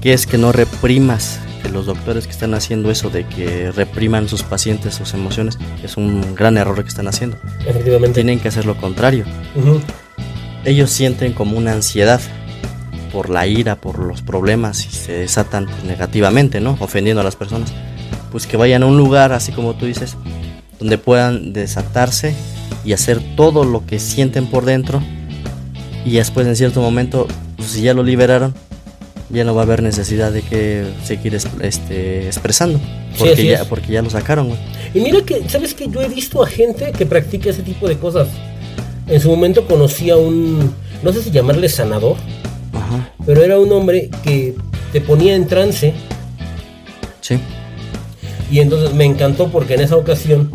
que 0.00 0.12
es 0.12 0.26
que 0.26 0.38
no 0.38 0.52
reprimas, 0.52 1.40
los 1.68 1.86
doctores 1.86 2.26
que 2.26 2.32
están 2.32 2.54
haciendo 2.54 2.90
eso 2.90 3.10
de 3.10 3.26
que 3.26 3.70
repriman 3.70 4.28
sus 4.28 4.42
pacientes 4.42 4.94
sus 4.94 5.14
emociones, 5.14 5.58
es 5.82 5.96
un 5.96 6.34
gran 6.34 6.56
error 6.56 6.82
que 6.82 6.88
están 6.88 7.08
haciendo. 7.08 7.36
efectivamente. 7.66 8.14
Tienen 8.14 8.40
que 8.40 8.48
hacer 8.48 8.66
lo 8.66 8.76
contrario. 8.76 9.24
Ellos 10.64 10.90
sienten 10.90 11.32
como 11.32 11.56
una 11.56 11.72
ansiedad 11.72 12.20
por 13.12 13.30
la 13.30 13.46
ira, 13.46 13.76
por 13.76 13.98
los 13.98 14.22
problemas 14.22 14.86
y 14.86 14.90
se 14.90 15.12
desatan 15.12 15.66
pues, 15.66 15.84
negativamente, 15.84 16.60
¿no? 16.60 16.76
Ofendiendo 16.80 17.20
a 17.20 17.24
las 17.24 17.36
personas. 17.36 17.72
Pues 18.30 18.46
que 18.46 18.56
vayan 18.56 18.82
a 18.82 18.86
un 18.86 18.96
lugar, 18.96 19.32
así 19.32 19.52
como 19.52 19.74
tú 19.74 19.86
dices, 19.86 20.16
donde 20.78 20.98
puedan 20.98 21.52
desatarse 21.52 22.34
y 22.84 22.92
hacer 22.92 23.20
todo 23.36 23.64
lo 23.64 23.84
que 23.86 23.98
sienten 23.98 24.46
por 24.46 24.64
dentro. 24.64 25.02
Y 26.04 26.12
después 26.12 26.46
en 26.46 26.56
cierto 26.56 26.80
momento, 26.80 27.26
pues, 27.56 27.70
si 27.70 27.82
ya 27.82 27.94
lo 27.94 28.02
liberaron, 28.02 28.54
ya 29.32 29.44
no 29.44 29.54
va 29.54 29.62
a 29.62 29.64
haber 29.64 29.82
necesidad 29.82 30.32
de 30.32 30.42
que 30.42 30.84
seguir 31.04 31.34
es- 31.34 31.46
este, 31.60 32.26
expresando. 32.26 32.80
Porque, 33.18 33.32
así 33.34 33.46
ya, 33.48 33.64
porque 33.64 33.92
ya 33.92 34.02
lo 34.02 34.10
sacaron, 34.10 34.48
güey. 34.48 34.58
Y 34.94 35.00
mira 35.00 35.20
que, 35.22 35.48
¿sabes 35.48 35.74
que 35.74 35.88
Yo 35.88 36.00
he 36.02 36.08
visto 36.08 36.42
a 36.42 36.46
gente 36.46 36.92
que 36.92 37.06
practica 37.06 37.50
ese 37.50 37.62
tipo 37.62 37.88
de 37.88 37.96
cosas. 37.96 38.28
En 39.08 39.20
su 39.20 39.28
momento 39.30 39.66
conocí 39.66 40.10
a 40.10 40.16
un, 40.16 40.72
no 41.02 41.12
sé 41.12 41.22
si 41.22 41.30
llamarle 41.30 41.68
sanador, 41.68 42.16
Ajá, 42.72 43.10
pero 43.26 43.42
era 43.42 43.58
un 43.58 43.72
hombre 43.72 44.08
que 44.22 44.54
te 44.92 45.00
ponía 45.00 45.34
en 45.34 45.46
trance 45.48 45.92
sí. 47.20 47.38
y 48.50 48.60
entonces 48.60 48.94
me 48.94 49.04
encantó 49.04 49.48
porque 49.50 49.74
en 49.74 49.80
esa 49.80 49.96
ocasión 49.96 50.52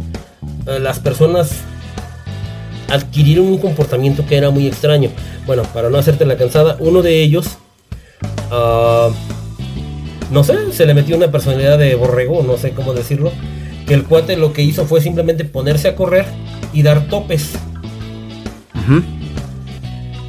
eh, 0.67 0.79
las 0.79 0.99
personas 0.99 1.49
adquirieron 2.89 3.47
un 3.47 3.57
comportamiento 3.57 4.25
que 4.25 4.37
era 4.37 4.49
muy 4.51 4.67
extraño. 4.67 5.09
Bueno, 5.45 5.63
para 5.73 5.89
no 5.89 5.97
hacerte 5.97 6.25
la 6.25 6.37
cansada, 6.37 6.77
uno 6.79 7.01
de 7.01 7.21
ellos, 7.21 7.57
ah, 8.51 9.09
no 10.31 10.43
sé, 10.43 10.71
se 10.71 10.85
le 10.85 10.93
metió 10.93 11.15
una 11.15 11.31
personalidad 11.31 11.77
de 11.77 11.95
borrego, 11.95 12.43
no 12.43 12.57
sé 12.57 12.71
cómo 12.71 12.93
decirlo, 12.93 13.31
que 13.87 13.93
el 13.93 14.03
cuate 14.05 14.37
lo 14.37 14.53
que 14.53 14.63
hizo 14.63 14.85
fue 14.85 15.01
simplemente 15.01 15.45
ponerse 15.45 15.87
a 15.87 15.95
correr 15.95 16.25
y 16.73 16.81
dar 16.83 17.07
topes. 17.07 17.53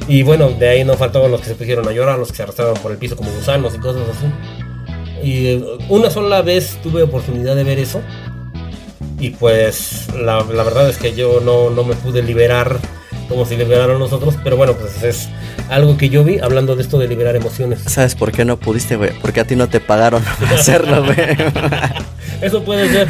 Y 0.07 0.23
bueno, 0.23 0.49
de 0.49 0.69
ahí 0.69 0.83
no 0.83 0.93
faltaban 0.93 1.31
los 1.31 1.41
que 1.41 1.47
se 1.47 1.55
pusieron 1.55 1.87
a 1.87 1.91
llorar, 1.91 2.17
los 2.17 2.29
que 2.29 2.37
se 2.37 2.43
arrastraban 2.43 2.75
por 2.81 2.91
el 2.91 2.97
piso 2.97 3.15
como 3.15 3.31
gusanos 3.31 3.75
y 3.75 3.79
cosas 3.79 4.03
así. 4.09 5.27
Y 5.27 5.47
eh, 5.47 5.63
una 5.89 6.09
sola 6.09 6.41
vez 6.41 6.77
tuve 6.81 7.03
oportunidad 7.03 7.55
de 7.55 7.63
ver 7.63 7.79
eso. 7.79 8.01
Y 9.19 9.31
pues 9.31 10.07
la, 10.15 10.43
la 10.43 10.63
verdad 10.63 10.89
es 10.89 10.97
que 10.97 11.13
yo 11.13 11.41
no, 11.41 11.69
no 11.71 11.83
me 11.83 11.95
pude 11.95 12.21
liberar 12.21 12.79
como 13.27 13.45
si 13.45 13.55
liberaron 13.55 13.99
los 13.99 14.13
otros. 14.13 14.35
Pero 14.43 14.57
bueno, 14.57 14.73
pues 14.73 15.03
es 15.03 15.29
algo 15.69 15.97
que 15.97 16.09
yo 16.09 16.23
vi 16.23 16.39
hablando 16.39 16.75
de 16.75 16.81
esto 16.83 16.97
de 16.99 17.07
liberar 17.07 17.35
emociones. 17.35 17.79
¿Sabes 17.85 18.15
por 18.15 18.31
qué 18.31 18.45
no 18.45 18.57
pudiste, 18.57 18.95
güey? 18.95 19.11
Porque 19.21 19.39
a 19.41 19.45
ti 19.47 19.55
no 19.55 19.67
te 19.69 19.79
pagaron 19.79 20.23
para 20.39 20.55
hacerlo, 20.55 21.03
güey. 21.05 21.17
Eso 22.41 22.63
puede 22.63 22.89
ser. 22.89 23.07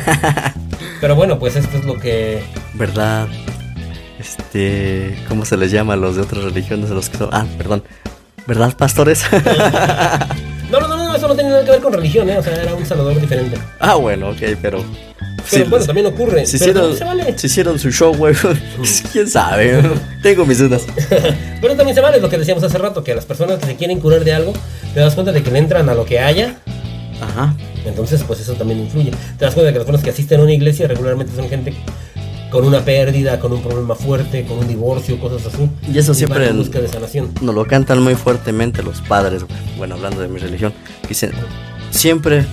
Pero 1.02 1.16
bueno, 1.16 1.38
pues 1.38 1.56
esto 1.56 1.78
es 1.78 1.84
lo 1.86 2.00
que... 2.00 2.42
¿Verdad? 2.74 3.28
Este. 4.20 5.18
¿Cómo 5.28 5.46
se 5.46 5.58
les 5.58 5.72
llama 5.72 5.94
a 5.94 5.98
los 5.98 6.16
de 6.16 6.22
otras 6.24 6.44
religiones? 6.44 6.90
A 6.90 6.94
los 6.94 7.10
que 7.10 7.18
son. 7.18 7.30
Ah, 7.32 7.46
perdón. 7.58 7.84
¿Verdad, 8.48 8.76
pastores? 8.76 9.24
No, 10.70 10.82
no, 10.82 10.88
no, 10.90 10.98
no, 10.98 11.16
eso 11.16 11.30
no 11.30 11.34
tiene 11.34 11.50
nada 11.50 11.64
que 11.64 11.72
ver 11.72 11.80
con 11.80 11.94
religión, 11.94 12.30
¿eh? 12.30 12.38
O 12.38 12.44
sea, 12.44 12.54
era 12.62 12.74
un 12.76 12.86
sanador 12.86 13.18
diferente. 13.22 13.58
ah, 13.80 13.96
bueno, 13.96 14.32
ok, 14.32 14.38
pero. 14.62 14.84
Pero 15.50 15.70
bueno, 15.70 15.86
también 15.86 16.08
ocurre. 16.08 16.46
Si 16.46 16.58
pero 16.58 16.72
hicieron, 16.72 16.98
se 16.98 17.04
vale. 17.04 17.38
si 17.38 17.48
hicieron 17.48 17.80
su 17.80 17.92
show, 17.92 18.14
güey. 18.16 18.36
¿Quién 19.12 19.28
sabe? 19.30 19.82
Tengo 20.22 20.46
mis 20.46 20.60
dudas. 20.60 20.86
Pero 21.62 21.76
también 21.76 21.96
se 21.96 22.02
vale 22.02 22.20
lo 22.20 22.30
que 22.30 22.38
decíamos 22.38 22.64
hace 22.64 22.78
rato, 22.78 23.04
que 23.04 23.16
las 23.16 23.26
personas 23.26 23.60
que 23.60 23.66
se 23.66 23.76
quieren 23.76 24.00
curar 24.00 24.24
de 24.24 24.34
algo, 24.34 24.54
te 24.94 25.00
das 25.00 25.14
cuenta 25.14 25.32
de 25.32 25.42
que 25.42 25.52
le 25.52 25.60
entran 25.60 25.90
a 25.90 25.96
lo 25.96 26.06
que 26.06 26.20
haya. 26.20 26.58
Ajá. 27.22 27.56
Entonces, 27.86 28.24
pues 28.28 28.40
eso 28.42 28.54
también 28.54 28.80
influye. 28.80 29.12
Te 29.38 29.46
das 29.46 29.54
cuenta 29.54 29.68
de 29.68 29.74
que 29.74 29.80
las 29.80 29.86
personas 29.86 30.04
que 30.04 30.10
asisten 30.10 30.40
a 30.40 30.44
una 30.44 30.54
iglesia 30.54 30.88
regularmente 30.88 31.34
son 31.36 31.50
gente 31.50 31.74
con 32.52 32.66
una 32.66 32.84
pérdida, 32.84 33.40
con 33.40 33.52
un 33.54 33.62
problema 33.62 33.96
fuerte, 33.96 34.46
con 34.46 34.60
un 34.60 34.68
divorcio, 34.68 35.20
cosas 35.20 35.54
así. 35.54 35.70
Y 35.92 35.98
eso 35.98 36.14
siempre 36.14 36.48
en 36.48 36.58
busca 36.58 36.80
de 36.80 36.88
sanación. 36.88 37.32
Nos 37.42 37.56
lo 37.56 37.66
cantan 37.66 38.02
muy 38.02 38.16
fuertemente 38.16 38.84
los 38.84 39.02
padres. 39.02 39.44
Bueno, 39.78 39.96
hablando 39.96 40.22
de 40.22 40.28
mi 40.28 40.40
religión. 40.40 40.74
Dicen, 41.08 41.32
siempre, 41.92 42.46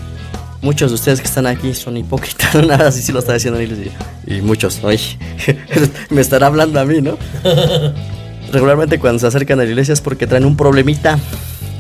muchos 0.65 0.91
de 0.91 0.95
ustedes 0.95 1.21
que 1.21 1.27
están 1.27 1.47
aquí 1.47 1.75
son 1.75 1.97
hipócritas. 1.97 2.55
Nada, 2.67 2.89
así 2.89 3.03
sí 3.03 3.13
lo 3.13 3.21
está 3.21 3.35
diciendo 3.35 3.61
Niles. 3.61 3.79
Y, 4.27 4.35
y 4.37 4.43
muchos, 4.43 4.83
oye, 4.83 5.19
me 6.11 6.21
estará 6.21 6.47
hablando 6.47 6.81
a 6.81 6.85
mí, 6.85 7.01
¿no? 7.01 7.19
Regularmente 8.53 8.99
cuando 8.99 9.19
se 9.21 9.27
acercan 9.27 9.61
a 9.61 9.65
la 9.65 9.69
iglesia 9.69 9.93
es 9.93 10.01
porque 10.01 10.27
traen 10.27 10.45
un 10.45 10.57
problemita. 10.57 11.19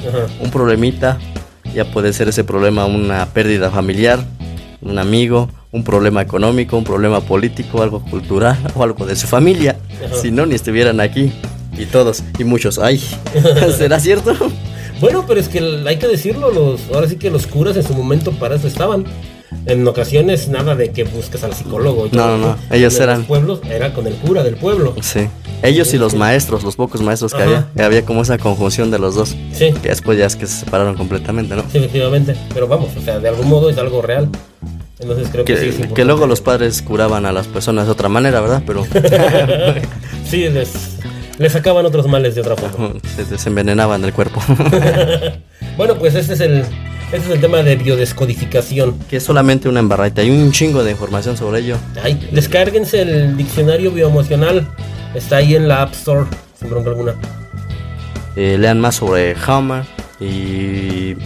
Ajá. 0.06 0.26
un 0.38 0.50
problemita, 0.50 1.18
ya 1.74 1.86
puede 1.86 2.12
ser 2.12 2.28
ese 2.28 2.44
problema 2.44 2.84
una 2.84 3.24
pérdida 3.24 3.70
familiar, 3.70 4.22
un 4.82 4.98
amigo, 4.98 5.48
un 5.72 5.82
problema 5.82 6.20
económico, 6.20 6.76
un 6.76 6.84
problema 6.84 7.22
político, 7.22 7.82
algo 7.82 8.04
cultural 8.04 8.58
o 8.74 8.82
algo 8.82 9.06
de 9.06 9.16
su 9.16 9.26
familia. 9.26 9.78
Ajá. 10.04 10.14
Si 10.14 10.30
no, 10.30 10.44
ni 10.44 10.54
estuvieran 10.56 11.00
aquí. 11.00 11.32
Y 11.78 11.86
todos, 11.86 12.22
y 12.38 12.44
muchos, 12.44 12.78
ay, 12.78 13.02
¿será 13.78 13.98
cierto? 13.98 14.36
Bueno, 15.00 15.24
pero 15.26 15.40
es 15.40 15.48
que 15.48 15.58
hay 15.86 15.96
que 15.98 16.06
decirlo, 16.06 16.50
los, 16.50 16.80
ahora 16.92 17.08
sí 17.08 17.16
que 17.16 17.30
los 17.30 17.46
curas 17.46 17.76
en 17.76 17.82
su 17.84 17.94
momento 17.94 18.30
para 18.32 18.56
eso 18.56 18.66
estaban. 18.68 19.04
En 19.66 19.86
ocasiones 19.86 20.48
nada 20.48 20.74
de 20.74 20.90
que 20.90 21.04
busques 21.04 21.42
al 21.44 21.54
psicólogo. 21.54 22.06
y 22.10 22.16
No, 22.16 22.26
no, 22.36 22.38
no, 22.38 22.56
ellos 22.70 22.98
eran- 22.98 23.18
los 23.18 23.26
pueblos 23.28 23.60
era 23.70 23.94
con 23.94 24.06
el 24.06 24.14
cura 24.14 24.42
del 24.42 24.56
pueblo. 24.56 24.94
Sí. 25.00 25.28
Ellos 25.62 25.94
y 25.94 25.98
los 25.98 26.14
maestros, 26.14 26.64
los 26.64 26.76
pocos 26.76 27.00
maestros 27.00 27.32
que 27.32 27.42
Ajá. 27.42 27.68
había, 27.74 27.86
había 27.86 28.04
como 28.04 28.22
esa 28.22 28.36
conjunción 28.36 28.90
de 28.90 28.98
los 28.98 29.14
dos, 29.14 29.30
Sí, 29.52 29.72
que 29.82 29.88
después 29.90 30.18
ya 30.18 30.26
es 30.26 30.36
que 30.36 30.46
se 30.46 30.64
separaron 30.64 30.96
completamente, 30.96 31.54
¿no? 31.54 31.62
sí, 31.70 31.78
efectivamente. 31.78 32.34
Pero 32.52 32.66
vamos, 32.66 32.90
o 32.96 33.00
sea, 33.00 33.18
de 33.20 33.28
algún 33.28 33.48
modo 33.48 33.70
es 33.70 33.78
algo 33.78 34.02
real. 34.02 34.28
Entonces 34.98 35.28
creo 35.30 35.44
que, 35.44 35.54
sí 35.54 35.60
Que, 35.60 35.66
importante. 35.68 35.94
que 35.94 36.04
luego 36.04 36.26
los 36.26 36.40
padres 36.40 36.82
curaban 36.82 37.24
a 37.24 37.32
las 37.32 37.46
personas 37.46 37.86
de 37.86 37.92
otra 37.92 38.08
manera, 38.08 38.40
¿verdad? 38.40 38.62
Pero 38.66 38.84
sí, 40.28 40.48
les, 40.48 40.70
les 41.38 41.52
sacaban 41.52 41.84
otros 41.86 42.06
males 42.06 42.34
de 42.34 42.40
otra 42.40 42.56
forma. 42.56 42.92
se 43.16 43.24
desenvenenaban 43.24 44.02
del 44.02 44.12
cuerpo. 44.12 44.40
Bueno, 45.76 45.96
pues 45.96 46.14
este 46.14 46.34
es 46.34 46.40
el, 46.40 46.58
este 47.06 47.16
es 47.16 47.30
el 47.30 47.40
tema 47.40 47.62
de 47.64 47.74
biodescodificación. 47.74 48.96
que 49.10 49.16
es 49.16 49.24
solamente 49.24 49.68
una 49.68 49.80
embarrada. 49.80 50.22
Hay 50.22 50.30
un 50.30 50.52
chingo 50.52 50.84
de 50.84 50.92
información 50.92 51.36
sobre 51.36 51.60
ello. 51.60 51.76
Ay, 52.02 52.28
descárguense 52.30 53.02
el 53.02 53.36
diccionario 53.36 53.90
bioemocional. 53.90 54.68
Está 55.16 55.38
ahí 55.38 55.56
en 55.56 55.66
la 55.66 55.82
App 55.82 55.92
Store, 55.94 56.26
sin 56.60 56.70
bronca 56.70 56.90
alguna. 56.90 57.14
Eh, 58.36 58.56
lean 58.58 58.78
más 58.80 58.94
sobre 58.96 59.34
Hammer 59.46 59.84
y 60.20 61.16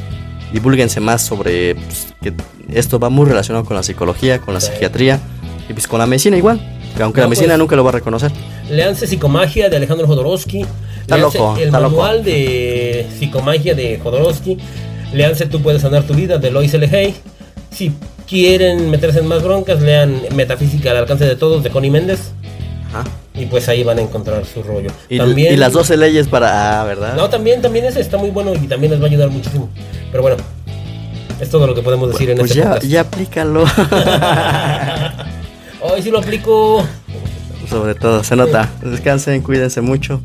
divulguense 0.53 1.01
más 1.01 1.21
sobre 1.27 1.75
pues, 1.75 2.07
que 2.23 2.33
esto 2.73 2.99
va 2.99 3.11
muy 3.11 3.27
relacionado 3.27 3.67
con 3.67 3.77
la 3.77 3.83
psicología, 3.83 4.39
con 4.39 4.55
la 4.55 4.61
Sí. 4.63 4.73
psiquiatría 4.73 5.21
y 5.69 5.75
pues 5.75 5.87
con 5.87 5.99
la 5.99 6.07
medicina 6.07 6.39
igual. 6.39 6.78
Que 6.99 7.03
aunque 7.05 7.21
No, 7.21 7.25
la 7.25 7.29
medicina 7.29 7.49
pues- 7.55 7.59
nunca 7.61 7.77
lo 7.77 7.85
va 7.85 7.91
a 7.91 7.93
reconocer. 7.95 8.31
Leanse 8.69 9.07
Psicomagia 9.07 9.71
de 9.71 9.77
Alejandro 9.79 10.07
Jodorowsky. 10.07 10.67
Está 11.01 11.17
Leanse 11.17 11.39
loco, 11.39 11.57
el 11.57 11.63
está 11.65 11.81
loco. 11.81 11.97
manual 11.97 12.25
de 12.25 13.07
Psicomagia 13.19 13.75
de 13.75 13.99
Jodorowsky. 14.03 14.59
Leanse 15.15 15.47
Tú 15.47 15.63
puedes 15.63 15.81
sanar 15.81 16.03
tu 16.03 16.13
vida 16.13 16.37
de 16.37 16.51
Lois 16.51 16.75
L. 16.75 16.87
Hay. 16.95 17.15
Si 17.71 17.93
quieren 18.29 18.91
meterse 18.91 19.21
en 19.21 19.27
más 19.29 19.43
broncas, 19.43 19.81
lean 19.81 20.21
Metafísica 20.35 20.91
al 20.91 20.99
alcance 20.99 21.25
de 21.25 21.37
todos 21.37 21.63
de 21.63 21.71
Connie 21.71 21.91
Méndez. 21.91 22.33
Ajá. 22.91 23.05
Y 23.35 23.47
pues 23.47 23.69
ahí 23.69 23.85
van 23.85 23.99
a 23.99 24.03
encontrar 24.03 24.45
su 24.45 24.63
rollo. 24.63 24.91
Y, 25.09 25.17
y 25.21 25.57
las 25.57 25.73
12 25.73 25.97
leyes 25.97 26.27
para... 26.27 26.81
Ah, 26.81 26.85
¿verdad? 26.85 27.15
No, 27.15 27.31
también, 27.31 27.63
también 27.63 27.85
ese 27.85 28.01
está 28.01 28.19
muy 28.19 28.31
bueno 28.31 28.53
y 28.55 28.67
también 28.67 28.91
les 28.91 29.01
va 29.01 29.05
a 29.05 29.09
ayudar 29.09 29.31
muchísimo. 29.31 29.69
Pero 30.11 30.23
bueno, 30.23 30.37
es 31.41 31.49
todo 31.49 31.67
lo 31.69 31.75
que 31.75 31.83
podemos 31.83 32.11
decir 32.11 32.31
en 32.31 32.39
pues 32.39 32.51
este 32.51 32.61
ya, 32.63 32.69
podcast. 32.71 32.87
ya 32.91 33.01
aplícalo. 33.03 33.65
Hoy 35.81 36.03
sí 36.03 36.11
lo 36.11 36.19
aplico. 36.19 36.85
sobre 37.69 37.95
todo, 37.95 38.25
se 38.25 38.37
nota. 38.37 38.69
Descansen, 38.83 39.43
cuídense 39.43 39.81
mucho. 39.81 40.21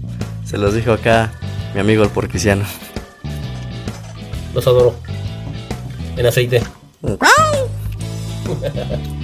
Se 0.46 0.58
los 0.58 0.74
dijo 0.74 0.92
acá 0.92 1.32
mi 1.74 1.80
amigo 1.80 2.04
el 2.04 2.10
porquiciano. 2.10 2.66
Los 4.54 4.68
adoro. 4.68 4.96
En 6.18 6.26
aceite. 6.26 6.62